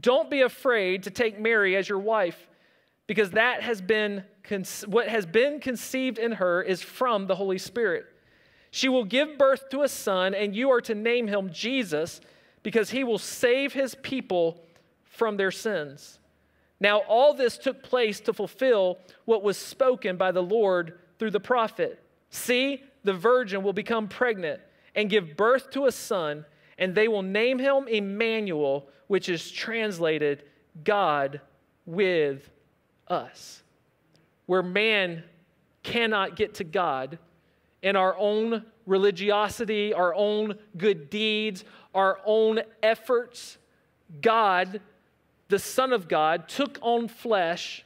don't 0.00 0.30
be 0.30 0.42
afraid 0.42 1.04
to 1.04 1.10
take 1.10 1.40
Mary 1.40 1.74
as 1.76 1.88
your 1.88 1.98
wife, 1.98 2.48
because 3.06 3.30
that 3.30 3.62
has 3.62 3.80
been 3.80 4.24
what 4.86 5.08
has 5.08 5.24
been 5.24 5.58
conceived 5.58 6.18
in 6.18 6.32
her 6.32 6.62
is 6.62 6.82
from 6.82 7.26
the 7.26 7.34
Holy 7.34 7.58
Spirit. 7.58 8.04
She 8.70 8.88
will 8.88 9.04
give 9.04 9.38
birth 9.38 9.68
to 9.70 9.82
a 9.82 9.88
son, 9.88 10.34
and 10.34 10.54
you 10.54 10.70
are 10.70 10.80
to 10.82 10.94
name 10.94 11.28
him 11.28 11.50
Jesus, 11.52 12.20
because 12.62 12.90
he 12.90 13.04
will 13.04 13.18
save 13.18 13.72
his 13.72 13.94
people 13.94 14.60
from 15.04 15.36
their 15.36 15.52
sins. 15.52 16.18
Now, 16.80 16.98
all 17.08 17.34
this 17.34 17.56
took 17.56 17.82
place 17.82 18.20
to 18.20 18.32
fulfill 18.32 18.98
what 19.24 19.42
was 19.42 19.56
spoken 19.56 20.16
by 20.16 20.32
the 20.32 20.42
Lord 20.42 20.98
through 21.18 21.30
the 21.30 21.40
prophet. 21.40 22.02
See, 22.30 22.82
the 23.04 23.12
virgin 23.12 23.62
will 23.62 23.72
become 23.72 24.08
pregnant 24.08 24.60
and 24.94 25.10
give 25.10 25.36
birth 25.36 25.70
to 25.70 25.86
a 25.86 25.92
son, 25.92 26.44
and 26.78 26.94
they 26.94 27.06
will 27.06 27.22
name 27.22 27.58
him 27.58 27.86
Emmanuel, 27.86 28.88
which 29.06 29.28
is 29.28 29.50
translated 29.50 30.42
God 30.82 31.40
with 31.86 32.50
us. 33.08 33.62
Where 34.46 34.62
man 34.62 35.22
cannot 35.82 36.36
get 36.36 36.54
to 36.54 36.64
God 36.64 37.18
in 37.82 37.96
our 37.96 38.16
own 38.16 38.64
religiosity, 38.86 39.92
our 39.92 40.14
own 40.14 40.58
good 40.76 41.10
deeds, 41.10 41.64
our 41.94 42.18
own 42.24 42.60
efforts, 42.82 43.58
God, 44.20 44.80
the 45.48 45.58
Son 45.58 45.92
of 45.92 46.08
God, 46.08 46.48
took 46.48 46.78
on 46.80 47.08
flesh 47.08 47.84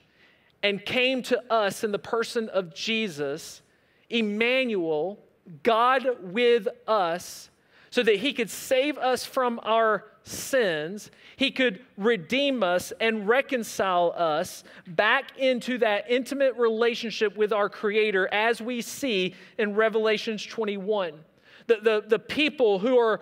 and 0.63 0.85
came 0.85 1.23
to 1.25 1.53
us 1.53 1.85
in 1.85 1.93
the 1.93 1.99
person 1.99 2.49
of 2.49 2.75
Jesus 2.75 3.63
Emmanuel, 4.11 5.19
God 5.63 6.07
with 6.21 6.69
us, 6.87 7.51
so 7.91 8.03
that 8.03 8.17
he 8.17 8.33
could 8.33 8.51
save 8.51 8.99
us 8.99 9.25
from 9.25 9.61
our 9.63 10.05
sins. 10.23 11.11
He 11.37 11.51
could 11.51 11.81
redeem 11.97 12.63
us 12.63 12.93
and 13.01 13.27
reconcile 13.27 14.13
us 14.17 14.65
back 14.87 15.39
into 15.39 15.79
that 15.79 16.11
intimate 16.11 16.57
relationship 16.57 17.37
with 17.37 17.53
our 17.53 17.69
Creator, 17.69 18.29
as 18.33 18.61
we 18.61 18.83
see 18.83 19.35
in 19.57 19.75
Revelations 19.75 20.45
21. 20.45 21.15
The, 21.67 21.77
the, 21.83 22.05
the 22.07 22.19
people 22.19 22.79
who 22.79 22.99
are 22.99 23.21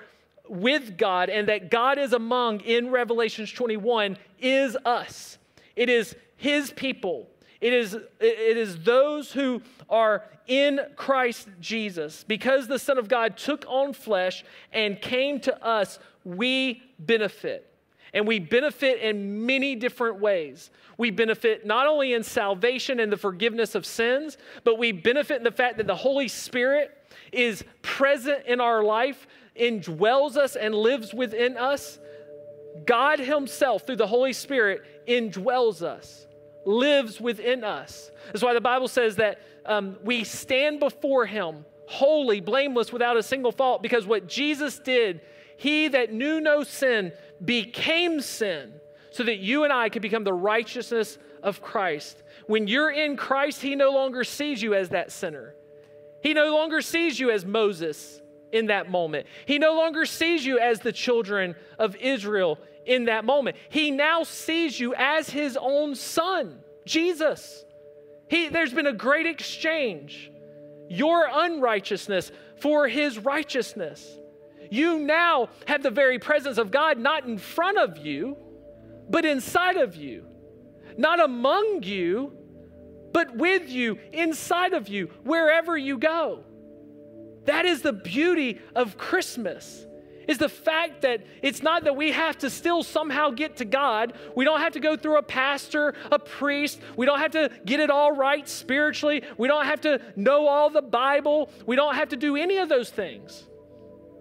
with 0.49 0.96
God 0.96 1.29
and 1.29 1.49
that 1.49 1.70
God 1.70 1.99
is 1.99 2.12
among 2.12 2.61
in 2.61 2.90
Revelations 2.90 3.51
21 3.53 4.16
is 4.40 4.77
us. 4.85 5.38
It 5.75 5.88
is 5.88 6.14
His 6.37 6.70
people. 6.72 7.29
It 7.61 7.73
is, 7.73 7.95
it 7.95 8.57
is 8.57 8.79
those 8.83 9.33
who 9.33 9.62
are 9.88 10.25
in 10.47 10.81
Christ 10.95 11.49
Jesus. 11.61 12.25
Because 12.27 12.69
the 12.69 12.79
Son 12.79 12.99
of 12.99 13.09
God 13.09 13.37
took 13.37 13.64
on 13.66 13.92
flesh 13.92 14.45
and 14.73 15.01
came 15.01 15.40
to 15.40 15.64
us, 15.64 15.99
we 16.25 16.83
benefit. 16.99 17.72
And 18.12 18.26
we 18.26 18.39
benefit 18.39 19.01
in 19.01 19.47
many 19.47 19.74
different 19.74 20.20
ways. 20.20 20.70
We 20.97 21.11
benefit 21.11 21.66
not 21.66 21.87
only 21.87 22.14
in 22.14 22.22
salvation 22.22 23.01
and 23.01 23.12
the 23.12 23.16
forgiveness 23.16 23.74
of 23.74 23.85
sins, 23.85 24.39
but 24.64 24.78
we 24.78 24.93
benefit 24.93 25.39
in 25.39 25.43
the 25.43 25.51
fact 25.51 25.76
that 25.78 25.87
the 25.87 25.97
Holy 25.97 26.28
Spirit 26.28 26.97
is 27.33 27.64
present 27.83 28.47
in 28.47 28.61
our 28.61 28.83
life, 28.83 29.26
indwells 29.59 30.37
us, 30.37 30.57
and 30.57 30.74
lives 30.74 31.12
within 31.12 31.57
us. 31.57 31.99
God 32.87 33.18
Himself, 33.18 33.87
through 33.87 33.97
the 33.97 34.07
Holy 34.07 34.33
Spirit, 34.33 35.07
indwells 35.09 35.83
us 35.83 36.26
lives 36.67 37.21
within 37.21 37.64
us. 37.64 38.11
That's 38.27 38.43
why 38.43 38.53
the 38.53 38.61
Bible 38.61 38.89
says 38.89 39.17
that 39.17 39.41
um, 39.64 39.97
we 40.05 40.25
stand 40.25 40.81
before 40.81 41.25
Him 41.25 41.64
holy, 41.87 42.41
blameless, 42.41 42.93
without 42.93 43.17
a 43.17 43.23
single 43.23 43.53
fault, 43.53 43.83
because 43.83 44.07
what 44.07 44.27
Jesus 44.27 44.79
did, 44.79 45.21
He 45.57 45.89
that 45.89 46.12
knew 46.12 46.41
no 46.41 46.64
sin 46.64 47.12
became 47.45 48.21
sin 48.21 48.75
so 49.11 49.23
that 49.23 49.39
you 49.39 49.64
and 49.64 49.73
I 49.73 49.89
could 49.89 50.03
become 50.03 50.25
the 50.25 50.33
righteousness 50.33 51.17
of 51.43 51.62
Christ. 51.62 52.23
When 52.47 52.67
you're 52.67 52.91
in 52.91 53.17
Christ, 53.17 53.62
He 53.62 53.75
no 53.77 53.91
longer 53.91 54.25
sees 54.25 54.61
you 54.61 54.75
as 54.75 54.91
that 54.91 55.12
sinner. 55.12 55.55
He 56.23 56.35
no 56.35 56.53
longer 56.55 56.83
sees 56.83 57.21
you 57.21 57.31
as 57.31 57.45
Moses 57.45 58.21
in 58.53 58.67
that 58.67 58.91
moment. 58.91 59.27
He 59.47 59.59
no 59.59 59.77
longer 59.77 60.07
sees 60.07 60.45
you 60.45 60.59
as 60.59 60.81
the 60.81 60.93
children 60.93 61.55
of 61.79 61.95
Israel 61.97 62.59
in 62.87 63.07
that 63.07 63.24
moment. 63.24 63.57
He 63.68 63.91
now 63.91 64.22
sees 64.22 64.78
you 64.78 64.95
as 64.97 65.28
His 65.28 65.59
own 65.61 65.95
Son, 65.95 66.61
Jesus. 66.84 67.64
He, 68.28 68.49
there's 68.49 68.72
been 68.72 68.87
a 68.87 68.93
great 68.93 69.26
exchange. 69.26 70.30
Your 70.89 71.28
unrighteousness 71.30 72.30
for 72.61 72.89
His 72.89 73.18
righteousness. 73.18 74.18
You 74.70 74.99
now 74.99 75.49
have 75.66 75.82
the 75.82 75.91
very 75.91 76.18
presence 76.18 76.59
of 76.59 76.70
God 76.70 76.99
not 76.99 77.24
in 77.24 77.39
front 77.39 77.78
of 77.78 77.99
you, 77.99 78.37
but 79.09 79.24
inside 79.24 79.76
of 79.76 79.97
you. 79.97 80.24
Not 80.97 81.20
among 81.20 81.82
you, 81.82 82.32
but 83.12 83.37
with 83.37 83.68
you, 83.68 83.99
inside 84.12 84.72
of 84.72 84.89
you, 84.89 85.07
wherever 85.24 85.76
you 85.76 85.99
go. 85.99 86.45
That 87.45 87.64
is 87.64 87.82
the 87.82 87.93
beauty 87.93 88.61
of 88.74 88.99
Christmas. 88.99 89.87
Is 90.27 90.39
the 90.39 90.49
fact 90.49 91.03
that 91.03 91.24
it's 91.41 91.62
not 91.62 91.85
that 91.85 91.95
we 91.95 92.11
have 92.12 92.39
to 92.39 92.51
still 92.51 92.83
somehow 92.83 93.31
get 93.31 93.57
to 93.59 93.64
God. 93.64 94.14
We 94.35 94.45
don't 94.45 94.61
have 94.61 94.72
to 94.72 94.81
go 94.81 94.97
through 94.97 95.18
a 95.18 95.22
pastor, 95.22 95.95
a 96.11 96.18
priest. 96.18 96.81
We 96.97 97.07
don't 97.07 97.20
have 97.20 97.31
to 97.33 97.51
get 97.64 97.79
it 97.79 97.91
all 97.91 98.12
right 98.12 98.49
spiritually. 98.49 99.22
We 99.39 99.47
don't 99.47 99.66
have 99.66 99.83
to 99.83 100.01
know 100.16 100.49
all 100.49 100.70
the 100.70 100.83
Bible. 100.83 101.51
We 101.64 101.77
don't 101.77 101.95
have 101.95 102.09
to 102.09 102.16
do 102.16 102.37
any 102.37 102.57
of 102.59 102.68
those 102.68 102.91
things. 102.91 103.47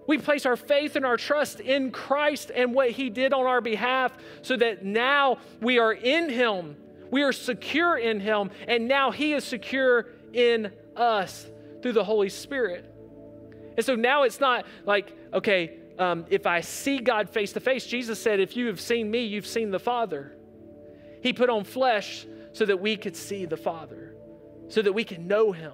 We 0.06 0.18
place 0.18 0.46
our 0.46 0.56
faith 0.56 0.94
and 0.94 1.04
our 1.04 1.16
trust 1.16 1.58
in 1.58 1.90
Christ 1.90 2.52
and 2.54 2.72
what 2.72 2.90
He 2.90 3.10
did 3.10 3.32
on 3.32 3.44
our 3.46 3.60
behalf 3.60 4.12
so 4.42 4.56
that 4.56 4.84
now 4.84 5.38
we 5.60 5.78
are 5.80 5.92
in 5.92 6.28
Him. 6.28 6.76
We 7.10 7.22
are 7.22 7.32
secure 7.32 7.96
in 7.96 8.20
Him, 8.20 8.50
and 8.68 8.88
now 8.88 9.10
He 9.10 9.32
is 9.32 9.44
secure 9.44 10.06
in 10.32 10.70
us 10.96 11.46
through 11.82 11.92
the 11.92 12.04
Holy 12.04 12.28
Spirit. 12.28 12.92
And 13.76 13.84
so 13.84 13.94
now 13.94 14.22
it's 14.22 14.40
not 14.40 14.66
like, 14.84 15.12
okay, 15.34 15.78
um, 15.98 16.26
if 16.28 16.46
I 16.46 16.60
see 16.60 16.98
God 16.98 17.30
face 17.30 17.52
to 17.52 17.60
face, 17.60 17.86
Jesus 17.86 18.20
said, 18.20 18.40
if 18.40 18.56
you 18.56 18.66
have 18.66 18.80
seen 18.80 19.10
me, 19.10 19.24
you've 19.24 19.46
seen 19.46 19.70
the 19.70 19.78
Father. 19.78 20.36
He 21.22 21.32
put 21.32 21.50
on 21.50 21.64
flesh 21.64 22.26
so 22.52 22.64
that 22.64 22.80
we 22.80 22.96
could 22.96 23.16
see 23.16 23.46
the 23.46 23.56
Father, 23.56 24.14
so 24.68 24.82
that 24.82 24.92
we 24.92 25.04
can 25.04 25.26
know 25.26 25.52
Him 25.52 25.72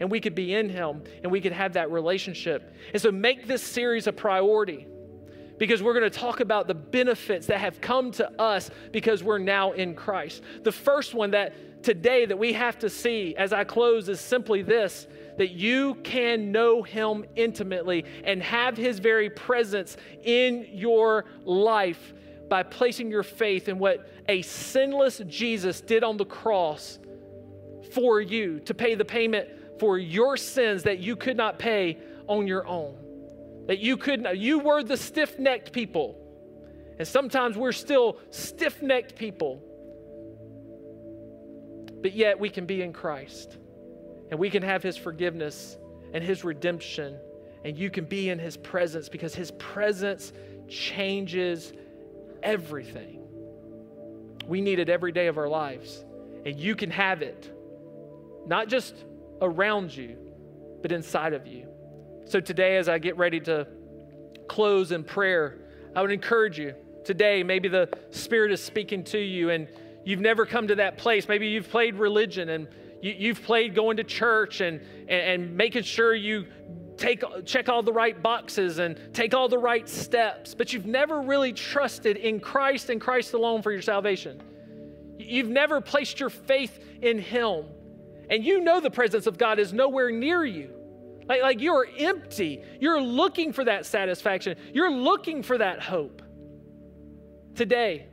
and 0.00 0.10
we 0.10 0.20
could 0.20 0.34
be 0.34 0.54
in 0.54 0.68
Him 0.68 1.02
and 1.22 1.30
we 1.30 1.40
could 1.40 1.52
have 1.52 1.74
that 1.74 1.90
relationship. 1.90 2.74
And 2.92 3.00
so 3.00 3.10
make 3.10 3.46
this 3.46 3.62
series 3.62 4.06
a 4.06 4.12
priority 4.12 4.86
because 5.58 5.82
we're 5.82 5.92
going 5.94 6.10
to 6.10 6.18
talk 6.18 6.40
about 6.40 6.66
the 6.66 6.74
benefits 6.74 7.46
that 7.46 7.60
have 7.60 7.80
come 7.80 8.10
to 8.12 8.30
us 8.40 8.70
because 8.92 9.22
we're 9.22 9.38
now 9.38 9.72
in 9.72 9.94
Christ. 9.94 10.42
The 10.62 10.72
first 10.72 11.14
one 11.14 11.30
that 11.30 11.82
today 11.82 12.26
that 12.26 12.36
we 12.36 12.52
have 12.54 12.78
to 12.80 12.90
see 12.90 13.36
as 13.36 13.52
I 13.52 13.64
close 13.64 14.08
is 14.08 14.20
simply 14.20 14.62
this 14.62 15.06
that 15.38 15.50
you 15.50 15.94
can 15.96 16.52
know 16.52 16.82
him 16.82 17.24
intimately 17.36 18.04
and 18.24 18.42
have 18.42 18.76
his 18.76 18.98
very 18.98 19.30
presence 19.30 19.96
in 20.22 20.66
your 20.70 21.24
life 21.44 22.14
by 22.48 22.62
placing 22.62 23.10
your 23.10 23.22
faith 23.22 23.68
in 23.68 23.78
what 23.78 24.08
a 24.28 24.42
sinless 24.42 25.20
Jesus 25.26 25.80
did 25.80 26.04
on 26.04 26.16
the 26.16 26.24
cross 26.24 26.98
for 27.92 28.20
you 28.20 28.60
to 28.60 28.74
pay 28.74 28.94
the 28.94 29.04
payment 29.04 29.48
for 29.78 29.98
your 29.98 30.36
sins 30.36 30.84
that 30.84 30.98
you 30.98 31.16
could 31.16 31.36
not 31.36 31.58
pay 31.58 31.98
on 32.26 32.46
your 32.46 32.66
own. 32.66 32.96
That 33.66 33.78
you 33.78 33.96
could 33.96 34.22
not, 34.22 34.38
you 34.38 34.58
were 34.58 34.82
the 34.82 34.96
stiff 34.96 35.38
necked 35.38 35.72
people. 35.72 36.20
And 36.98 37.08
sometimes 37.08 37.56
we're 37.56 37.72
still 37.72 38.18
stiff 38.30 38.82
necked 38.82 39.16
people. 39.16 39.62
But 42.02 42.12
yet 42.12 42.38
we 42.38 42.50
can 42.50 42.66
be 42.66 42.82
in 42.82 42.92
Christ 42.92 43.58
and 44.34 44.40
we 44.40 44.50
can 44.50 44.64
have 44.64 44.82
his 44.82 44.96
forgiveness 44.96 45.76
and 46.12 46.24
his 46.24 46.42
redemption. 46.42 47.16
And 47.64 47.78
you 47.78 47.88
can 47.88 48.04
be 48.04 48.30
in 48.30 48.40
his 48.40 48.56
presence 48.56 49.08
because 49.08 49.32
his 49.32 49.52
presence 49.52 50.32
changes 50.66 51.72
everything. 52.42 53.20
We 54.48 54.60
need 54.60 54.80
it 54.80 54.88
every 54.88 55.12
day 55.12 55.28
of 55.28 55.38
our 55.38 55.46
lives. 55.46 56.04
And 56.44 56.58
you 56.58 56.74
can 56.74 56.90
have 56.90 57.22
it, 57.22 57.48
not 58.44 58.66
just 58.66 58.96
around 59.40 59.96
you, 59.96 60.16
but 60.82 60.90
inside 60.90 61.32
of 61.32 61.46
you. 61.46 61.68
So 62.24 62.40
today, 62.40 62.76
as 62.76 62.88
I 62.88 62.98
get 62.98 63.16
ready 63.16 63.38
to 63.38 63.68
close 64.48 64.90
in 64.90 65.04
prayer, 65.04 65.60
I 65.94 66.02
would 66.02 66.10
encourage 66.10 66.58
you 66.58 66.74
today, 67.04 67.44
maybe 67.44 67.68
the 67.68 67.88
Spirit 68.10 68.50
is 68.50 68.60
speaking 68.60 69.04
to 69.04 69.18
you 69.18 69.50
and 69.50 69.68
you've 70.04 70.18
never 70.18 70.44
come 70.44 70.66
to 70.66 70.74
that 70.74 70.98
place. 70.98 71.28
Maybe 71.28 71.46
you've 71.46 71.70
played 71.70 71.94
religion 71.94 72.48
and 72.48 72.66
you, 73.12 73.34
have 73.34 73.42
played 73.42 73.74
going 73.74 73.98
to 73.98 74.04
church 74.04 74.60
and, 74.60 74.80
and, 75.08 75.10
and 75.10 75.56
making 75.56 75.82
sure 75.82 76.14
you 76.14 76.46
take 76.96 77.22
check 77.44 77.68
all 77.68 77.82
the 77.82 77.92
right 77.92 78.22
boxes 78.22 78.78
and 78.78 78.98
take 79.12 79.34
all 79.34 79.48
the 79.48 79.58
right 79.58 79.88
steps, 79.88 80.54
but 80.54 80.72
you've 80.72 80.86
never 80.86 81.20
really 81.20 81.52
trusted 81.52 82.16
in 82.16 82.40
Christ 82.40 82.90
and 82.90 83.00
Christ 83.00 83.34
alone 83.34 83.62
for 83.62 83.72
your 83.72 83.82
salvation. 83.82 84.40
You've 85.18 85.48
never 85.48 85.80
placed 85.80 86.20
your 86.20 86.30
faith 86.30 86.78
in 87.02 87.18
Him. 87.18 87.64
And 88.30 88.44
you 88.44 88.60
know 88.60 88.80
the 88.80 88.90
presence 88.90 89.26
of 89.26 89.36
God 89.36 89.58
is 89.58 89.72
nowhere 89.72 90.10
near 90.10 90.44
you. 90.44 90.70
Like, 91.28 91.42
like 91.42 91.60
you're 91.60 91.86
empty. 91.98 92.62
You're 92.80 93.00
looking 93.00 93.52
for 93.52 93.64
that 93.64 93.86
satisfaction. 93.86 94.56
You're 94.72 94.90
looking 94.90 95.42
for 95.42 95.58
that 95.58 95.82
hope. 95.82 96.22
Today, 97.54 98.06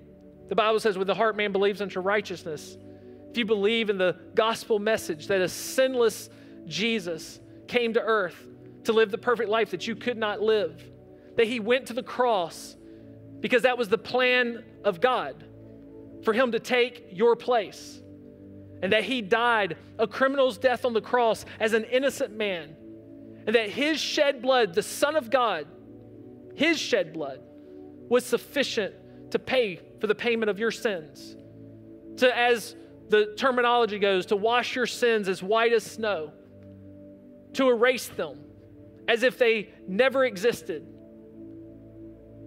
the 0.49 0.55
Bible 0.55 0.79
says, 0.79 0.97
with 0.97 1.07
the 1.07 1.15
heart 1.15 1.37
man 1.37 1.51
believes 1.51 1.81
unto 1.81 1.99
righteousness. 1.99 2.77
If 3.31 3.37
you 3.37 3.45
believe 3.45 3.89
in 3.89 3.97
the 3.97 4.17
gospel 4.35 4.77
message 4.77 5.27
that 5.27 5.41
a 5.41 5.47
sinless 5.47 6.29
Jesus 6.65 7.39
came 7.67 7.93
to 7.93 8.01
earth 8.01 8.47
to 8.83 8.93
live 8.93 9.09
the 9.09 9.17
perfect 9.17 9.49
life 9.49 9.71
that 9.71 9.87
you 9.87 9.95
could 9.95 10.17
not 10.17 10.41
live, 10.41 10.83
that 11.37 11.47
he 11.47 11.59
went 11.59 11.87
to 11.87 11.93
the 11.93 12.03
cross 12.03 12.75
because 13.39 13.63
that 13.63 13.77
was 13.77 13.89
the 13.89 13.97
plan 13.97 14.63
of 14.83 15.01
God 15.01 15.43
for 16.23 16.33
him 16.33 16.51
to 16.51 16.59
take 16.59 17.07
your 17.11 17.35
place 17.35 18.01
and 18.81 18.91
that 18.93 19.03
he 19.03 19.21
died 19.21 19.77
a 19.99 20.07
criminal's 20.07 20.57
death 20.57 20.85
on 20.85 20.93
the 20.93 21.01
cross 21.01 21.45
as 21.59 21.73
an 21.73 21.83
innocent 21.85 22.35
man, 22.35 22.75
and 23.45 23.55
that 23.55 23.69
his 23.69 23.99
shed 23.99 24.41
blood, 24.41 24.73
the 24.73 24.83
Son 24.83 25.15
of 25.15 25.29
God, 25.29 25.67
his 26.55 26.79
shed 26.79 27.13
blood, 27.13 27.39
was 28.09 28.25
sufficient 28.25 28.93
to 29.31 29.39
pay 29.39 29.79
for 29.99 30.07
the 30.07 30.15
payment 30.15 30.49
of 30.49 30.59
your 30.59 30.71
sins. 30.71 31.35
To, 32.17 32.37
as 32.37 32.75
the 33.11 33.35
terminology 33.37 33.99
goes, 33.99 34.25
to 34.27 34.35
wash 34.35 34.75
your 34.75 34.87
sins 34.87 35.29
as 35.29 35.43
white 35.43 35.73
as 35.73 35.83
snow, 35.83 36.31
to 37.53 37.69
erase 37.69 38.07
them 38.07 38.39
as 39.07 39.23
if 39.23 39.37
they 39.37 39.69
never 39.87 40.25
existed, 40.25 40.87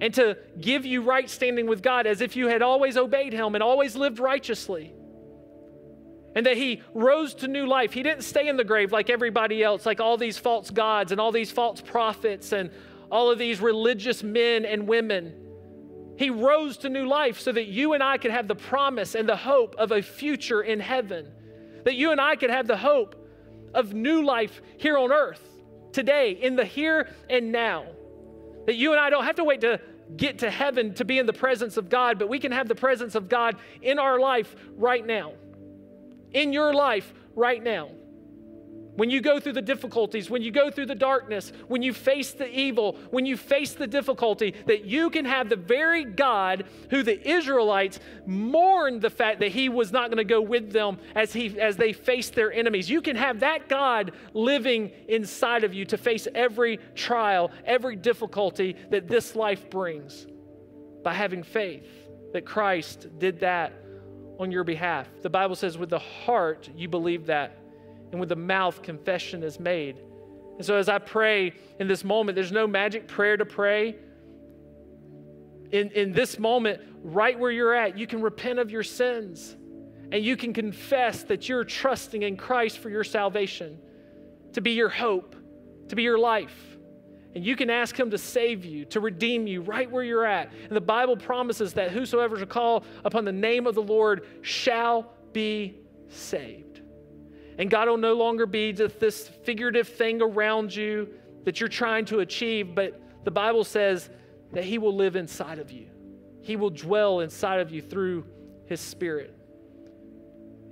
and 0.01 0.13
to 0.15 0.37
give 0.61 0.85
you 0.85 1.03
right 1.03 1.31
standing 1.31 1.67
with 1.67 1.83
God 1.83 2.07
as 2.07 2.21
if 2.21 2.35
you 2.35 2.49
had 2.49 2.63
always 2.63 2.97
obeyed 2.97 3.33
Him 3.33 3.55
and 3.55 3.63
always 3.63 3.95
lived 3.95 4.19
righteously 4.19 4.93
and 6.35 6.47
that 6.47 6.57
he 6.57 6.83
rose 6.95 7.35
to 7.35 7.49
new 7.49 7.67
life. 7.67 7.93
He 7.93 8.03
didn't 8.03 8.23
stay 8.23 8.49
in 8.49 8.57
the 8.57 8.65
grave 8.65 8.93
like 8.93 9.09
everybody 9.09 9.63
else, 9.63 9.87
like 9.87 10.01
all 10.01 10.17
these 10.17 10.37
false 10.37 10.71
gods 10.71 11.13
and 11.13 11.21
all 11.21 11.33
these 11.33 11.51
false 11.51 11.81
prophets 11.81 12.53
and 12.53 12.71
all 13.11 13.31
of 13.31 13.39
these 13.39 13.61
religious 13.61 14.23
men 14.23 14.65
and 14.65 14.89
women. 14.89 15.44
He 16.17 16.31
rose 16.31 16.77
to 16.79 16.89
new 16.89 17.07
life 17.07 17.41
so 17.41 17.53
that 17.53 17.67
you 17.67 17.93
and 17.93 18.03
I 18.03 18.19
could 18.19 18.31
have 18.31 18.49
the 18.49 18.55
promise 18.55 19.15
and 19.15 19.29
the 19.29 19.37
hope 19.37 19.75
of 19.77 19.93
a 19.93 20.03
future 20.03 20.63
in 20.63 20.81
heaven. 20.81 21.31
That 21.85 21.95
you 21.95 22.13
and 22.13 22.21
I 22.21 22.37
could 22.37 22.51
have 22.51 22.67
the 22.67 22.77
hope 22.77 23.17
of 23.75 23.93
new 23.93 24.25
life 24.25 24.63
here 24.77 24.97
on 24.97 25.13
earth, 25.13 25.43
today, 25.93 26.33
in 26.33 26.57
the 26.57 26.65
here 26.65 27.09
and 27.29 27.51
now. 27.51 27.87
That 28.67 28.77
you 28.77 28.93
and 28.93 29.01
I 29.01 29.11
don't 29.11 29.25
have 29.25 29.37
to 29.37 29.45
wait 29.45 29.61
to 29.63 29.81
get 30.17 30.39
to 30.41 30.51
heaven 30.51 30.95
to 30.95 31.05
be 31.05 31.19
in 31.19 31.27
the 31.27 31.33
presence 31.33 31.77
of 31.77 31.89
God, 31.89 32.19
but 32.19 32.29
we 32.29 32.39
can 32.39 32.53
have 32.53 32.69
the 32.69 32.75
presence 32.75 33.15
of 33.15 33.29
God 33.29 33.57
in 33.83 33.99
our 33.99 34.21
life 34.21 34.55
right 34.77 35.05
now 35.05 35.33
in 36.35 36.53
your 36.53 36.75
life 36.75 37.15
right 37.35 37.63
now. 37.63 37.89
When 38.97 39.11
you 39.11 39.21
go 39.21 39.41
through 39.41 39.55
the 39.55 39.63
difficulties, 39.63 40.31
when 40.31 40.43
you 40.43 40.53
go 40.53 40.71
through 40.71 40.87
the 40.87 40.95
darkness, 40.95 41.53
when 41.67 41.83
you 41.83 41.93
face 41.93 42.33
the 42.33 42.49
evil, 42.49 42.97
when 43.11 43.27
you 43.27 43.37
face 43.37 43.75
the 43.75 43.89
difficulty, 43.89 44.55
that 44.67 44.85
you 44.85 45.11
can 45.11 45.25
have 45.25 45.49
the 45.49 45.57
very 45.57 46.05
God 46.05 46.65
who 46.91 47.03
the 47.03 47.29
Israelites 47.29 47.99
mourned 48.25 49.03
the 49.03 49.11
fact 49.11 49.41
that 49.41 49.51
he 49.51 49.69
was 49.69 49.91
not 49.91 50.11
going 50.11 50.19
to 50.19 50.25
go 50.25 50.41
with 50.41 50.73
them 50.73 50.99
as, 51.17 51.33
he, 51.33 51.59
as 51.59 51.77
they 51.77 51.93
faced 51.93 52.35
their 52.35 52.53
enemies. 52.53 52.89
You 52.89 53.03
can 53.03 53.17
have 53.17 53.41
that 53.41 53.69
God 53.69 54.13
living 54.33 54.93
inside 55.09 55.65
of 55.65 55.75
you 55.75 55.85
to 55.87 55.99
face 55.99 56.29
every 56.33 56.79
trial, 56.95 57.51
every 57.65 57.97
difficulty 57.97 58.77
that 58.91 59.09
this 59.09 59.35
life 59.35 59.69
brings 59.71 60.27
by 61.03 61.15
having 61.15 61.43
faith 61.43 61.87
that 62.33 62.47
Christ 62.47 63.09
did 63.19 63.41
that 63.41 63.73
on 64.39 64.53
your 64.53 64.65
behalf. 64.65 65.09
The 65.23 65.31
Bible 65.31 65.57
says, 65.57 65.77
with 65.77 65.91
the 65.91 65.99
heart 65.99 66.69
you 66.77 66.89
believe 66.89 67.27
that, 67.27 67.59
and 68.15 68.21
with 68.21 68.29
the 68.29 68.37
mouth 68.37 68.81
confession 68.81 69.43
is 69.43 69.59
made. 69.59 69.99
And 70.57 70.65
so, 70.65 70.77
as 70.77 70.89
I 70.89 70.99
pray 70.99 71.53
in 71.81 71.89
this 71.89 72.05
moment, 72.05 72.37
there's 72.37 72.53
no 72.53 72.65
magic 72.65 73.09
prayer 73.09 73.37
to 73.37 73.45
pray. 73.45 73.97
in, 75.73 75.91
in 75.91 76.13
this 76.13 76.39
moment, 76.39 76.81
right 77.03 77.37
where 77.37 77.51
you're 77.51 77.75
at, 77.75 77.99
you 77.99 78.07
can 78.07 78.23
repent 78.23 78.61
of 78.61 78.71
your 78.71 78.85
sins 78.85 79.57
and 80.13 80.25
you 80.25 80.37
can 80.37 80.53
confess 80.53 81.25
that 81.25 81.49
you're 81.49 81.65
trusting 81.65 82.23
in 82.23 82.37
Christ 82.37 82.79
for 82.79 82.89
your 82.89 83.03
salvation, 83.03 83.81
to 84.53 84.61
be 84.61 84.71
your 84.71 84.89
hope, 84.89 85.35
to 85.89 85.97
be 85.97 86.05
your 86.05 86.19
life. 86.19 86.79
And 87.35 87.45
you 87.45 87.57
can 87.57 87.69
ask 87.69 87.99
Him 87.99 88.13
to 88.13 88.19
save 88.19 88.65
you, 88.65 88.85
to 88.87 89.01
redeem 89.01 89.49
you 89.49 89.61
right 89.61 89.91
where 89.91 90.05
you're 90.05 90.25
at. 90.25 90.53
And 90.69 90.77
the 90.77 90.81
Bible 90.81 91.17
promises 91.17 91.73
that 91.73 91.91
whosoever 91.91 92.37
shall 92.37 92.47
call 92.47 92.85
upon 93.05 93.25
the 93.25 93.33
name 93.33 93.67
of 93.67 93.75
the 93.75 93.83
Lord 93.83 94.25
shall 94.43 95.11
be 95.33 95.75
saved. 96.11 96.74
And 97.59 97.71
God 97.71 97.89
will 97.89 97.97
no 97.97 98.15
longer 98.15 98.47
be 98.47 98.73
just 98.73 98.99
this 98.99 99.29
figurative 99.29 99.89
thing 99.89 100.21
around 100.21 100.75
you 100.75 101.09
that 101.45 101.61
you're 101.61 101.69
trying 101.69 102.05
to 102.07 102.21
achieve, 102.21 102.75
but 102.75 103.01
the 103.25 103.31
Bible 103.31 103.65
says 103.65 104.11
that 104.53 104.65
He 104.65 104.79
will 104.79 104.95
live 104.95 105.17
inside 105.17 105.59
of 105.59 105.71
you. 105.71 105.87
He 106.43 106.57
will 106.57 106.71
dwell 106.71 107.21
inside 107.21 107.61
of 107.61 107.71
you 107.71 107.81
through 107.81 108.27
His 108.67 108.81
Spirit. 108.81 109.35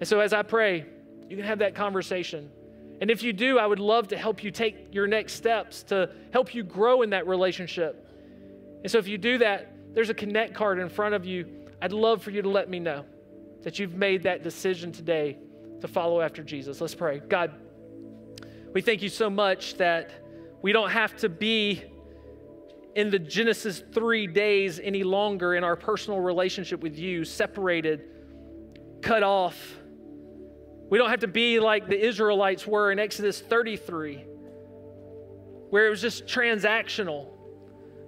And 0.00 0.08
so 0.08 0.20
as 0.20 0.32
I 0.32 0.42
pray, 0.42 0.86
you 1.28 1.36
can 1.36 1.46
have 1.46 1.60
that 1.60 1.74
conversation. 1.74 2.50
And 3.00 3.10
if 3.10 3.22
you 3.22 3.32
do, 3.32 3.58
I 3.58 3.66
would 3.66 3.78
love 3.78 4.08
to 4.08 4.16
help 4.16 4.42
you 4.44 4.50
take 4.50 4.92
your 4.92 5.06
next 5.06 5.34
steps 5.34 5.82
to 5.84 6.10
help 6.32 6.54
you 6.54 6.62
grow 6.62 7.02
in 7.02 7.10
that 7.10 7.26
relationship. 7.26 8.08
And 8.82 8.90
so 8.90 8.98
if 8.98 9.06
you 9.06 9.18
do 9.18 9.38
that, 9.38 9.72
there's 9.94 10.10
a 10.10 10.14
connect 10.14 10.54
card 10.54 10.78
in 10.78 10.88
front 10.88 11.14
of 11.14 11.24
you. 11.24 11.46
I'd 11.80 11.92
love 11.92 12.22
for 12.22 12.30
you 12.30 12.42
to 12.42 12.48
let 12.48 12.68
me 12.68 12.78
know 12.78 13.04
that 13.62 13.78
you've 13.78 13.94
made 13.94 14.24
that 14.24 14.42
decision 14.42 14.92
today 14.92 15.38
to 15.82 15.88
follow 15.88 16.20
after 16.20 16.42
Jesus. 16.42 16.80
Let's 16.80 16.94
pray. 16.94 17.20
God, 17.20 17.52
we 18.72 18.80
thank 18.80 19.02
you 19.02 19.08
so 19.08 19.28
much 19.30 19.74
that 19.76 20.10
we 20.62 20.72
don't 20.72 20.90
have 20.90 21.16
to 21.18 21.28
be 21.28 21.82
in 22.94 23.10
the 23.10 23.18
Genesis 23.18 23.82
3 23.92 24.26
days 24.26 24.80
any 24.82 25.02
longer 25.02 25.54
in 25.54 25.64
our 25.64 25.76
personal 25.76 26.20
relationship 26.20 26.82
with 26.82 26.98
you, 26.98 27.24
separated, 27.24 28.02
cut 29.00 29.22
off. 29.22 29.78
We 30.90 30.98
don't 30.98 31.10
have 31.10 31.20
to 31.20 31.28
be 31.28 31.58
like 31.58 31.88
the 31.88 31.98
Israelites 31.98 32.66
were 32.66 32.92
in 32.92 32.98
Exodus 32.98 33.40
33, 33.40 34.24
where 35.70 35.86
it 35.86 35.90
was 35.90 36.02
just 36.02 36.26
transactional. 36.26 37.28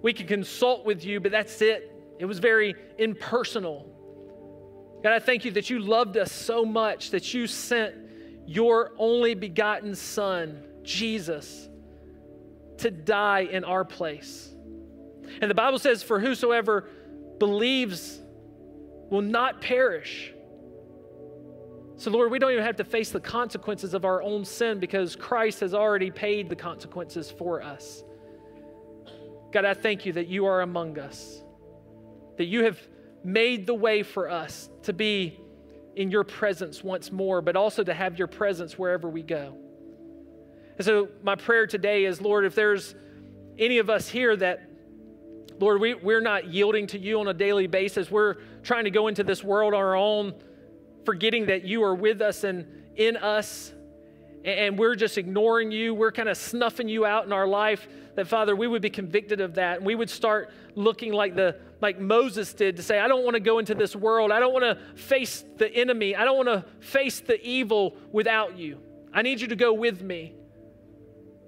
We 0.03 0.13
can 0.13 0.27
consult 0.27 0.85
with 0.85 1.05
you, 1.05 1.19
but 1.19 1.33
that's 1.33 1.63
it. 1.63 1.91
It 2.19 2.27
was 2.27 2.39
very 2.39 2.75
impersonal. 2.99 3.91
God, 5.05 5.13
I 5.13 5.19
thank 5.19 5.45
you 5.45 5.51
that 5.51 5.69
you 5.69 5.81
loved 5.81 6.17
us 6.17 6.33
so 6.33 6.65
much 6.65 7.11
that 7.11 7.35
you 7.35 7.47
sent 7.47 7.95
your 8.47 8.93
only 8.97 9.35
begotten 9.35 9.95
Son, 9.95 10.65
Jesus, 10.83 11.69
to 12.79 12.91
die 12.91 13.41
in 13.41 13.65
our 13.65 13.85
place. 13.85 14.55
And 15.43 15.51
the 15.51 15.55
Bible 15.55 15.79
says, 15.79 16.03
For 16.03 16.19
whosoever 16.19 16.89
believes 17.39 18.19
will 19.11 19.21
not 19.21 19.61
perish. 19.61 20.33
So, 21.99 22.11
Lord, 22.11 22.31
we 22.31 22.39
don't 22.39 22.53
even 22.53 22.65
have 22.65 22.77
to 22.77 22.85
face 22.85 23.11
the 23.11 23.21
consequences 23.21 23.93
of 23.93 24.07
our 24.07 24.23
own 24.23 24.43
sin 24.43 24.79
because 24.79 25.17
Christ 25.17 25.61
has 25.61 25.75
already 25.75 26.11
paid 26.11 26.49
the 26.49 26.57
consequences 26.57 27.31
for 27.31 27.63
us. 27.63 28.03
God, 29.53 29.67
I 29.67 29.75
thank 29.75 30.07
you 30.07 30.15
that 30.15 30.29
you 30.29 30.47
are 30.47 30.63
among 30.63 30.99
us, 30.99 31.43
that 32.39 32.47
you 32.47 32.65
have 32.65 32.79
made 33.25 33.67
the 33.67 33.75
way 33.75 34.03
for 34.03 34.31
us 34.31 34.69
to 34.83 34.93
be 34.93 35.41
in 35.97 36.11
your 36.11 36.25
presence 36.25 36.83
once 36.83 37.11
more, 37.11 37.41
but 37.41 37.57
also 37.57 37.83
to 37.83 37.95
have 37.95 38.19
your 38.19 38.29
presence 38.29 38.79
wherever 38.79 39.09
we 39.09 39.23
go. 39.23 39.57
And 40.77 40.85
so, 40.85 41.09
my 41.23 41.37
prayer 41.37 41.67
today 41.67 42.05
is, 42.05 42.21
Lord, 42.21 42.45
if 42.45 42.55
there's 42.55 42.95
any 43.59 43.79
of 43.79 43.89
us 43.89 44.09
here 44.09 44.37
that 44.37 44.69
Lord, 45.61 45.81
we, 45.81 45.95
we're 45.95 46.21
not 46.21 46.49
yielding 46.49 46.89
to 46.89 46.99
you 46.99 47.21
on 47.21 47.29
a 47.29 47.35
daily 47.35 47.67
basis. 47.67 48.11
We're 48.11 48.37
trying 48.63 48.85
to 48.85 48.91
go 48.91 49.07
into 49.07 49.23
this 49.23 49.45
world 49.45 49.73
on 49.73 49.81
our 49.81 49.95
own, 49.95 50.35
forgetting 51.05 51.47
that 51.47 51.65
you 51.65 51.85
are 51.85 51.95
with 51.95 52.21
us 52.21 52.45
and 52.45 52.67
in 52.97 53.17
us, 53.17 53.73
and 54.45 54.79
we're 54.79 54.97
just 54.97 55.17
ignoring 55.17 55.71
you. 55.71 55.95
We're 55.95 56.13
kind 56.13 56.29
of 56.29 56.37
snuffing 56.37 56.89
you 56.89 57.07
out 57.07 57.25
in 57.25 57.33
our 57.33 57.47
life. 57.47 57.87
That 58.17 58.27
Father, 58.27 58.55
we 58.55 58.67
would 58.67 58.83
be 58.83 58.91
convicted 58.91 59.41
of 59.41 59.55
that, 59.55 59.79
and 59.79 59.87
we 59.87 59.95
would 59.95 60.11
start 60.11 60.51
looking 60.75 61.13
like 61.13 61.35
the 61.37 61.57
like 61.85 62.01
Moses 62.01 62.55
did 62.55 62.77
to 62.79 62.83
say, 62.83 62.99
I 62.99 63.07
don't 63.09 63.25
want 63.25 63.35
to 63.35 63.41
go 63.41 63.59
into 63.59 63.75
this 63.75 63.95
world. 63.95 64.33
I 64.33 64.41
don't 64.41 64.55
want 64.55 64.65
to 64.65 64.97
face 64.97 65.45
the 65.59 65.71
enemy. 65.71 66.17
I 66.17 66.25
don't 66.25 66.45
want 66.45 66.49
to 66.49 66.65
face 66.81 67.21
the 67.21 67.39
evil 67.47 67.95
without 68.11 68.57
you. 68.57 68.81
I 69.13 69.21
need 69.21 69.41
you 69.41 69.49
to 69.49 69.57
go 69.57 69.75
with 69.75 70.01
me. 70.01 70.35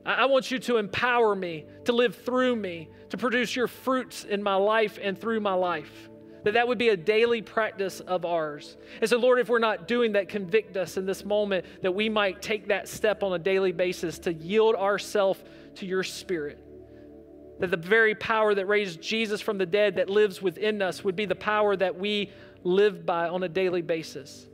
I 0.05 0.26
want 0.26 0.51
you 0.51 0.59
to 0.61 0.76
empower 0.76 1.34
me 1.34 1.64
to 1.87 1.93
live 1.93 2.14
through 2.14 2.55
me, 2.55 2.91
to 3.09 3.16
produce 3.16 3.57
your 3.57 3.66
fruits 3.66 4.24
in 4.24 4.43
my 4.43 4.55
life 4.55 4.99
and 5.03 5.18
through 5.18 5.41
my 5.41 5.55
life. 5.55 5.91
That 6.45 6.53
that 6.53 6.68
would 6.68 6.78
be 6.78 6.91
a 6.91 6.97
daily 6.97 7.43
practice 7.43 8.01
of 8.01 8.24
ours. 8.24 8.76
And 9.01 9.09
so, 9.11 9.16
Lord, 9.16 9.41
if 9.41 9.49
we're 9.49 9.59
not 9.59 9.89
doing 9.89 10.12
that, 10.12 10.28
convict 10.28 10.76
us 10.76 10.97
in 10.97 11.07
this 11.07 11.24
moment 11.24 11.64
that 11.82 11.93
we 11.93 12.09
might 12.09 12.41
take 12.43 12.68
that 12.68 12.89
step 12.89 13.24
on 13.24 13.32
a 13.32 13.39
daily 13.39 13.72
basis 13.72 14.18
to 14.20 14.32
yield 14.34 14.76
ourselves 14.76 15.43
to 15.76 15.87
your 15.87 16.05
spirit. 16.05 16.62
That 17.61 17.70
the 17.70 17.76
very 17.76 18.14
power 18.14 18.54
that 18.54 18.66
raised 18.66 19.00
Jesus 19.00 19.40
from 19.40 19.59
the 19.59 19.66
dead 19.66 19.96
that 19.96 20.11
lives 20.11 20.42
within 20.42 20.82
us 20.82 21.02
would 21.02 21.16
be 21.16 21.24
the 21.24 21.34
power 21.34 21.74
that 21.76 21.98
we 21.98 22.30
live 22.64 23.07
by 23.07 23.28
on 23.28 23.42
a 23.42 23.48
daily 23.48 23.82
basis. 23.82 24.46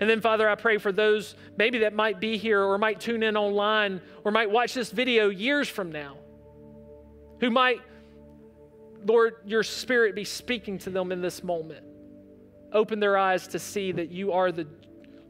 And 0.00 0.08
then, 0.08 0.20
Father, 0.20 0.48
I 0.48 0.54
pray 0.54 0.78
for 0.78 0.92
those 0.92 1.34
maybe 1.56 1.78
that 1.78 1.92
might 1.92 2.20
be 2.20 2.36
here 2.36 2.62
or 2.62 2.78
might 2.78 3.00
tune 3.00 3.22
in 3.22 3.36
online 3.36 4.00
or 4.24 4.30
might 4.30 4.50
watch 4.50 4.72
this 4.74 4.90
video 4.90 5.28
years 5.28 5.68
from 5.68 5.90
now, 5.90 6.16
who 7.40 7.50
might, 7.50 7.80
Lord, 9.04 9.34
your 9.44 9.64
spirit 9.64 10.14
be 10.14 10.24
speaking 10.24 10.78
to 10.78 10.90
them 10.90 11.10
in 11.10 11.20
this 11.20 11.42
moment. 11.42 11.84
Open 12.72 13.00
their 13.00 13.16
eyes 13.16 13.48
to 13.48 13.58
see 13.58 13.92
that 13.92 14.10
you 14.10 14.32
are 14.32 14.52
the 14.52 14.66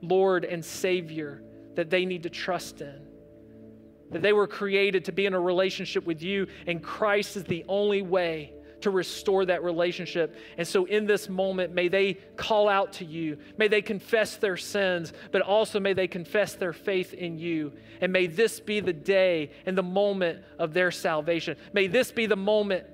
Lord 0.03 0.45
and 0.45 0.65
Savior 0.65 1.43
that 1.75 1.91
they 1.91 2.05
need 2.05 2.25
to 2.25 2.31
trust 2.31 2.81
in. 2.81 3.08
That 4.11 4.23
they 4.23 4.33
were 4.33 4.47
created 4.47 5.05
to 5.07 5.13
be 5.13 5.27
in 5.27 5.35
a 5.35 5.41
relationship 5.41 6.07
with 6.07 6.23
you, 6.23 6.47
and 6.67 6.83
Christ 6.83 7.37
is 7.37 7.45
the 7.45 7.65
only 7.69 8.03
way 8.03 8.53
to 8.81 8.91
restore 8.91 9.45
that 9.45 9.63
relationship. 9.63 10.37
And 10.57 10.67
so, 10.67 10.85
in 10.85 11.07
this 11.07 11.29
moment, 11.29 11.75
may 11.75 11.89
they 11.89 12.15
call 12.37 12.69
out 12.69 12.93
to 12.95 13.05
you. 13.05 13.39
May 13.57 13.69
they 13.69 13.83
confess 13.83 14.37
their 14.37 14.57
sins, 14.57 15.13
but 15.33 15.43
also 15.43 15.81
may 15.81 15.93
they 15.93 16.09
confess 16.09 16.55
their 16.55 16.73
faith 16.73 17.13
in 17.13 17.39
you. 17.39 17.73
And 18.01 18.13
may 18.13 18.27
this 18.27 18.61
be 18.61 18.81
the 18.81 18.93
day 18.93 19.51
and 19.67 19.77
the 19.77 19.83
moment 19.83 20.45
of 20.59 20.73
their 20.73 20.91
salvation. 20.91 21.57
May 21.73 21.87
this 21.89 22.13
be 22.13 22.27
the 22.27 22.37
moment 22.37 22.87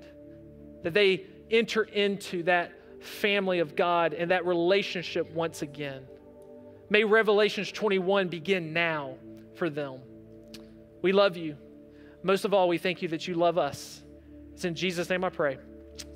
that 0.83 0.93
they 0.93 1.25
enter 1.51 1.83
into 1.83 2.43
that 2.43 2.71
family 3.01 3.59
of 3.59 3.75
God 3.75 4.13
and 4.13 4.31
that 4.31 4.45
relationship 4.45 5.31
once 5.31 5.61
again. 5.61 6.03
May 6.89 7.03
Revelations 7.03 7.71
21 7.71 8.27
begin 8.27 8.73
now 8.73 9.15
for 9.55 9.69
them. 9.69 9.99
We 11.05 11.11
love 11.11 11.37
you. 11.37 11.55
Most 12.23 12.45
of 12.45 12.53
all, 12.55 12.67
we 12.67 12.79
thank 12.79 13.03
you 13.03 13.07
that 13.09 13.27
you 13.27 13.35
love 13.35 13.59
us. 13.59 14.03
It's 14.55 14.65
in 14.65 14.73
Jesus' 14.73 15.07
name 15.07 15.23
I 15.23 15.29
pray. 15.29 15.59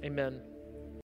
Amen. 0.04 0.42